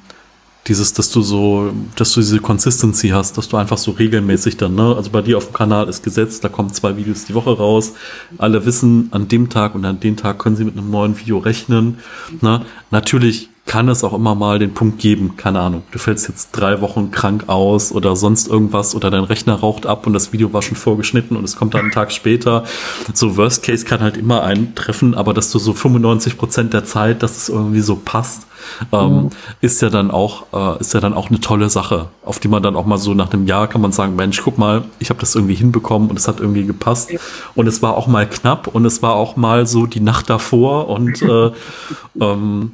dieses, 0.67 0.93
dass 0.93 1.09
du 1.09 1.21
so, 1.21 1.73
dass 1.95 2.13
du 2.13 2.19
diese 2.19 2.39
Consistency 2.39 3.09
hast, 3.09 3.37
dass 3.37 3.49
du 3.49 3.57
einfach 3.57 3.77
so 3.77 3.91
regelmäßig 3.91 4.57
dann, 4.57 4.75
ne, 4.75 4.95
also 4.95 5.09
bei 5.09 5.21
dir 5.21 5.37
auf 5.37 5.47
dem 5.47 5.53
Kanal 5.53 5.89
ist 5.89 6.03
gesetzt, 6.03 6.43
da 6.43 6.49
kommen 6.49 6.71
zwei 6.71 6.97
Videos 6.97 7.25
die 7.25 7.33
Woche 7.33 7.57
raus. 7.57 7.93
Alle 8.37 8.65
wissen, 8.65 9.07
an 9.11 9.27
dem 9.27 9.49
Tag 9.49 9.75
und 9.75 9.85
an 9.85 9.99
dem 9.99 10.17
Tag 10.17 10.39
können 10.39 10.55
sie 10.55 10.65
mit 10.65 10.77
einem 10.77 10.91
neuen 10.91 11.19
Video 11.19 11.39
rechnen. 11.39 11.97
Ne? 12.41 12.65
Natürlich 12.91 13.50
kann 13.65 13.87
es 13.87 14.03
auch 14.03 14.13
immer 14.13 14.35
mal 14.35 14.59
den 14.59 14.73
Punkt 14.73 14.99
geben, 14.99 15.37
keine 15.37 15.59
Ahnung, 15.59 15.83
du 15.91 15.99
fällst 15.99 16.27
jetzt 16.27 16.51
drei 16.51 16.81
Wochen 16.81 17.11
krank 17.11 17.45
aus 17.47 17.91
oder 17.91 18.15
sonst 18.15 18.47
irgendwas 18.47 18.95
oder 18.95 19.09
dein 19.11 19.23
Rechner 19.23 19.55
raucht 19.55 19.85
ab 19.85 20.07
und 20.07 20.13
das 20.13 20.33
Video 20.33 20.51
war 20.51 20.61
schon 20.61 20.75
vorgeschnitten 20.75 21.37
und 21.37 21.43
es 21.43 21.55
kommt 21.55 21.73
dann 21.73 21.81
einen 21.81 21.91
Tag 21.91 22.11
später. 22.11 22.63
So 23.13 23.37
Worst 23.37 23.63
Case 23.63 23.85
kann 23.85 24.01
halt 24.01 24.17
immer 24.17 24.43
eintreffen, 24.43 25.13
aber 25.15 25.33
dass 25.33 25.51
du 25.51 25.59
so 25.59 25.73
95 25.73 26.37
Prozent 26.37 26.73
der 26.73 26.85
Zeit, 26.85 27.23
dass 27.23 27.37
es 27.37 27.49
irgendwie 27.49 27.81
so 27.81 27.95
passt, 27.95 28.47
ähm, 28.91 29.13
mhm. 29.13 29.29
ist 29.61 29.81
ja 29.81 29.89
dann 29.89 30.11
auch 30.11 30.45
äh, 30.53 30.79
ist 30.79 30.93
ja 30.93 30.99
dann 30.99 31.13
auch 31.13 31.29
eine 31.29 31.39
tolle 31.39 31.69
Sache, 31.69 32.07
auf 32.25 32.39
die 32.39 32.47
man 32.47 32.63
dann 32.63 32.75
auch 32.75 32.85
mal 32.85 32.97
so 32.97 33.13
nach 33.13 33.31
einem 33.31 33.47
Jahr 33.47 33.67
kann 33.67 33.81
man 33.81 33.91
sagen, 33.91 34.15
Mensch, 34.15 34.41
guck 34.43 34.57
mal, 34.57 34.83
ich 34.99 35.09
habe 35.09 35.19
das 35.19 35.35
irgendwie 35.35 35.55
hinbekommen 35.55 36.09
und 36.09 36.17
es 36.17 36.27
hat 36.27 36.39
irgendwie 36.39 36.65
gepasst 36.65 37.11
ja. 37.11 37.19
und 37.55 37.67
es 37.67 37.81
war 37.81 37.95
auch 37.95 38.07
mal 38.07 38.27
knapp 38.27 38.67
und 38.67 38.85
es 38.85 39.01
war 39.01 39.13
auch 39.13 39.35
mal 39.35 39.65
so 39.65 39.85
die 39.85 39.99
Nacht 39.99 40.29
davor 40.29 40.89
und 40.89 41.21
äh, 41.21 41.51
ähm, 42.19 42.71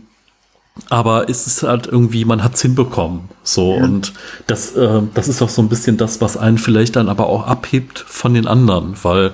aber 0.89 1.29
es 1.29 1.47
ist 1.47 1.63
halt 1.63 1.87
irgendwie, 1.87 2.25
man 2.25 2.43
hat's 2.43 2.61
hinbekommen. 2.61 3.21
So, 3.43 3.75
ja. 3.75 3.83
und 3.83 4.13
das, 4.47 4.75
äh, 4.75 5.01
das 5.13 5.27
ist 5.27 5.41
auch 5.41 5.49
so 5.49 5.61
ein 5.61 5.69
bisschen 5.69 5.97
das, 5.97 6.21
was 6.21 6.37
einen 6.37 6.57
vielleicht 6.57 6.95
dann 6.95 7.09
aber 7.09 7.27
auch 7.27 7.47
abhebt 7.47 7.99
von 7.99 8.33
den 8.33 8.47
anderen, 8.47 8.95
weil 9.03 9.31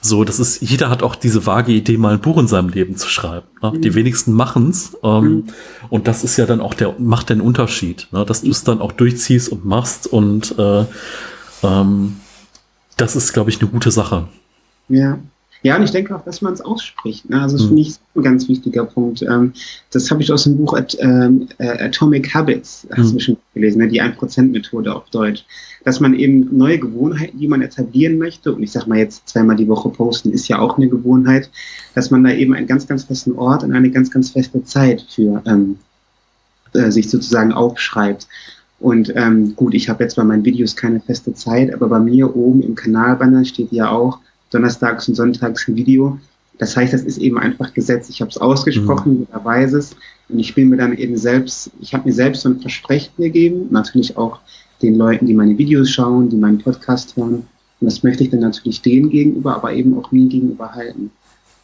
so, 0.00 0.24
das 0.24 0.38
ist, 0.38 0.60
jeder 0.60 0.90
hat 0.90 1.02
auch 1.02 1.16
diese 1.16 1.46
vage 1.46 1.72
Idee, 1.72 1.96
mal 1.96 2.14
ein 2.14 2.20
Buch 2.20 2.38
in 2.38 2.46
seinem 2.46 2.68
Leben 2.68 2.96
zu 2.96 3.08
schreiben. 3.08 3.46
Ne? 3.62 3.72
Mhm. 3.72 3.80
Die 3.80 3.94
wenigsten 3.94 4.32
machen's. 4.32 4.96
Ähm, 5.02 5.24
mhm. 5.24 5.44
Und 5.88 6.08
das 6.08 6.24
ist 6.24 6.36
ja 6.36 6.44
dann 6.46 6.60
auch 6.60 6.74
der, 6.74 6.94
macht 6.98 7.30
den 7.30 7.40
Unterschied, 7.40 8.08
ne? 8.12 8.24
dass 8.24 8.42
du 8.42 8.50
es 8.50 8.64
dann 8.64 8.80
auch 8.80 8.92
durchziehst 8.92 9.48
und 9.48 9.64
machst 9.64 10.06
und 10.06 10.58
äh, 10.58 10.84
ähm, 11.62 12.16
das 12.96 13.16
ist, 13.16 13.32
glaube 13.32 13.50
ich, 13.50 13.60
eine 13.60 13.70
gute 13.70 13.90
Sache. 13.90 14.28
Ja, 14.88 15.18
ja, 15.64 15.76
und 15.76 15.82
ich 15.82 15.92
denke 15.92 16.14
auch, 16.14 16.22
dass 16.22 16.42
man 16.42 16.52
es 16.52 16.60
ausspricht. 16.60 17.30
Ne? 17.30 17.40
Also 17.40 17.56
das 17.56 17.64
mhm. 17.64 17.68
finde 17.68 17.82
ich 17.82 17.94
ein 18.14 18.22
ganz 18.22 18.48
wichtiger 18.50 18.84
Punkt. 18.84 19.22
Ähm, 19.22 19.54
das 19.90 20.10
habe 20.10 20.22
ich 20.22 20.30
aus 20.30 20.44
dem 20.44 20.58
Buch 20.58 20.74
At, 20.74 20.94
ähm, 21.00 21.48
äh, 21.56 21.82
Atomic 21.82 22.34
Habits, 22.34 22.86
hast 22.94 23.12
mhm. 23.12 23.16
du 23.16 23.20
schon 23.20 23.36
gelesen, 23.54 23.78
ne? 23.78 23.88
die 23.88 24.02
1%-Methode 24.02 24.94
auf 24.94 25.08
Deutsch. 25.08 25.46
Dass 25.82 26.00
man 26.00 26.12
eben 26.12 26.54
neue 26.54 26.78
Gewohnheiten, 26.78 27.38
die 27.38 27.48
man 27.48 27.62
etablieren 27.62 28.18
möchte, 28.18 28.54
und 28.54 28.62
ich 28.62 28.72
sage 28.72 28.90
mal 28.90 28.98
jetzt 28.98 29.26
zweimal 29.26 29.56
die 29.56 29.66
Woche 29.66 29.88
posten, 29.88 30.32
ist 30.32 30.48
ja 30.48 30.58
auch 30.58 30.76
eine 30.76 30.88
Gewohnheit, 30.88 31.48
dass 31.94 32.10
man 32.10 32.22
da 32.24 32.30
eben 32.30 32.52
einen 32.52 32.66
ganz, 32.66 32.86
ganz 32.86 33.04
festen 33.04 33.32
Ort 33.32 33.64
und 33.64 33.72
eine 33.72 33.90
ganz, 33.90 34.10
ganz 34.10 34.32
feste 34.32 34.62
Zeit 34.64 35.00
für 35.08 35.42
ähm, 35.46 35.78
äh, 36.74 36.90
sich 36.90 37.08
sozusagen 37.08 37.52
aufschreibt. 37.52 38.28
Und 38.80 39.14
ähm, 39.16 39.56
gut, 39.56 39.72
ich 39.72 39.88
habe 39.88 40.04
jetzt 40.04 40.16
bei 40.16 40.24
meinen 40.24 40.44
Videos 40.44 40.76
keine 40.76 41.00
feste 41.00 41.32
Zeit, 41.32 41.72
aber 41.72 41.88
bei 41.88 42.00
mir 42.00 42.36
oben 42.36 42.60
im 42.60 42.74
Kanalbanner 42.74 43.46
steht 43.46 43.72
ja 43.72 43.88
auch 43.88 44.18
donnerstags 44.54 45.08
und 45.08 45.14
sonntags 45.14 45.68
ein 45.68 45.76
Video. 45.76 46.18
Das 46.58 46.76
heißt, 46.76 46.92
das 46.92 47.02
ist 47.02 47.18
eben 47.18 47.38
einfach 47.38 47.74
Gesetz. 47.74 48.08
Ich 48.08 48.20
habe 48.20 48.30
es 48.30 48.38
ausgesprochen, 48.38 49.12
mhm. 49.12 49.26
jeder 49.26 49.44
weiß 49.44 49.72
es. 49.72 49.96
Und 50.28 50.38
ich 50.38 50.54
bin 50.54 50.68
mir 50.68 50.76
dann 50.76 50.96
eben 50.96 51.16
selbst, 51.16 51.70
ich 51.80 51.92
habe 51.92 52.08
mir 52.08 52.14
selbst 52.14 52.42
so 52.42 52.48
ein 52.48 52.60
Versprechen 52.60 53.12
gegeben, 53.18 53.66
natürlich 53.70 54.16
auch 54.16 54.38
den 54.80 54.94
Leuten, 54.94 55.26
die 55.26 55.34
meine 55.34 55.58
Videos 55.58 55.90
schauen, 55.90 56.28
die 56.28 56.36
meinen 56.36 56.58
Podcast 56.58 57.16
hören. 57.16 57.46
Und 57.80 57.90
das 57.90 58.02
möchte 58.02 58.24
ich 58.24 58.30
dann 58.30 58.40
natürlich 58.40 58.82
denen 58.82 59.10
gegenüber, 59.10 59.56
aber 59.56 59.72
eben 59.72 59.98
auch 59.98 60.12
mir 60.12 60.26
gegenüber 60.28 60.72
halten. 60.72 61.10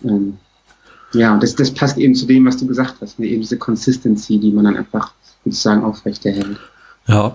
Ähm, 0.05 0.35
ja, 1.13 1.37
das, 1.39 1.55
das 1.55 1.73
passt 1.73 1.99
eben 1.99 2.15
zu 2.15 2.27
dem, 2.27 2.45
was 2.47 2.57
du 2.57 2.67
gesagt 2.67 2.97
hast, 3.01 3.19
ne? 3.19 3.27
eben 3.27 3.41
diese 3.41 3.59
Consistency, 3.59 4.39
die 4.39 4.53
man 4.53 4.65
dann 4.65 4.77
einfach 4.77 5.13
sozusagen 5.45 5.83
aufrechterhält. 5.83 6.59
Ja, 7.11 7.35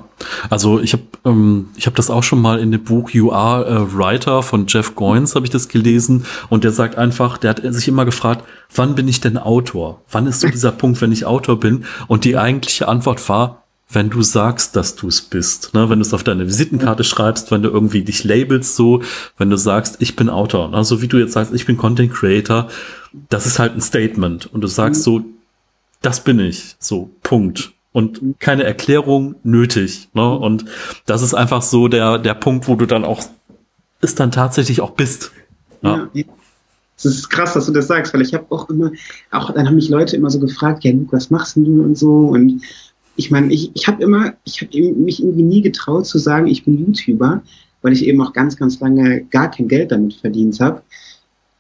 also 0.50 0.80
ich 0.80 0.94
habe 0.94 1.04
ähm, 1.26 1.68
ich 1.76 1.86
habe 1.86 1.98
das 1.98 2.10
auch 2.10 2.24
schon 2.24 2.42
mal 2.42 2.60
in 2.60 2.72
dem 2.72 2.86
Buch 2.86 3.10
You 3.10 3.34
Are 3.34 3.68
a 3.68 3.88
Writer 3.94 4.42
von 4.42 4.68
Jeff 4.68 4.96
Goins 4.96 5.36
habe 5.36 5.46
ich 5.46 5.50
das 5.50 5.68
gelesen 5.68 6.26
und 6.50 6.64
der 6.64 6.72
sagt 6.72 6.98
einfach, 6.98 7.38
der 7.38 7.50
hat 7.50 7.62
sich 7.62 7.90
immer 7.90 8.06
gefragt, 8.06 8.46
wann 8.74 8.96
bin 8.96 9.10
ich 9.10 9.20
denn 9.20 9.38
Autor? 9.38 10.02
Wann 10.10 10.28
ist 10.28 10.40
so 10.40 10.48
dieser 10.48 10.72
Punkt, 10.78 11.02
wenn 11.02 11.12
ich 11.12 11.26
Autor 11.26 11.60
bin? 11.60 11.84
Und 12.08 12.24
die 12.24 12.38
eigentliche 12.38 12.88
Antwort 12.88 13.28
war, 13.28 13.64
wenn 13.90 14.10
du 14.10 14.22
sagst, 14.22 14.78
dass 14.78 14.96
du 14.96 15.10
es 15.10 15.22
bist, 15.22 15.74
ne? 15.74 15.90
wenn 15.90 16.00
du 16.00 16.06
es 16.06 16.14
auf 16.14 16.24
deine 16.24 16.48
Visitenkarte 16.48 17.04
schreibst, 17.04 17.52
wenn 17.52 17.62
du 17.62 17.70
irgendwie 17.70 18.04
dich 18.04 18.24
labelst 18.24 18.78
so, 18.78 19.02
wenn 19.38 19.50
du 19.50 19.58
sagst, 19.58 19.98
ich 20.00 20.16
bin 20.16 20.30
Autor, 20.30 20.70
ne? 20.70 20.86
so 20.86 21.02
wie 21.02 21.10
du 21.10 21.18
jetzt 21.18 21.34
sagst, 21.34 21.54
ich 21.54 21.66
bin 21.66 21.76
Content 21.76 22.14
Creator, 22.14 22.70
das 23.30 23.46
ist 23.46 23.60
halt 23.60 23.76
ein 23.76 23.82
Statement 23.82 24.48
und 24.48 24.62
du 24.62 24.68
sagst 24.68 25.04
so, 25.04 25.22
das 26.02 26.24
bin 26.24 26.40
ich, 26.40 26.76
so 26.80 27.12
Punkt 27.22 27.75
und 27.96 28.20
keine 28.39 28.66
Erklärung 28.66 29.36
nötig. 29.43 30.10
Ne? 30.14 30.38
Und 30.38 30.66
das 31.06 31.22
ist 31.22 31.34
einfach 31.34 31.62
so 31.62 31.88
der, 31.88 32.18
der 32.18 32.34
Punkt, 32.34 32.68
wo 32.68 32.76
du 32.76 32.86
dann 32.86 33.06
auch 33.06 33.24
es 34.02 34.16
dann 34.16 34.32
tatsächlich 34.32 34.82
auch 34.82 34.91
bist. 34.91 35.32
Ja. 35.82 36.10
ja. 36.12 36.26
Es 36.98 37.06
ist 37.06 37.30
krass, 37.30 37.54
dass 37.54 37.68
du 37.68 37.72
das 37.72 37.88
sagst, 37.88 38.14
weil 38.14 38.22
ich 38.22 38.34
habe 38.34 38.48
auch 38.50 38.70
immer, 38.70 38.91
auch 39.32 39.50
dann 39.54 39.66
haben 39.66 39.76
mich 39.76 39.88
Leute 39.88 40.18
immer 40.18 40.30
so 40.30 40.41
gefragt, 40.41 40.84
ja 40.84 40.91
Luke, 40.91 41.14
was 41.14 41.30
machst 41.30 41.56
du 41.56 41.84
und 41.84 41.98
so 41.98 42.28
und 42.28 42.64
ich 43.16 43.32
meine, 43.32 43.54
ich, 43.54 43.72
ich 43.74 43.88
habe 43.88 44.04
immer, 44.04 44.34
ich 44.43 44.62
habe 44.62 44.78
mich 44.91 45.24
irgendwie 45.24 45.43
nie 45.43 45.62
getraut 45.62 46.06
zu 46.06 46.18
sagen, 46.18 46.48
ich 46.48 46.66
bin 46.66 46.78
YouTuber, 46.78 47.43
weil 47.82 47.93
ich 47.93 48.06
eben 48.06 48.22
auch 48.22 48.34
ganz, 48.34 48.58
ganz 48.58 48.78
lange 48.82 49.24
gar 49.24 49.50
kein 49.52 49.70
Geld 49.70 49.93
damit 49.93 50.16
verdient 50.16 50.60
habe. 50.60 50.82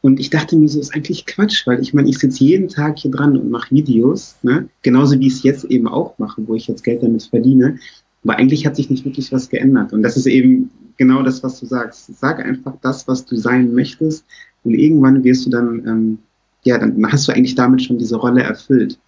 Und 0.05 0.19
ich 0.19 0.29
dachte 0.29 0.55
mir 0.55 0.69
so, 0.69 0.79
ist 0.79 0.93
eigentlich 0.93 1.25
Quatsch, 1.25 1.65
weil 1.65 1.81
ich 1.81 1.95
meine, 1.95 2.07
ich 2.07 2.19
sitze 2.19 2.43
jeden 2.43 2.67
Tag 2.67 2.99
hier 2.99 3.09
dran 3.09 3.35
und 3.35 3.49
mache 3.49 3.73
Videos, 3.73 4.35
ne? 4.43 4.69
genauso 4.83 5.19
wie 5.19 5.25
ich 5.25 5.33
es 5.33 5.41
jetzt 5.41 5.63
eben 5.65 5.87
auch 5.87 6.19
mache, 6.19 6.43
wo 6.45 6.53
ich 6.53 6.67
jetzt 6.67 6.83
Geld 6.83 7.01
damit 7.01 7.23
verdiene. 7.23 7.79
Aber 8.23 8.35
eigentlich 8.35 8.67
hat 8.67 8.75
sich 8.75 8.91
nicht 8.91 9.03
wirklich 9.03 9.31
was 9.31 9.49
geändert. 9.49 9.93
Und 9.93 10.03
das 10.03 10.15
ist 10.15 10.27
eben 10.27 10.69
genau 10.97 11.23
das, 11.23 11.41
was 11.41 11.59
du 11.59 11.65
sagst. 11.65 12.19
Sag 12.19 12.37
einfach 12.37 12.75
das, 12.83 13.07
was 13.07 13.25
du 13.25 13.35
sein 13.35 13.73
möchtest. 13.73 14.25
Und 14.63 14.75
irgendwann 14.75 15.23
wirst 15.23 15.47
du 15.47 15.49
dann, 15.49 15.83
ähm, 15.87 16.19
ja, 16.61 16.77
dann 16.77 17.11
hast 17.11 17.27
du 17.27 17.31
eigentlich 17.31 17.55
damit 17.55 17.81
schon 17.81 17.97
diese 17.97 18.17
Rolle 18.17 18.43
erfüllt. 18.43 18.99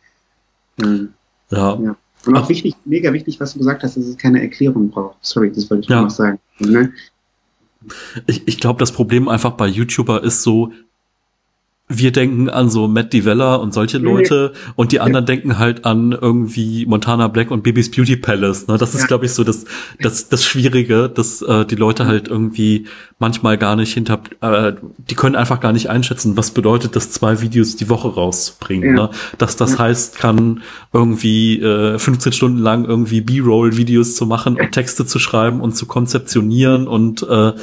Ähm, 0.83 1.09
ja. 1.51 1.79
ja. 1.79 1.95
Und 2.25 2.35
auch 2.35 2.49
wichtig, 2.49 2.73
mega 2.85 3.13
wichtig, 3.13 3.39
was 3.39 3.53
du 3.53 3.59
gesagt 3.59 3.83
hast, 3.83 3.97
dass 3.97 4.03
es 4.03 4.17
keine 4.17 4.41
Erklärung 4.41 4.89
braucht. 4.89 5.17
Sorry, 5.21 5.51
das 5.51 5.69
wollte 5.69 5.83
ich 5.83 5.89
ja. 5.89 6.01
noch 6.01 6.09
sagen. 6.09 6.39
Ne? 6.57 6.91
Ich, 8.25 8.47
ich 8.47 8.59
glaube, 8.59 8.79
das 8.79 8.91
Problem 8.91 9.27
einfach 9.27 9.51
bei 9.51 9.67
YouTuber 9.67 10.23
ist 10.23 10.41
so, 10.41 10.71
wir 11.89 12.11
denken 12.11 12.49
an 12.49 12.69
so 12.69 12.89
Matt 12.89 13.13
Develler 13.13 13.61
und 13.61 13.73
solche 13.73 13.97
Leute 13.97 14.51
ja. 14.53 14.73
und 14.75 14.91
die 14.91 14.99
anderen 14.99 15.23
ja. 15.23 15.27
denken 15.27 15.57
halt 15.57 15.85
an 15.85 16.11
irgendwie 16.11 16.85
Montana 16.85 17.29
Black 17.29 17.49
und 17.49 17.63
Baby's 17.63 17.89
Beauty 17.89 18.17
Palace. 18.17 18.67
Ne? 18.67 18.77
Das 18.77 18.93
ist, 18.93 19.01
ja. 19.01 19.07
glaube 19.07 19.25
ich, 19.25 19.31
so 19.31 19.45
das, 19.45 19.63
das, 20.01 20.27
das 20.27 20.43
Schwierige, 20.43 21.07
dass 21.07 21.41
äh, 21.41 21.65
die 21.65 21.75
Leute 21.75 22.05
halt 22.05 22.27
irgendwie 22.27 22.87
manchmal 23.19 23.57
gar 23.57 23.77
nicht 23.77 23.93
hinter, 23.93 24.19
äh, 24.41 24.73
die 24.97 25.15
können 25.15 25.37
einfach 25.37 25.61
gar 25.61 25.71
nicht 25.71 25.89
einschätzen, 25.89 26.35
was 26.35 26.51
bedeutet 26.51 26.97
das, 26.97 27.11
zwei 27.11 27.39
Videos 27.39 27.77
die 27.77 27.89
Woche 27.89 28.09
rauszubringen. 28.09 28.93
Ne? 28.93 29.09
Dass 29.37 29.55
das 29.55 29.79
heißt, 29.79 30.19
kann 30.19 30.63
irgendwie 30.91 31.61
äh, 31.61 31.97
15 31.97 32.33
Stunden 32.33 32.59
lang 32.59 32.83
irgendwie 32.83 33.21
B-Roll-Videos 33.21 34.15
zu 34.15 34.25
machen 34.25 34.59
und 34.59 34.73
Texte 34.73 35.05
zu 35.05 35.19
schreiben 35.19 35.61
und 35.61 35.77
zu 35.77 35.85
konzeptionieren 35.85 36.85
und 36.85 37.23
äh, 37.23 37.53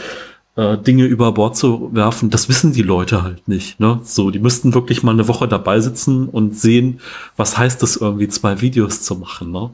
äh, 0.57 0.79
Dinge 0.79 1.05
über 1.05 1.33
Bord 1.33 1.57
zu 1.57 1.91
werfen, 1.93 2.31
das 2.31 2.49
wissen 2.49 2.73
die 2.73 2.83
Leute 2.83 3.23
halt 3.23 3.49
nicht. 3.49 3.81
Ne? 3.81 4.01
So, 4.05 4.31
die 4.31 4.39
müssten 4.39 4.75
wirklich 4.75 5.03
mal 5.03 5.13
eine 5.13 5.29
Woche 5.29 5.49
dabei 5.49 5.81
sitzen 5.81 6.29
und 6.29 6.57
sehen, 6.57 7.01
was 7.37 7.59
heißt 7.59 7.83
das 7.83 7.97
irgendwie, 7.97 8.29
zwei 8.29 8.61
Videos 8.61 9.03
zu 9.03 9.17
machen. 9.17 9.51
Ne? 9.51 9.71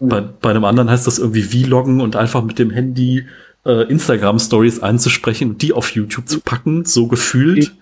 Mhm. 0.00 0.08
Bei, 0.08 0.20
bei 0.20 0.50
einem 0.50 0.64
anderen 0.64 0.90
heißt 0.90 1.06
das 1.06 1.18
irgendwie 1.18 1.42
Vloggen 1.42 2.00
und 2.00 2.16
einfach 2.16 2.42
mit 2.44 2.58
dem 2.58 2.70
Handy 2.70 3.26
äh, 3.64 3.88
Instagram-Stories 3.88 4.80
einzusprechen 4.80 5.52
und 5.52 5.62
die 5.62 5.72
auf 5.72 5.90
YouTube 5.90 6.28
zu 6.28 6.40
packen, 6.40 6.84
so 6.84 7.06
gefühlt. 7.06 7.74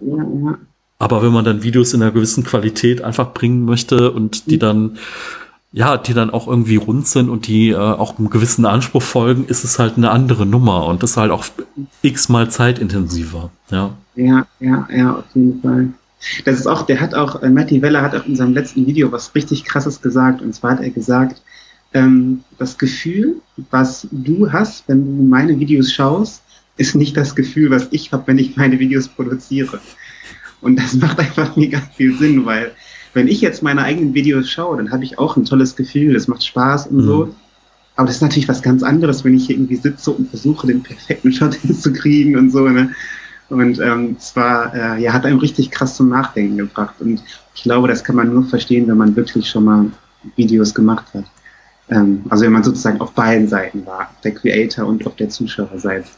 Ja. 0.00 0.58
Aber 0.98 1.22
wenn 1.22 1.32
man 1.32 1.44
dann 1.44 1.62
Videos 1.62 1.94
in 1.94 2.02
einer 2.02 2.10
gewissen 2.10 2.42
Qualität 2.42 3.02
einfach 3.02 3.32
bringen 3.32 3.64
möchte 3.64 4.10
und 4.10 4.50
die 4.50 4.56
mhm. 4.56 4.60
dann 4.60 4.98
ja, 5.72 5.96
die 5.98 6.14
dann 6.14 6.30
auch 6.30 6.48
irgendwie 6.48 6.76
rund 6.76 7.06
sind 7.06 7.28
und 7.28 7.46
die 7.46 7.70
äh, 7.70 7.76
auch 7.76 8.18
einem 8.18 8.30
gewissen 8.30 8.64
Anspruch 8.64 9.02
folgen, 9.02 9.44
ist 9.44 9.64
es 9.64 9.78
halt 9.78 9.96
eine 9.96 10.10
andere 10.10 10.46
Nummer 10.46 10.86
und 10.86 11.02
das 11.02 11.12
ist 11.12 11.16
halt 11.18 11.30
auch 11.30 11.44
x-mal 12.02 12.50
zeitintensiver. 12.50 13.50
Ja. 13.70 13.90
ja, 14.14 14.46
ja, 14.60 14.88
ja, 14.90 15.16
auf 15.16 15.24
jeden 15.34 15.60
Fall. 15.60 15.88
Das 16.44 16.58
ist 16.58 16.66
auch, 16.66 16.82
der 16.82 17.00
hat 17.00 17.14
auch, 17.14 17.42
äh, 17.42 17.50
Matty 17.50 17.82
Weller 17.82 18.02
hat 18.02 18.14
auch 18.16 18.26
in 18.26 18.34
seinem 18.34 18.54
letzten 18.54 18.86
Video 18.86 19.12
was 19.12 19.34
richtig 19.34 19.64
krasses 19.64 20.00
gesagt 20.00 20.40
und 20.40 20.54
zwar 20.54 20.72
hat 20.72 20.80
er 20.80 20.90
gesagt, 20.90 21.42
ähm, 21.92 22.44
das 22.58 22.78
Gefühl, 22.78 23.40
was 23.70 24.08
du 24.10 24.50
hast, 24.50 24.88
wenn 24.88 25.18
du 25.18 25.22
meine 25.24 25.58
Videos 25.58 25.92
schaust, 25.92 26.42
ist 26.76 26.94
nicht 26.94 27.16
das 27.16 27.34
Gefühl, 27.34 27.70
was 27.70 27.88
ich 27.90 28.12
habe, 28.12 28.26
wenn 28.26 28.38
ich 28.38 28.56
meine 28.56 28.78
Videos 28.78 29.08
produziere. 29.08 29.80
Und 30.60 30.78
das 30.78 30.94
macht 30.94 31.18
einfach 31.18 31.56
mega 31.56 31.80
viel 31.96 32.16
Sinn, 32.16 32.44
weil 32.46 32.72
wenn 33.14 33.28
ich 33.28 33.40
jetzt 33.40 33.62
meine 33.62 33.82
eigenen 33.82 34.14
Videos 34.14 34.48
schaue, 34.50 34.76
dann 34.76 34.90
habe 34.90 35.04
ich 35.04 35.18
auch 35.18 35.36
ein 35.36 35.44
tolles 35.44 35.76
Gefühl, 35.76 36.14
das 36.14 36.28
macht 36.28 36.44
Spaß 36.44 36.88
und 36.88 36.96
mhm. 36.96 37.06
so. 37.06 37.34
Aber 37.96 38.06
das 38.06 38.16
ist 38.16 38.22
natürlich 38.22 38.48
was 38.48 38.62
ganz 38.62 38.82
anderes, 38.82 39.24
wenn 39.24 39.34
ich 39.34 39.46
hier 39.46 39.56
irgendwie 39.56 39.76
sitze 39.76 40.12
und 40.12 40.28
versuche, 40.28 40.66
den 40.68 40.82
perfekten 40.82 41.32
Shot 41.32 41.54
hinzukriegen 41.62 42.36
und 42.36 42.50
so. 42.50 42.68
Ne? 42.68 42.90
Und 43.48 43.80
ähm, 43.80 44.18
zwar, 44.18 44.74
äh, 44.74 45.02
ja, 45.02 45.12
hat 45.12 45.24
einem 45.24 45.38
richtig 45.38 45.70
krass 45.70 45.96
zum 45.96 46.08
Nachdenken 46.08 46.58
gebracht. 46.58 46.94
Und 47.00 47.22
ich 47.54 47.62
glaube, 47.62 47.88
das 47.88 48.04
kann 48.04 48.14
man 48.14 48.32
nur 48.32 48.44
verstehen, 48.44 48.86
wenn 48.88 48.98
man 48.98 49.16
wirklich 49.16 49.48
schon 49.48 49.64
mal 49.64 49.86
Videos 50.36 50.74
gemacht 50.74 51.06
hat. 51.14 51.24
Ähm, 51.90 52.24
also 52.28 52.44
wenn 52.44 52.52
man 52.52 52.62
sozusagen 52.62 53.00
auf 53.00 53.12
beiden 53.12 53.48
Seiten 53.48 53.84
war, 53.86 54.02
auf 54.02 54.20
der 54.22 54.32
Creator 54.32 54.86
und 54.86 55.06
auf 55.06 55.16
der 55.16 55.30
Zuschauerseite. 55.30 56.08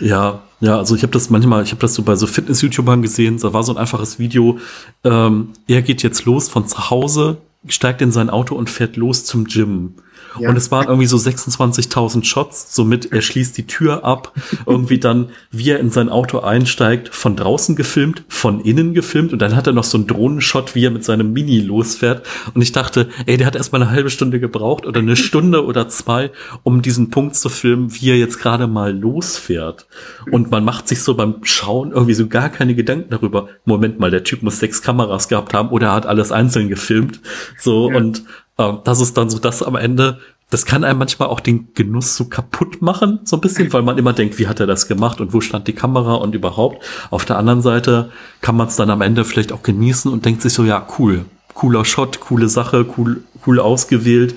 Ja, 0.00 0.42
ja, 0.62 0.78
also 0.78 0.94
ich 0.94 1.02
habe 1.02 1.12
das 1.12 1.28
manchmal, 1.28 1.64
ich 1.64 1.72
habe 1.72 1.80
das 1.80 1.94
so 1.94 2.04
bei 2.04 2.14
so 2.14 2.28
Fitness-YouTubern 2.28 3.02
gesehen, 3.02 3.36
da 3.36 3.52
war 3.52 3.64
so 3.64 3.72
ein 3.72 3.78
einfaches 3.78 4.20
Video, 4.20 4.58
ähm, 5.02 5.48
er 5.66 5.82
geht 5.82 6.04
jetzt 6.04 6.24
los 6.24 6.48
von 6.48 6.68
zu 6.68 6.88
Hause, 6.88 7.38
steigt 7.66 8.00
in 8.00 8.12
sein 8.12 8.30
Auto 8.30 8.54
und 8.54 8.70
fährt 8.70 8.96
los 8.96 9.24
zum 9.24 9.46
Gym. 9.46 9.94
Ja. 10.38 10.48
Und 10.48 10.56
es 10.56 10.70
waren 10.70 10.86
irgendwie 10.86 11.06
so 11.06 11.16
26.000 11.16 12.24
Shots, 12.24 12.74
somit 12.74 13.12
er 13.12 13.22
schließt 13.22 13.56
die 13.56 13.66
Tür 13.66 14.04
ab, 14.04 14.32
irgendwie 14.66 14.98
dann, 14.98 15.30
wie 15.50 15.70
er 15.70 15.80
in 15.80 15.90
sein 15.90 16.08
Auto 16.08 16.40
einsteigt, 16.40 17.08
von 17.08 17.36
draußen 17.36 17.76
gefilmt, 17.76 18.24
von 18.28 18.60
innen 18.60 18.94
gefilmt 18.94 19.32
und 19.32 19.40
dann 19.40 19.56
hat 19.56 19.66
er 19.66 19.72
noch 19.72 19.84
so 19.84 19.98
einen 19.98 20.06
Drohnenshot, 20.06 20.74
wie 20.74 20.86
er 20.86 20.90
mit 20.90 21.04
seinem 21.04 21.32
Mini 21.32 21.60
losfährt. 21.60 22.26
Und 22.54 22.62
ich 22.62 22.72
dachte, 22.72 23.08
ey, 23.26 23.36
der 23.36 23.46
hat 23.46 23.56
erstmal 23.56 23.82
eine 23.82 23.90
halbe 23.90 24.10
Stunde 24.10 24.40
gebraucht 24.40 24.86
oder 24.86 25.00
eine 25.00 25.16
Stunde 25.16 25.64
oder 25.64 25.88
zwei, 25.88 26.30
um 26.62 26.82
diesen 26.82 27.10
Punkt 27.10 27.36
zu 27.36 27.48
filmen, 27.48 27.94
wie 27.94 28.10
er 28.10 28.16
jetzt 28.16 28.38
gerade 28.38 28.66
mal 28.66 28.96
losfährt. 28.96 29.86
Und 30.30 30.50
man 30.50 30.64
macht 30.64 30.88
sich 30.88 31.02
so 31.02 31.14
beim 31.14 31.36
Schauen 31.42 31.92
irgendwie 31.92 32.14
so 32.14 32.26
gar 32.26 32.48
keine 32.48 32.74
Gedanken 32.74 33.10
darüber. 33.10 33.48
Moment 33.64 33.98
mal, 33.98 34.10
der 34.10 34.24
Typ 34.24 34.42
muss 34.42 34.58
sechs 34.58 34.82
Kameras 34.82 35.28
gehabt 35.28 35.54
haben 35.54 35.70
oder 35.70 35.88
er 35.88 35.94
hat 35.94 36.06
alles 36.06 36.32
einzeln 36.32 36.68
gefilmt. 36.68 37.20
So, 37.58 37.90
ja. 37.90 37.96
und 37.96 38.24
ähm, 38.58 38.78
das 38.84 39.00
ist 39.00 39.16
dann 39.16 39.30
so 39.30 39.38
das 39.38 39.62
am 39.62 39.76
Ende, 39.76 40.18
das 40.50 40.66
kann 40.66 40.84
einem 40.84 40.98
manchmal 40.98 41.28
auch 41.28 41.40
den 41.40 41.72
Genuss 41.74 42.14
so 42.14 42.26
kaputt 42.26 42.82
machen, 42.82 43.20
so 43.24 43.36
ein 43.36 43.40
bisschen, 43.40 43.72
weil 43.72 43.82
man 43.82 43.96
immer 43.96 44.12
denkt, 44.12 44.38
wie 44.38 44.48
hat 44.48 44.60
er 44.60 44.66
das 44.66 44.86
gemacht 44.86 45.20
und 45.20 45.32
wo 45.32 45.40
stand 45.40 45.66
die 45.66 45.72
Kamera 45.72 46.14
und 46.14 46.34
überhaupt. 46.34 46.84
Auf 47.10 47.24
der 47.24 47.38
anderen 47.38 47.62
Seite 47.62 48.10
kann 48.42 48.56
man 48.56 48.68
es 48.68 48.76
dann 48.76 48.90
am 48.90 49.00
Ende 49.00 49.24
vielleicht 49.24 49.52
auch 49.52 49.62
genießen 49.62 50.12
und 50.12 50.26
denkt 50.26 50.42
sich 50.42 50.52
so, 50.52 50.64
ja, 50.64 50.86
cool, 50.98 51.24
cooler 51.54 51.84
Shot, 51.84 52.20
coole 52.20 52.48
Sache, 52.48 52.86
cool, 52.98 53.24
cool 53.46 53.60
ausgewählt, 53.60 54.34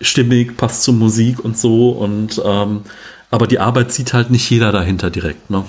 stimmig, 0.00 0.56
passt 0.56 0.82
zur 0.82 0.94
Musik 0.94 1.44
und 1.44 1.56
so 1.56 1.90
und 1.90 2.42
ähm, 2.44 2.82
aber 3.30 3.46
die 3.46 3.60
Arbeit 3.60 3.92
sieht 3.92 4.12
halt 4.12 4.30
nicht 4.30 4.50
jeder 4.50 4.72
dahinter 4.72 5.10
direkt, 5.10 5.48
ne? 5.48 5.64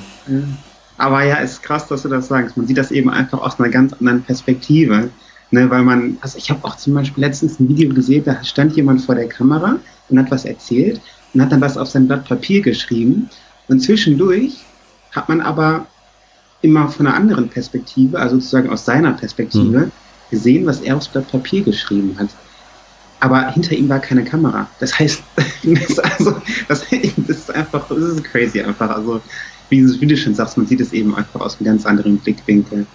Aber 0.98 1.24
ja, 1.24 1.38
ist 1.38 1.64
krass, 1.64 1.88
dass 1.88 2.04
du 2.04 2.10
das 2.10 2.28
sagst. 2.28 2.58
Man 2.58 2.68
sieht 2.68 2.78
das 2.78 2.92
eben 2.92 3.10
einfach 3.10 3.40
aus 3.40 3.60
einer 3.60 3.70
ganz 3.70 3.94
anderen 3.94 4.22
Perspektive. 4.22 5.10
Ne, 5.54 5.70
weil 5.70 5.84
man, 5.84 6.18
also 6.22 6.40
ich 6.40 6.50
habe 6.50 6.66
auch 6.66 6.78
zum 6.78 6.96
Beispiel 6.96 7.24
letztens 7.24 7.60
ein 7.60 7.70
Video 7.70 7.94
gesehen, 7.94 8.24
da 8.26 8.44
stand 8.44 8.76
jemand 8.76 9.02
vor 9.02 9.14
der 9.14 9.30
Kamera 9.30 9.76
und 10.10 10.18
hat 10.18 10.32
was 10.32 10.46
erzählt 10.46 11.00
und 11.32 11.44
hat 11.44 11.52
dann 11.52 11.62
was 11.62 11.78
auf 11.78 11.88
sein 11.88 12.08
Blatt 12.08 12.28
Papier 12.28 12.64
geschrieben. 12.64 13.30
Und 13.68 13.80
zwischendurch 13.80 14.56
hat 15.12 15.30
man 15.30 15.42
aber 15.42 15.86
immer 16.64 16.90
von 16.90 17.06
einer 17.06 17.16
anderen 17.16 17.50
Perspektive, 17.50 18.18
also 18.18 18.38
sozusagen 18.38 18.72
aus 18.72 18.84
seiner 18.84 19.12
Perspektive, 19.12 19.78
mhm. 19.78 19.92
gesehen, 20.32 20.66
was 20.66 20.82
er 20.82 20.98
aufs 20.98 21.08
Blatt 21.08 21.32
Papier 21.32 21.62
geschrieben 21.62 22.16
hat. 22.18 22.30
aber 23.20 23.52
hinter 23.52 23.74
ihm 23.74 23.88
war 23.90 24.00
keine 24.00 24.24
Kamera. 24.24 24.68
Das 24.80 24.98
heißt, 24.98 25.22
das, 25.64 26.00
also, 26.00 26.36
das, 26.68 26.84
das 26.90 27.38
ist 27.38 27.54
einfach, 27.54 27.88
das 27.90 28.00
ist 28.00 28.24
crazy 28.24 28.60
einfach. 28.60 28.90
Also, 28.90 29.22
wie, 29.70 29.86
wie 30.02 30.08
du 30.08 30.18
schon 30.18 30.34
sagst, 30.34 30.58
man 30.58 30.66
sieht 30.66 30.82
es 30.82 30.94
eben 30.94 31.14
einfach 31.14 31.42
aus 31.42 31.58
einem 31.58 31.66
ganz 31.66 31.86
anderen 31.86 32.18
Blickwinkel. 32.18 32.88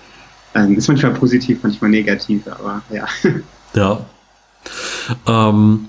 Ähm, 0.59 0.76
ist 0.76 0.88
manchmal 0.88 1.14
positiv, 1.14 1.59
manchmal 1.62 1.90
negativ, 1.90 2.46
aber 2.48 2.82
ja. 2.90 3.06
Ja. 3.74 4.06
Ähm, 5.26 5.88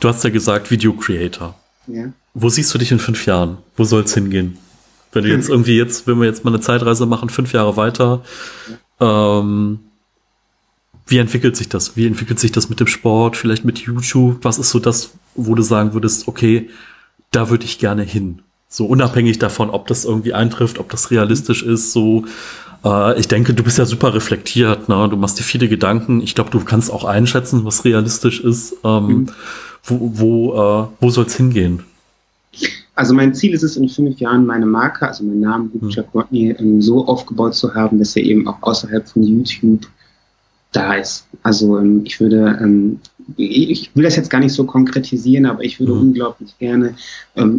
du 0.00 0.08
hast 0.08 0.24
ja 0.24 0.30
gesagt, 0.30 0.70
Video 0.70 0.92
Creator. 0.92 1.54
Ja. 1.86 2.12
Wo 2.34 2.48
siehst 2.48 2.72
du 2.72 2.78
dich 2.78 2.92
in 2.92 2.98
fünf 2.98 3.26
Jahren? 3.26 3.58
Wo 3.76 3.84
soll 3.84 4.02
es 4.02 4.14
hingehen? 4.14 4.58
Wenn 5.12 5.24
du 5.24 5.30
jetzt 5.30 5.48
irgendwie 5.50 5.76
jetzt, 5.76 6.06
wenn 6.06 6.20
wir 6.20 6.26
jetzt 6.26 6.44
mal 6.44 6.52
eine 6.52 6.60
Zeitreise 6.60 7.06
machen, 7.06 7.30
fünf 7.30 7.52
Jahre 7.52 7.76
weiter, 7.76 8.22
ähm, 9.00 9.80
wie 11.06 11.18
entwickelt 11.18 11.56
sich 11.56 11.68
das? 11.68 11.96
Wie 11.96 12.06
entwickelt 12.06 12.38
sich 12.38 12.52
das 12.52 12.68
mit 12.68 12.80
dem 12.80 12.86
Sport, 12.86 13.36
vielleicht 13.36 13.64
mit 13.64 13.78
YouTube? 13.78 14.38
Was 14.42 14.58
ist 14.58 14.70
so 14.70 14.78
das, 14.78 15.12
wo 15.34 15.54
du 15.54 15.62
sagen 15.62 15.94
würdest, 15.94 16.28
okay, 16.28 16.68
da 17.30 17.48
würde 17.48 17.64
ich 17.64 17.78
gerne 17.78 18.02
hin? 18.02 18.42
So 18.68 18.84
unabhängig 18.84 19.38
davon, 19.38 19.70
ob 19.70 19.86
das 19.86 20.04
irgendwie 20.04 20.34
eintrifft, 20.34 20.78
ob 20.78 20.90
das 20.90 21.10
realistisch 21.10 21.62
ist, 21.62 21.92
so 21.92 22.26
äh, 22.84 23.18
ich 23.18 23.28
denke, 23.28 23.54
du 23.54 23.62
bist 23.62 23.78
ja 23.78 23.84
super 23.84 24.14
reflektiert, 24.14 24.88
ne? 24.88 25.08
Du 25.08 25.16
machst 25.16 25.38
dir 25.38 25.42
viele 25.42 25.68
Gedanken. 25.68 26.20
Ich 26.20 26.34
glaube, 26.34 26.50
du 26.50 26.60
kannst 26.60 26.92
auch 26.92 27.04
einschätzen, 27.04 27.64
was 27.64 27.84
realistisch 27.84 28.40
ist. 28.40 28.76
Ähm, 28.84 29.06
mhm. 29.06 29.26
Wo, 29.84 30.12
wo, 30.14 30.54
äh, 30.54 30.86
wo 31.00 31.10
soll 31.10 31.26
es 31.26 31.36
hingehen? 31.36 31.84
Also 32.94 33.14
mein 33.14 33.32
Ziel 33.34 33.54
ist 33.54 33.62
es, 33.62 33.76
in 33.76 33.88
fünf 33.88 34.18
Jahren 34.18 34.44
meine 34.44 34.66
Marke, 34.66 35.06
also 35.06 35.22
meinen 35.22 35.40
Namen 35.40 35.88
Chuck 35.88 36.06
hm. 36.06 36.20
Rodney, 36.20 36.50
ähm, 36.58 36.82
so 36.82 37.06
aufgebaut 37.06 37.54
zu 37.54 37.72
haben, 37.74 37.98
dass 37.98 38.16
er 38.16 38.24
eben 38.24 38.48
auch 38.48 38.60
außerhalb 38.60 39.08
von 39.08 39.22
YouTube 39.22 39.86
da 40.72 40.94
ist. 40.94 41.26
Also 41.42 41.78
ähm, 41.78 42.02
ich 42.04 42.20
würde, 42.20 42.58
ähm, 42.60 42.98
ich 43.36 43.94
will 43.94 44.02
das 44.02 44.16
jetzt 44.16 44.30
gar 44.30 44.40
nicht 44.40 44.52
so 44.52 44.64
konkretisieren, 44.64 45.46
aber 45.46 45.62
ich 45.62 45.78
würde 45.78 45.92
mhm. 45.94 46.00
unglaublich 46.00 46.58
gerne 46.58 46.94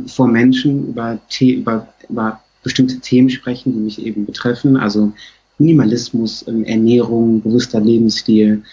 vor 0.08 0.28
Menschen 0.28 0.90
über, 0.90 1.20
über, 1.40 1.88
über 2.10 2.42
bestimmte 2.64 3.00
Themen 3.00 3.30
sprechen, 3.30 3.74
die 3.74 3.80
mich 3.80 4.06
eben 4.06 4.26
betreffen. 4.26 4.78
Also 4.78 5.12
Minimalismus, 5.58 6.48
ähm, 6.48 6.64
Ernährung, 6.64 7.42
bewusster 7.42 7.80
Lebensstil. 7.80 8.64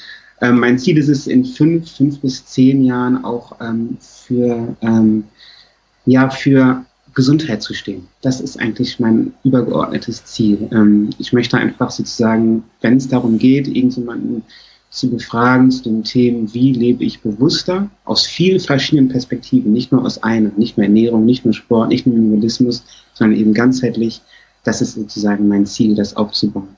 Ähm, 0.40 0.60
mein 0.60 0.78
Ziel 0.78 0.98
ist 0.98 1.08
es, 1.08 1.26
in 1.26 1.44
fünf, 1.44 1.90
fünf 1.90 2.20
bis 2.20 2.44
zehn 2.46 2.84
Jahren 2.84 3.24
auch 3.24 3.60
ähm, 3.60 3.96
für 4.00 4.76
ja, 6.08 6.30
für 6.30 6.84
Gesundheit 7.14 7.62
zu 7.62 7.74
stehen. 7.74 8.06
Das 8.22 8.40
ist 8.40 8.60
eigentlich 8.60 9.00
mein 9.00 9.32
übergeordnetes 9.42 10.24
Ziel. 10.24 10.68
Ich 11.18 11.32
möchte 11.32 11.56
einfach 11.56 11.90
sozusagen, 11.90 12.62
wenn 12.80 12.98
es 12.98 13.08
darum 13.08 13.38
geht, 13.38 13.66
irgendjemanden 13.66 14.44
zu 14.96 15.10
befragen 15.10 15.70
zu 15.70 15.82
den 15.82 16.04
Themen, 16.04 16.52
wie 16.54 16.72
lebe 16.72 17.04
ich 17.04 17.20
bewusster, 17.20 17.90
aus 18.06 18.24
vielen 18.24 18.60
verschiedenen 18.60 19.10
Perspektiven, 19.10 19.72
nicht 19.74 19.92
nur 19.92 20.02
aus 20.02 20.22
einer, 20.22 20.50
nicht 20.56 20.78
nur 20.78 20.84
Ernährung, 20.84 21.26
nicht 21.26 21.44
nur 21.44 21.52
Sport, 21.52 21.90
nicht 21.90 22.06
nur 22.06 22.16
Minimalismus, 22.16 22.82
sondern 23.12 23.38
eben 23.38 23.52
ganzheitlich, 23.52 24.22
das 24.64 24.80
ist 24.80 24.94
sozusagen 24.94 25.48
mein 25.48 25.66
Ziel, 25.66 25.94
das 25.94 26.16
aufzubauen. 26.16 26.68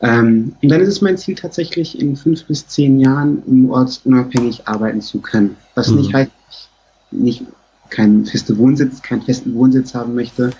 Ähm, 0.00 0.54
und 0.62 0.68
dann 0.70 0.80
ist 0.80 0.88
es 0.88 1.02
mein 1.02 1.18
Ziel 1.18 1.34
tatsächlich, 1.34 2.00
in 2.00 2.16
fünf 2.16 2.46
bis 2.46 2.66
zehn 2.66 2.98
Jahren 2.98 3.42
ortsunabhängig 3.68 4.66
arbeiten 4.66 5.02
zu 5.02 5.20
können. 5.20 5.56
Was 5.74 5.90
mhm. 5.90 5.98
nicht 5.98 6.14
heißt, 6.14 6.30
nicht 7.10 7.42
keinen 7.90 8.24
festen 8.24 8.56
Wohnsitz, 8.56 9.02
keinen 9.02 9.22
festen 9.22 9.54
Wohnsitz 9.54 9.94
haben 9.94 10.14
möchte. 10.14 10.50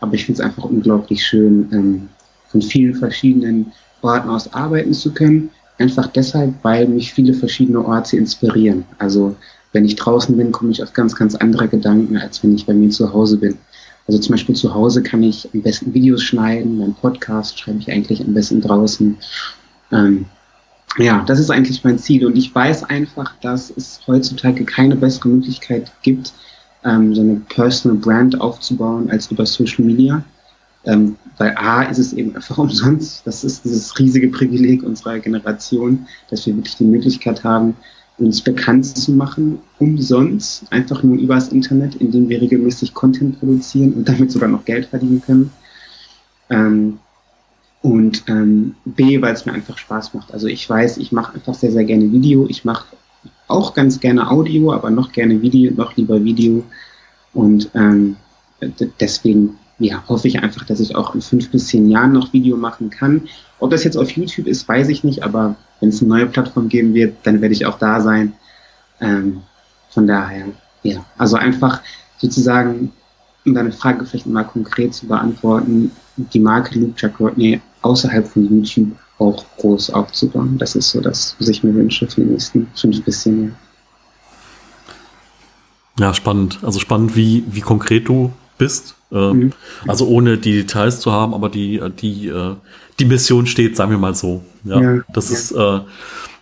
Aber 0.00 0.14
ich 0.14 0.24
finde 0.24 0.40
es 0.40 0.46
einfach 0.46 0.64
unglaublich 0.64 1.24
schön, 1.24 1.68
ähm, 1.72 2.08
von 2.48 2.62
vielen 2.62 2.94
verschiedenen 2.94 3.72
Orten 4.00 4.30
aus 4.30 4.52
arbeiten 4.54 4.94
zu 4.94 5.12
können. 5.12 5.50
Einfach 5.78 6.06
deshalb, 6.08 6.54
weil 6.62 6.86
mich 6.86 7.12
viele 7.12 7.34
verschiedene 7.34 7.84
Orte 7.84 8.16
inspirieren. 8.16 8.84
Also 8.98 9.36
wenn 9.72 9.84
ich 9.84 9.96
draußen 9.96 10.36
bin, 10.36 10.52
komme 10.52 10.70
ich 10.70 10.82
auf 10.82 10.92
ganz, 10.92 11.16
ganz 11.16 11.34
andere 11.34 11.68
Gedanken, 11.68 12.16
als 12.16 12.42
wenn 12.42 12.54
ich 12.54 12.66
bei 12.66 12.74
mir 12.74 12.90
zu 12.90 13.12
Hause 13.12 13.38
bin. 13.38 13.56
Also 14.06 14.20
zum 14.20 14.32
Beispiel 14.32 14.54
zu 14.54 14.74
Hause 14.74 15.02
kann 15.02 15.22
ich 15.22 15.48
am 15.54 15.62
besten 15.62 15.94
Videos 15.94 16.22
schneiden, 16.22 16.78
mein 16.78 16.94
Podcast 16.94 17.58
schreibe 17.58 17.78
ich 17.78 17.90
eigentlich 17.90 18.20
am 18.20 18.34
besten 18.34 18.60
draußen. 18.60 19.16
Ähm, 19.92 20.26
ja, 20.98 21.24
das 21.26 21.38
ist 21.38 21.50
eigentlich 21.50 21.84
mein 21.84 21.98
Ziel. 21.98 22.26
Und 22.26 22.36
ich 22.36 22.54
weiß 22.54 22.84
einfach, 22.84 23.34
dass 23.40 23.72
es 23.74 24.00
heutzutage 24.06 24.64
keine 24.64 24.96
bessere 24.96 25.28
Möglichkeit 25.28 25.90
gibt, 26.02 26.32
ähm, 26.84 27.14
so 27.14 27.22
eine 27.22 27.36
Personal 27.48 27.98
Brand 27.98 28.40
aufzubauen 28.40 29.10
als 29.10 29.30
über 29.30 29.46
Social 29.46 29.84
Media. 29.84 30.22
Ähm, 30.84 31.16
weil 31.38 31.54
A 31.56 31.82
ist 31.82 31.98
es 31.98 32.12
eben 32.12 32.34
einfach 32.34 32.58
umsonst. 32.58 33.26
Das 33.26 33.44
ist 33.44 33.64
dieses 33.64 33.98
riesige 33.98 34.28
Privileg 34.28 34.82
unserer 34.82 35.18
Generation, 35.18 36.06
dass 36.30 36.46
wir 36.46 36.56
wirklich 36.56 36.76
die 36.76 36.84
Möglichkeit 36.84 37.44
haben, 37.44 37.76
uns 38.18 38.40
bekannt 38.40 38.86
zu 38.86 39.12
machen, 39.12 39.58
umsonst, 39.78 40.64
einfach 40.70 41.02
nur 41.02 41.16
übers 41.16 41.48
Internet, 41.48 41.96
indem 41.96 42.28
wir 42.28 42.40
regelmäßig 42.40 42.94
Content 42.94 43.38
produzieren 43.38 43.94
und 43.94 44.08
damit 44.08 44.30
sogar 44.30 44.48
noch 44.48 44.64
Geld 44.64 44.86
verdienen 44.86 45.22
können. 45.22 45.52
Ähm, 46.50 46.98
und 47.80 48.22
ähm, 48.28 48.76
B, 48.84 49.20
weil 49.20 49.34
es 49.34 49.44
mir 49.44 49.52
einfach 49.52 49.76
Spaß 49.76 50.14
macht. 50.14 50.32
Also 50.32 50.46
ich 50.46 50.68
weiß, 50.68 50.98
ich 50.98 51.10
mache 51.10 51.34
einfach 51.34 51.54
sehr, 51.54 51.72
sehr 51.72 51.84
gerne 51.84 52.12
Video. 52.12 52.46
Ich 52.48 52.64
mache 52.64 52.86
auch 53.48 53.74
ganz 53.74 53.98
gerne 53.98 54.30
Audio, 54.30 54.72
aber 54.72 54.90
noch 54.90 55.10
gerne 55.10 55.42
Video, 55.42 55.72
noch 55.72 55.96
lieber 55.96 56.22
Video. 56.22 56.62
Und 57.34 57.70
ähm, 57.74 58.16
deswegen 59.00 59.58
ja, 59.82 60.02
hoffe 60.08 60.28
ich 60.28 60.42
einfach, 60.42 60.64
dass 60.64 60.80
ich 60.80 60.94
auch 60.94 61.14
in 61.14 61.20
fünf 61.20 61.50
bis 61.50 61.68
zehn 61.68 61.90
Jahren 61.90 62.12
noch 62.12 62.32
Video 62.32 62.56
machen 62.56 62.90
kann. 62.90 63.28
Ob 63.58 63.70
das 63.70 63.84
jetzt 63.84 63.96
auf 63.96 64.10
YouTube 64.10 64.46
ist, 64.46 64.68
weiß 64.68 64.88
ich 64.88 65.04
nicht, 65.04 65.22
aber 65.22 65.56
wenn 65.80 65.88
es 65.88 66.00
eine 66.00 66.08
neue 66.08 66.26
Plattform 66.26 66.68
geben 66.68 66.94
wird, 66.94 67.16
dann 67.24 67.40
werde 67.40 67.54
ich 67.54 67.66
auch 67.66 67.78
da 67.78 68.00
sein. 68.00 68.32
Ähm, 69.00 69.42
von 69.90 70.06
daher, 70.06 70.46
ja, 70.82 71.04
also 71.18 71.36
einfach 71.36 71.80
sozusagen, 72.18 72.92
um 73.44 73.54
deine 73.54 73.72
Frage 73.72 74.06
vielleicht 74.06 74.26
mal 74.26 74.44
konkret 74.44 74.94
zu 74.94 75.06
beantworten, 75.06 75.90
die 76.16 76.40
Marke 76.40 76.78
Luke 76.78 76.94
Jack 76.96 77.18
Rodney 77.18 77.60
außerhalb 77.82 78.26
von 78.26 78.48
YouTube 78.48 78.92
auch 79.18 79.44
groß 79.58 79.90
aufzubauen. 79.90 80.58
Das 80.58 80.76
ist 80.76 80.90
so 80.90 81.00
das, 81.00 81.34
was 81.38 81.48
ich 81.48 81.64
mir 81.64 81.74
wünsche 81.74 82.06
für 82.06 82.20
die 82.20 82.30
nächsten 82.30 82.68
fünf 82.74 83.02
bis 83.04 83.22
zehn 83.22 83.42
Jahre. 83.44 83.56
Ja, 85.98 86.14
spannend. 86.14 86.60
Also 86.62 86.78
spannend, 86.78 87.16
wie, 87.16 87.44
wie 87.50 87.60
konkret 87.60 88.08
du 88.08 88.32
bist. 88.62 88.94
Äh, 89.10 89.32
mhm. 89.32 89.52
Also 89.88 90.06
ohne 90.06 90.38
die 90.38 90.52
Details 90.52 91.00
zu 91.00 91.10
haben, 91.10 91.34
aber 91.34 91.48
die, 91.48 91.82
die, 92.00 92.28
äh, 92.28 92.54
die 93.00 93.04
Mission 93.04 93.46
steht, 93.46 93.76
sagen 93.76 93.90
wir 93.90 93.98
mal 93.98 94.14
so. 94.14 94.44
Ja, 94.64 94.80
ja 94.80 95.00
das 95.12 95.30
ja. 95.30 95.36
ist, 95.36 95.52
äh, 95.52 95.80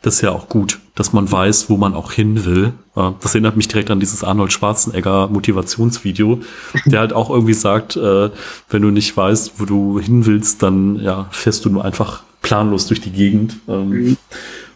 das 0.03 0.15
ist 0.17 0.21
ja 0.21 0.33
auch 0.33 0.49
gut, 0.49 0.79
dass 0.95 1.15
man 1.15 1.31
weiß, 1.31 1.71
wo 1.71 1.79
man 1.79 1.95
auch 1.95 2.13
hin 2.13 2.45
will. 2.45 2.73
Äh, 2.95 3.11
das 3.21 3.35
erinnert 3.35 3.57
mich 3.57 3.69
direkt 3.69 3.91
an 3.91 4.01
dieses 4.01 4.23
Arnold 4.23 4.53
Schwarzenegger 4.53 5.29
Motivationsvideo, 5.29 6.41
der 6.85 7.01
halt 7.01 7.15
auch 7.15 7.31
irgendwie 7.31 7.55
sagt, 7.55 7.97
äh, 7.97 8.31
wenn 8.69 8.83
du 8.83 8.91
nicht 8.91 9.17
weißt, 9.17 9.55
wo 9.57 9.65
du 9.65 9.99
hin 9.99 10.27
willst, 10.27 10.63
dann 10.63 10.97
ja, 11.01 11.27
fährst 11.31 11.65
du 11.65 11.71
nur 11.71 11.85
einfach 11.85 12.23
planlos 12.43 12.87
durch 12.87 13.01
die 13.01 13.13
Gegend. 13.13 13.57
Ähm, 13.67 13.89
mhm. 13.89 14.17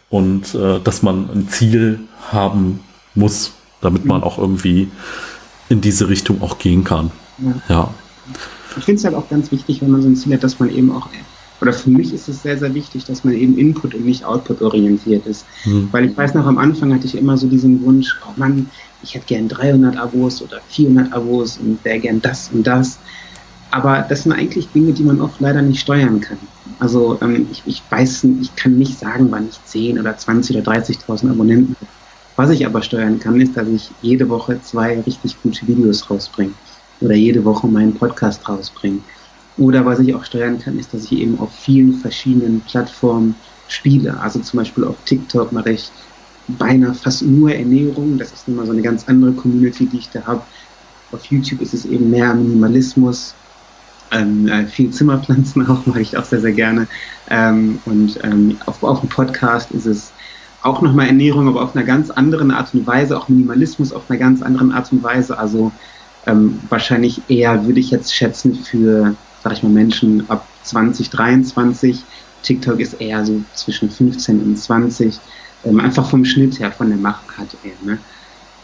Und 0.09 0.55
äh, 0.55 0.79
dass 0.83 1.03
man 1.03 1.29
ein 1.29 1.49
Ziel 1.49 1.99
haben 2.31 2.79
muss, 3.13 3.53
damit 3.81 4.05
man 4.05 4.23
auch 4.23 4.39
irgendwie 4.39 4.89
in 5.69 5.81
diese 5.81 6.09
Richtung 6.09 6.41
auch 6.41 6.57
gehen 6.57 6.83
kann. 6.83 7.11
Ja. 7.37 7.53
ja. 7.69 7.93
Ich 8.77 8.83
finde 8.83 8.99
es 8.99 9.05
halt 9.05 9.15
auch 9.15 9.29
ganz 9.29 9.51
wichtig, 9.51 9.81
wenn 9.81 9.91
man 9.91 10.01
so 10.01 10.07
ein 10.07 10.15
Ziel 10.15 10.33
hat, 10.33 10.43
dass 10.43 10.59
man 10.59 10.69
eben 10.69 10.91
auch, 10.91 11.07
oder 11.61 11.71
für 11.71 11.89
mich 11.89 12.13
ist 12.13 12.27
es 12.27 12.41
sehr, 12.41 12.57
sehr 12.57 12.73
wichtig, 12.73 13.05
dass 13.05 13.23
man 13.23 13.33
eben 13.33 13.57
Input 13.57 13.95
und 13.95 14.05
nicht 14.05 14.25
Output 14.25 14.61
orientiert 14.61 15.25
ist. 15.25 15.45
Mhm. 15.65 15.89
Weil 15.91 16.05
ich 16.05 16.17
weiß 16.17 16.33
noch, 16.33 16.45
am 16.45 16.57
Anfang 16.57 16.93
hatte 16.93 17.05
ich 17.05 17.15
immer 17.15 17.37
so 17.37 17.47
diesen 17.47 17.83
Wunsch, 17.83 18.17
oh 18.27 18.33
Mann, 18.35 18.69
ich 19.03 19.15
hätte 19.15 19.27
gern 19.27 19.47
300 19.47 19.97
Abos 19.97 20.41
oder 20.41 20.59
400 20.69 21.13
Abos 21.13 21.57
und 21.57 21.83
wäre 21.85 21.99
gern 21.99 22.21
das 22.21 22.49
und 22.51 22.65
das. 22.67 22.99
Aber 23.71 24.05
das 24.07 24.23
sind 24.23 24.33
eigentlich 24.33 24.69
Dinge, 24.69 24.93
die 24.93 25.03
man 25.03 25.21
oft 25.21 25.39
leider 25.39 25.61
nicht 25.61 25.81
steuern 25.81 26.21
kann. 26.21 26.37
Also 26.79 27.17
ähm, 27.21 27.47
ich, 27.51 27.63
ich 27.65 27.83
weiß, 27.89 28.25
ich 28.41 28.55
kann 28.55 28.77
nicht 28.77 28.99
sagen, 28.99 29.27
wann 29.29 29.47
ich 29.49 29.63
10 29.63 29.99
oder 29.99 30.17
20 30.17 30.57
oder 30.57 30.71
30.000 30.73 31.31
Abonnenten 31.31 31.75
habe. 31.75 31.91
Was 32.35 32.49
ich 32.49 32.65
aber 32.65 32.81
steuern 32.81 33.19
kann, 33.19 33.39
ist, 33.39 33.55
dass 33.55 33.67
ich 33.67 33.91
jede 34.01 34.27
Woche 34.27 34.61
zwei 34.61 34.99
richtig 35.01 35.41
gute 35.41 35.65
Videos 35.67 36.09
rausbringe 36.09 36.51
oder 37.01 37.15
jede 37.15 37.43
Woche 37.43 37.67
meinen 37.67 37.93
Podcast 37.93 38.47
rausbringe. 38.47 38.99
Oder 39.57 39.85
was 39.85 39.99
ich 39.99 40.13
auch 40.13 40.25
steuern 40.25 40.59
kann, 40.59 40.77
ist, 40.77 40.93
dass 40.93 41.05
ich 41.05 41.13
eben 41.13 41.39
auf 41.39 41.53
vielen 41.53 41.93
verschiedenen 41.93 42.61
Plattformen 42.61 43.35
spiele. 43.67 44.19
Also 44.19 44.39
zum 44.39 44.59
Beispiel 44.59 44.83
auf 44.83 44.95
TikTok 45.05 45.51
mache 45.51 45.71
ich 45.71 45.91
beinahe 46.47 46.93
fast 46.93 47.21
nur 47.23 47.53
Ernährung. 47.53 48.17
Das 48.17 48.31
ist 48.31 48.47
immer 48.47 48.65
so 48.65 48.71
eine 48.71 48.81
ganz 48.81 49.05
andere 49.07 49.31
Community, 49.33 49.85
die 49.85 49.97
ich 49.97 50.09
da 50.09 50.25
habe. 50.25 50.41
Auf 51.11 51.25
YouTube 51.25 51.61
ist 51.61 51.73
es 51.73 51.85
eben 51.85 52.09
mehr 52.09 52.33
Minimalismus, 52.33 53.33
ähm, 54.11 54.47
äh, 54.47 54.65
viel 54.67 54.91
Zimmerpflanzen 54.91 55.67
auch, 55.69 55.85
mache 55.85 56.01
ich 56.01 56.17
auch 56.17 56.25
sehr, 56.25 56.41
sehr 56.41 56.51
gerne. 56.51 56.87
Ähm, 57.29 57.79
und 57.85 58.19
ähm, 58.23 58.57
auf, 58.65 58.83
auf 58.83 58.99
dem 58.99 59.09
Podcast 59.09 59.71
ist 59.71 59.85
es 59.85 60.11
auch 60.61 60.81
nochmal 60.81 61.07
Ernährung, 61.07 61.47
aber 61.47 61.61
auf 61.61 61.75
einer 61.75 61.85
ganz 61.85 62.09
anderen 62.09 62.51
Art 62.51 62.73
und 62.73 62.87
Weise, 62.87 63.17
auch 63.17 63.29
Minimalismus 63.29 63.93
auf 63.93 64.09
einer 64.09 64.19
ganz 64.19 64.41
anderen 64.41 64.71
Art 64.71 64.91
und 64.91 65.03
Weise. 65.03 65.37
Also 65.37 65.71
ähm, 66.25 66.59
wahrscheinlich 66.69 67.21
eher 67.29 67.65
würde 67.65 67.79
ich 67.79 67.91
jetzt 67.91 68.13
schätzen 68.13 68.55
für, 68.55 69.15
sag 69.43 69.53
ich 69.53 69.63
mal, 69.63 69.69
Menschen 69.69 70.29
ab 70.29 70.47
20, 70.63 71.09
23. 71.09 72.03
TikTok 72.41 72.79
ist 72.79 72.93
eher 72.93 73.25
so 73.25 73.41
zwischen 73.53 73.89
15 73.89 74.41
und 74.41 74.57
20. 74.57 75.19
Ähm, 75.65 75.79
einfach 75.79 76.09
vom 76.09 76.25
Schnitt 76.25 76.59
her, 76.59 76.71
von 76.71 76.89
der 76.89 76.97
Machart 76.97 77.55
her. 77.63 77.73
Ne? 77.83 77.97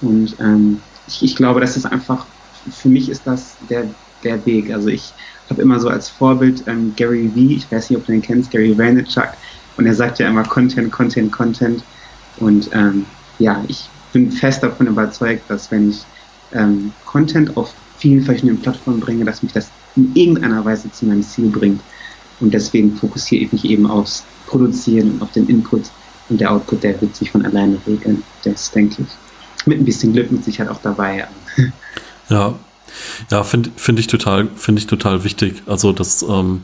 Und 0.02 0.36
ähm, 0.40 0.82
ich, 1.08 1.24
ich 1.24 1.36
glaube, 1.36 1.60
das 1.60 1.78
ist 1.78 1.86
einfach, 1.86 2.26
für 2.72 2.90
mich 2.90 3.10
ist 3.10 3.26
das 3.26 3.58
der, 3.70 3.86
der 4.24 4.46
Weg. 4.46 4.72
Also 4.72 4.88
ich 4.88 5.14
habe 5.50 5.62
immer 5.62 5.80
so 5.80 5.90
als 5.90 6.10
Vorbild 6.10 6.64
ähm, 6.68 6.94
Gary 6.96 7.30
Vee, 7.34 7.56
ich 7.56 7.72
weiß 7.72 7.90
nicht, 7.90 8.00
ob 8.00 8.06
du 8.06 8.12
den 8.12 8.22
kennst, 8.22 8.52
Gary 8.52 8.78
Vaynerchuk, 8.78 9.30
und 9.78 9.86
er 9.86 9.96
sagt 9.96 10.20
ja 10.20 10.28
immer 10.28 10.44
Content, 10.44 10.92
Content, 10.92 11.32
Content. 11.32 11.84
Und 12.38 12.70
ähm, 12.74 13.06
ja, 13.40 13.64
ich 13.68 13.90
bin 14.14 14.32
fest 14.32 14.64
davon 14.64 14.88
überzeugt, 14.88 15.50
dass 15.50 15.72
wenn 15.72 15.90
ich 15.90 16.06
ähm, 16.54 16.92
Content 17.06 17.56
auf 17.58 17.74
vielen 17.98 18.24
verschiedenen 18.24 18.60
Plattformen 18.60 19.00
bringe, 19.00 19.26
dass 19.26 19.44
mich 19.44 19.54
das 19.54 19.70
in 19.96 20.12
irgendeiner 20.16 20.64
Weise 20.66 20.92
zu 20.92 21.06
meinem 21.06 21.24
Ziel 21.24 21.50
bringt. 21.50 21.82
Und 22.40 22.54
deswegen 22.54 22.96
fokussiere 22.96 23.44
ich 23.44 23.52
mich 23.52 23.66
eben 23.66 23.86
aufs 23.86 24.24
Produzieren 24.48 25.12
und 25.12 25.22
auf 25.22 25.32
den 25.32 25.48
Input 25.48 25.84
und 26.30 26.40
der 26.40 26.52
Output, 26.52 26.84
der 26.84 27.00
wird 27.02 27.16
sich 27.16 27.30
von 27.30 27.46
alleine 27.46 27.78
regeln. 27.86 28.24
Das 28.44 28.72
denke 28.72 29.04
ich. 29.04 29.68
Mit 29.68 29.80
ein 29.80 29.86
bisschen 29.86 30.14
Glück 30.14 30.32
mit 30.32 30.44
Sicherheit 30.44 30.72
auch 30.72 30.82
dabei. 30.82 31.28
Ja, 32.30 32.56
ja, 33.30 33.44
finde 33.44 33.72
find 33.76 34.00
ich 34.00 34.08
total, 34.08 34.48
ich 34.76 34.88
total 34.88 35.24
wichtig. 35.24 35.64
Also, 35.66 35.92
dass, 35.92 36.24
ähm, 36.24 36.62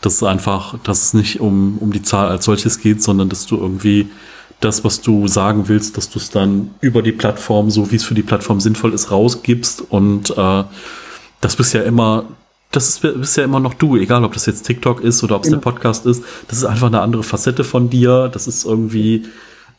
dass 0.00 0.14
es 0.14 0.22
einfach, 0.22 0.78
dass 0.84 1.02
es 1.02 1.14
nicht 1.14 1.40
um, 1.40 1.78
um 1.78 1.92
die 1.92 2.02
Zahl 2.02 2.28
als 2.28 2.44
solches 2.44 2.78
geht, 2.78 3.02
sondern 3.02 3.28
dass 3.28 3.46
du 3.46 3.56
irgendwie 3.56 4.08
das, 4.60 4.84
was 4.84 5.00
du 5.00 5.28
sagen 5.28 5.68
willst, 5.68 5.96
dass 5.96 6.10
du 6.10 6.18
es 6.18 6.30
dann 6.30 6.74
über 6.80 7.02
die 7.02 7.12
Plattform, 7.12 7.70
so 7.70 7.90
wie 7.90 7.96
es 7.96 8.04
für 8.04 8.14
die 8.14 8.22
Plattform 8.22 8.60
sinnvoll 8.60 8.92
ist, 8.92 9.10
rausgibst. 9.10 9.84
Und 9.88 10.36
äh, 10.36 10.64
das 11.40 11.56
bist 11.56 11.74
ja 11.74 11.82
immer, 11.82 12.24
das 12.72 12.88
ist, 12.88 13.02
bist 13.02 13.36
ja 13.36 13.44
immer 13.44 13.60
noch 13.60 13.74
du, 13.74 13.96
egal 13.96 14.24
ob 14.24 14.32
das 14.34 14.46
jetzt 14.46 14.64
TikTok 14.64 15.00
ist 15.00 15.22
oder 15.22 15.36
ob 15.36 15.44
es 15.44 15.50
ja. 15.50 15.56
der 15.56 15.62
Podcast 15.62 16.06
ist. 16.06 16.24
Das 16.48 16.58
ist 16.58 16.64
einfach 16.64 16.88
eine 16.88 17.00
andere 17.00 17.22
Facette 17.22 17.62
von 17.62 17.88
dir. 17.88 18.28
Das 18.32 18.48
ist 18.48 18.64
irgendwie 18.64 19.26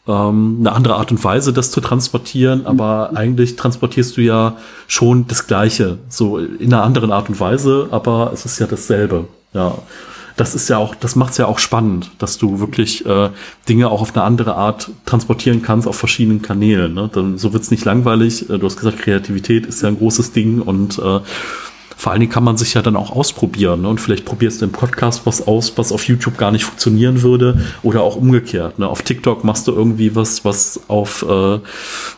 ähm, 0.08 0.58
eine 0.62 0.72
andere 0.72 0.96
Art 0.96 1.12
und 1.12 1.22
Weise, 1.24 1.52
das 1.52 1.72
zu 1.72 1.82
transportieren. 1.82 2.66
Aber 2.66 3.10
mhm. 3.12 3.18
eigentlich 3.18 3.58
transportierst 3.58 4.16
du 4.16 4.22
ja 4.22 4.56
schon 4.88 5.28
das 5.28 5.46
Gleiche, 5.48 5.98
so 6.08 6.38
in 6.38 6.74
einer 6.74 6.84
anderen 6.84 7.12
Art 7.12 7.28
und 7.28 7.40
Weise, 7.42 7.90
aber 7.92 8.32
es 8.34 8.46
ist 8.46 8.60
ja 8.60 8.68
dasselbe. 8.68 9.28
Ja 9.54 9.78
das 10.40 10.56
ist 10.56 10.70
ja 10.70 10.78
auch, 10.78 10.96
das 10.96 11.18
macht 11.18 11.32
es 11.32 11.38
ja 11.38 11.48
auch 11.48 11.60
spannend, 11.60 12.12
dass 12.18 12.38
du 12.38 12.62
wirklich 12.62 13.06
äh, 13.06 13.30
Dinge 13.68 13.90
auch 13.90 14.02
auf 14.02 14.16
eine 14.16 14.24
andere 14.24 14.56
Art 14.56 14.90
transportieren 15.06 15.62
kannst 15.62 15.86
auf 15.86 15.98
verschiedenen 15.98 16.42
Kanälen. 16.42 16.94
Ne? 16.94 17.10
Dann, 17.12 17.38
so 17.38 17.52
wird's 17.52 17.72
nicht 17.72 17.84
langweilig. 17.84 18.50
Äh, 18.50 18.58
du 18.58 18.66
hast 18.66 18.78
gesagt, 18.78 19.00
Kreativität 19.00 19.66
ist 19.66 19.82
ja 19.82 19.90
ein 19.90 19.98
großes 19.98 20.32
Ding 20.32 20.62
und 20.62 20.98
äh, 20.98 21.20
vor 21.98 22.14
allen 22.14 22.22
Dingen 22.22 22.32
kann 22.32 22.46
man 22.46 22.56
sich 22.56 22.74
ja 22.74 22.82
dann 22.82 22.96
auch 22.96 23.12
ausprobieren. 23.12 23.82
Ne? 23.82 23.90
Und 23.90 24.00
vielleicht 24.00 24.24
probierst 24.24 24.62
du 24.62 24.66
im 24.66 24.72
Podcast 24.72 25.26
was 25.26 25.46
aus, 25.46 25.78
was 25.78 25.92
auf 25.92 26.06
YouTube 26.06 26.38
gar 26.38 26.52
nicht 26.52 26.64
funktionieren 26.64 27.22
würde. 27.22 27.62
Oder 27.84 28.04
auch 28.04 28.16
umgekehrt. 28.16 28.80
Ne? 28.80 28.88
Auf 28.88 29.02
TikTok 29.02 29.44
machst 29.44 29.68
du 29.68 29.74
irgendwie 29.74 30.16
was, 30.16 30.46
was 30.46 30.80
auf 30.88 31.24
äh, 31.24 31.60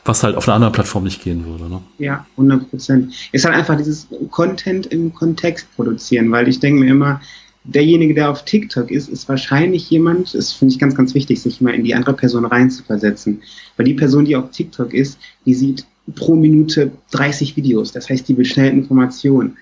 was 0.06 0.22
halt 0.22 0.36
auf 0.36 0.48
einer 0.48 0.54
anderen 0.54 0.74
Plattform 0.74 1.06
nicht 1.06 1.24
gehen 1.24 1.48
würde. 1.48 1.68
Ne? 1.68 1.82
Ja, 1.98 2.28
100 2.38 2.70
Prozent. 2.70 3.14
Ist 3.32 3.46
halt 3.46 3.56
einfach 3.56 3.76
dieses 3.76 4.08
Content 4.30 4.86
im 4.86 5.12
Kontext 5.16 5.66
produzieren, 5.76 6.32
weil 6.32 6.48
ich 6.48 6.60
denke 6.60 6.82
mir 6.82 6.92
immer, 6.92 7.20
derjenige, 7.64 8.14
der 8.14 8.30
auf 8.30 8.46
TikTok 8.46 8.90
ist, 8.90 9.10
ist 9.10 9.30
wahrscheinlich 9.30 9.90
jemand, 9.90 10.34
das 10.34 10.52
finde 10.52 10.74
ich 10.74 10.80
ganz, 10.80 10.96
ganz 10.96 11.14
wichtig, 11.14 11.42
sich 11.42 11.62
mal 11.62 11.74
in 11.74 11.84
die 11.84 11.94
andere 11.94 12.16
Person 12.16 12.46
reinzuversetzen. 12.46 13.42
Weil 13.78 13.86
die 13.86 13.94
Person, 13.94 14.26
die 14.26 14.36
auf 14.36 14.52
TikTok 14.52 14.94
ist, 14.94 15.20
die 15.46 15.54
sieht 15.54 15.86
pro 16.16 16.36
Minute 16.36 16.92
30 17.12 17.56
Videos. 17.56 17.92
Das 17.92 18.10
heißt, 18.10 18.28
die 18.28 18.38
will 18.38 18.46
schnell 18.46 18.72
Informationen. 18.72 19.58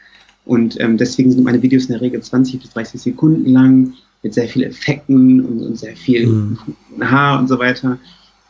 Und 0.46 0.80
ähm, 0.80 0.98
deswegen 0.98 1.32
sind 1.32 1.44
meine 1.44 1.62
Videos 1.62 1.86
in 1.86 1.94
der 1.94 2.02
Regel 2.02 2.22
20 2.22 2.62
bis 2.62 2.70
30 2.72 3.02
Sekunden 3.02 3.52
lang, 3.52 3.94
mit 4.24 4.34
sehr 4.34 4.48
vielen 4.48 4.70
Effekten 4.70 5.46
und, 5.46 5.64
und 5.64 5.80
sehr 5.80 5.96
viel 5.96 6.28
mhm. 6.28 6.58
Haar 7.02 7.40
und 7.40 7.48
so 7.48 7.60
weiter. 7.60 7.98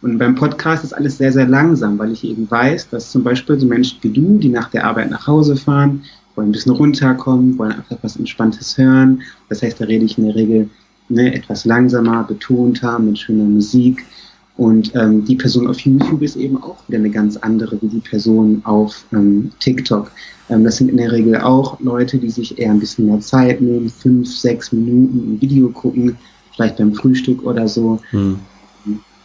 Und 0.02 0.18
beim 0.18 0.36
Podcast 0.36 0.84
ist 0.84 0.94
alles 0.94 1.18
sehr, 1.18 1.32
sehr 1.32 1.48
langsam, 1.48 2.00
weil 2.00 2.12
ich 2.12 2.24
eben 2.24 2.50
weiß, 2.50 2.90
dass 2.90 3.12
zum 3.12 3.24
Beispiel 3.24 3.60
so 3.60 3.68
Menschen 3.68 3.98
wie 4.02 4.10
du, 4.10 4.38
die 4.38 4.50
nach 4.50 4.70
der 4.70 4.86
Arbeit 4.86 5.12
nach 5.12 5.28
Hause 5.28 5.58
fahren, 5.58 6.04
wollen 6.40 6.50
ein 6.50 6.54
bisschen 6.54 6.72
runterkommen, 6.72 7.58
wollen 7.58 7.74
einfach 7.74 7.98
was 8.02 8.16
Entspanntes 8.16 8.78
hören. 8.78 9.22
Das 9.50 9.62
heißt, 9.62 9.82
da 9.82 9.86
rede 9.86 10.06
ich 10.06 10.18
in 10.18 10.26
der 10.26 10.36
Regel 10.36 10.70
ne, 11.10 11.36
etwas 11.36 11.66
langsamer, 11.66 12.24
betonter, 12.24 12.98
mit 12.98 13.20
schöner 13.20 13.44
Musik. 13.44 14.06
Und 14.56 14.96
ähm, 14.96 15.26
die 15.26 15.36
Person 15.36 15.68
auf 15.68 15.80
YouTube 15.82 16.22
ist 16.22 16.38
eben 16.38 16.62
auch 16.62 16.78
wieder 16.88 17.00
eine 17.00 17.10
ganz 17.10 17.36
andere 17.38 17.78
wie 17.82 17.88
die 17.88 18.00
Person 18.00 18.62
auf 18.64 19.06
ähm, 19.12 19.52
TikTok. 19.60 20.12
Ähm, 20.50 20.64
das 20.64 20.78
sind 20.78 20.90
in 20.90 20.98
der 20.98 21.12
Regel 21.12 21.36
auch 21.38 21.78
Leute, 21.82 22.18
die 22.18 22.30
sich 22.30 22.58
eher 22.58 22.72
ein 22.72 22.80
bisschen 22.80 23.08
mehr 23.08 23.20
Zeit 23.20 23.60
nehmen, 23.60 23.90
fünf, 23.90 24.34
sechs 24.34 24.72
Minuten 24.72 25.34
ein 25.34 25.42
Video 25.42 25.70
gucken, 25.70 26.18
vielleicht 26.56 26.78
beim 26.78 26.94
Frühstück 26.94 27.44
oder 27.44 27.68
so. 27.68 28.00
Hm. 28.12 28.40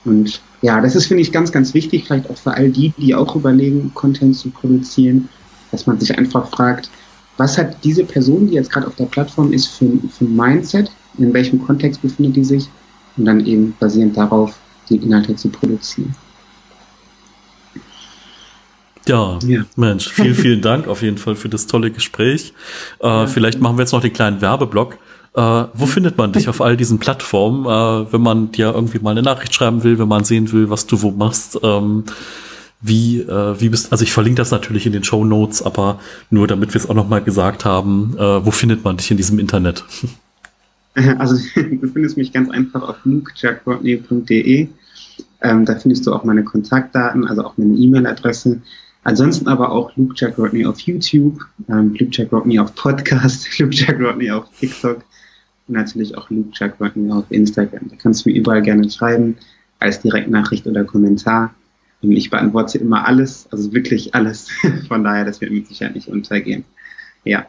Und 0.05 0.41
ja, 0.63 0.81
das 0.81 0.97
ist, 0.97 1.07
finde 1.07 1.23
ich, 1.23 1.31
ganz, 1.31 1.53
ganz 1.53 1.75
wichtig, 1.75 2.05
vielleicht 2.07 2.29
auch 2.29 2.37
für 2.37 2.55
all 2.55 2.71
die, 2.71 2.93
die 2.99 3.15
auch 3.15 3.37
überlegen, 3.37 3.93
Content 3.95 4.37
zu 4.37 4.51
produzieren, 4.51 5.29
dass 5.71 5.87
man 5.87 5.99
sich 5.99 6.17
einfach 6.17 6.49
fragt, 6.51 6.91
was 7.37 7.59
hat 7.59 7.83
diese 7.85 8.05
Person, 8.05 8.47
die 8.49 8.55
jetzt 8.55 8.71
gerade 8.71 8.87
auf 8.87 8.97
der 8.97 9.07
Plattform 9.07 9.53
ist, 9.53 9.67
für, 9.67 9.87
für 10.11 10.25
ein 10.25 10.37
Mindset, 10.37 10.91
in 11.19 11.33
welchem 11.33 11.65
Kontext 11.65 12.03
befindet 12.03 12.37
die 12.37 12.45
sich 12.45 12.69
und 13.17 13.25
dann 13.25 13.45
eben 13.45 13.75
basierend 13.79 14.17
darauf 14.17 14.55
die 14.89 14.97
Inhalte 14.97 15.35
zu 15.35 15.49
produzieren. 15.49 16.15
Ja, 19.07 19.39
ja, 19.47 19.65
Mensch, 19.77 20.09
vielen, 20.09 20.35
vielen 20.35 20.63
Dank 20.63 20.89
auf 20.89 21.03
jeden 21.03 21.19
Fall 21.19 21.37
für 21.37 21.49
das 21.49 21.67
tolle 21.67 21.91
Gespräch. 21.91 22.55
Äh, 23.03 23.07
ja. 23.07 23.27
Vielleicht 23.27 23.61
machen 23.61 23.77
wir 23.77 23.83
jetzt 23.83 23.93
noch 23.93 24.01
den 24.01 24.13
kleinen 24.13 24.41
Werbeblock. 24.41 24.99
Äh, 25.37 25.41
wo 25.75 25.87
findet 25.87 26.17
man 26.17 26.33
dich 26.33 26.49
auf 26.49 26.61
all 26.61 26.77
diesen 26.77 27.01
Plattformen, 27.01 27.67
äh, 27.67 28.13
wenn 28.13 28.23
man 28.23 28.53
dir 28.53 28.73
irgendwie 28.73 29.01
mal 29.01 29.11
eine 29.11 29.23
Nachricht 29.23 29.53
schreiben 29.53 29.83
will, 29.83 29.99
wenn 29.99 30.09
man 30.09 30.25
sehen 30.25 30.51
will, 30.53 30.71
was 30.71 30.87
du 30.87 31.03
wo 31.03 31.11
machst? 31.11 31.59
Ähm, 31.63 32.05
wie, 32.87 33.21
äh, 33.21 33.61
wie 33.61 33.71
bist, 33.71 33.93
also 33.93 34.05
ich 34.05 34.13
verlinke 34.13 34.37
das 34.37 34.51
natürlich 34.51 34.85
in 34.85 34.93
den 34.93 35.05
Show 35.05 35.25
Notes, 35.25 35.63
aber 35.63 36.01
nur 36.29 36.47
damit 36.47 36.75
wir 36.75 36.79
es 36.79 36.89
auch 36.89 36.95
nochmal 36.95 37.23
gesagt 37.23 37.65
haben, 37.65 38.15
äh, 38.19 38.45
wo 38.45 38.51
findet 38.51 38.85
man 38.85 38.99
dich 38.99 39.11
in 39.11 39.17
diesem 39.17 39.39
Internet? 39.39 39.85
Also 41.19 41.35
du 41.57 41.89
findest 41.89 42.17
mich 42.17 42.33
ganz 42.33 42.51
einfach 42.51 42.81
auf 42.83 42.95
lukejackrodney.de. 43.03 44.69
Ähm, 45.41 45.65
da 45.65 45.75
findest 45.75 46.07
du 46.07 46.13
auch 46.13 46.23
meine 46.23 46.45
Kontaktdaten, 46.45 47.27
also 47.27 47.43
auch 47.43 47.57
meine 47.57 47.75
E-Mail-Adresse. 47.75 48.61
Ansonsten 49.03 49.49
aber 49.49 49.73
auch 49.73 49.91
Luke 49.97 50.15
Jack 50.17 50.39
Rodney 50.39 50.65
auf 50.65 50.79
YouTube, 50.79 51.41
ähm, 51.69 51.97
Luke 51.99 52.11
Jack 52.13 52.31
Rodney 52.31 52.61
auf 52.61 52.77
Podcast, 52.77 53.49
Luke 53.59 53.75
Jack 53.75 53.99
Rodney 53.99 54.31
auf 54.31 54.45
TikTok 54.61 54.99
und 55.67 55.75
natürlich 55.75 56.17
auch 56.17 56.31
Luke 56.31 56.51
Jack 56.53 56.77
Rodney 56.79 57.11
auf 57.11 57.25
Instagram. 57.31 57.89
Da 57.91 57.97
kannst 57.97 58.25
du 58.25 58.31
mir 58.31 58.37
überall 58.37 58.63
gerne 58.63 58.89
schreiben, 58.89 59.37
als 59.81 60.01
Direktnachricht 60.01 60.65
oder 60.69 60.85
Kommentar. 60.85 61.53
Ich 62.13 62.31
beantworte 62.31 62.79
immer 62.79 63.07
alles, 63.07 63.49
also 63.51 63.73
wirklich 63.73 64.15
alles. 64.15 64.49
Von 64.89 65.05
daher, 65.05 65.25
das 65.25 65.41
wird 65.41 65.53
mit 65.53 65.69
Sicherheit 65.69 65.95
nicht 65.95 66.09
untergehen. 66.09 66.65
Ja. 67.25 67.47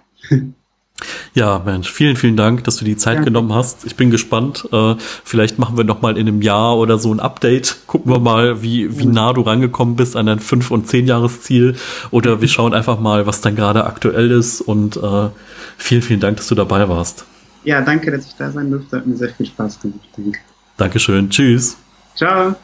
Ja, 1.34 1.62
Mensch, 1.66 1.92
vielen, 1.92 2.16
vielen 2.16 2.38
Dank, 2.38 2.64
dass 2.64 2.78
du 2.78 2.86
die 2.86 2.96
Zeit 2.96 3.18
ja. 3.18 3.24
genommen 3.24 3.54
hast. 3.54 3.86
Ich 3.86 3.98
bin 3.98 4.10
gespannt. 4.10 4.70
Äh, 4.72 4.96
vielleicht 5.26 5.60
machen 5.60 5.76
wir 5.76 5.84
noch 5.84 6.02
mal 6.02 6.18
in 6.18 6.28
einem 6.28 6.42
Jahr 6.42 6.78
oder 6.78 6.98
so 6.98 7.14
ein 7.14 7.20
Update. 7.20 7.76
Gucken 7.88 8.10
wir 8.10 8.20
mal, 8.20 8.62
wie, 8.62 8.98
wie 8.98 9.06
nah 9.06 9.34
du 9.34 9.42
rangekommen 9.42 9.98
bist 9.98 10.16
an 10.16 10.28
dein 10.28 10.40
fünf 10.40 10.72
und 10.72 10.88
zehn 10.88 11.06
Jahresziel. 11.06 11.76
Oder 12.12 12.40
wir 12.40 12.48
schauen 12.48 12.74
einfach 12.74 13.00
mal, 13.00 13.28
was 13.28 13.42
dann 13.42 13.58
gerade 13.58 13.86
aktuell 13.86 14.32
ist. 14.32 14.62
Und 14.62 14.96
äh, 14.96 15.30
vielen, 15.78 16.02
vielen 16.02 16.22
Dank, 16.22 16.38
dass 16.38 16.48
du 16.48 16.56
dabei 16.56 16.88
warst. 16.88 17.26
Ja, 17.66 17.82
danke, 17.82 18.12
dass 18.12 18.28
ich 18.28 18.36
da 18.36 18.50
sein 18.52 18.72
durfte. 18.72 18.96
Hat 18.96 19.06
mir 19.06 19.18
sehr 19.18 19.30
viel 19.30 19.48
Spaß 19.48 19.82
gemacht. 19.82 20.00
Danke. 20.16 20.40
Dankeschön. 20.78 21.30
Tschüss. 21.30 21.78
Ciao. 22.16 22.56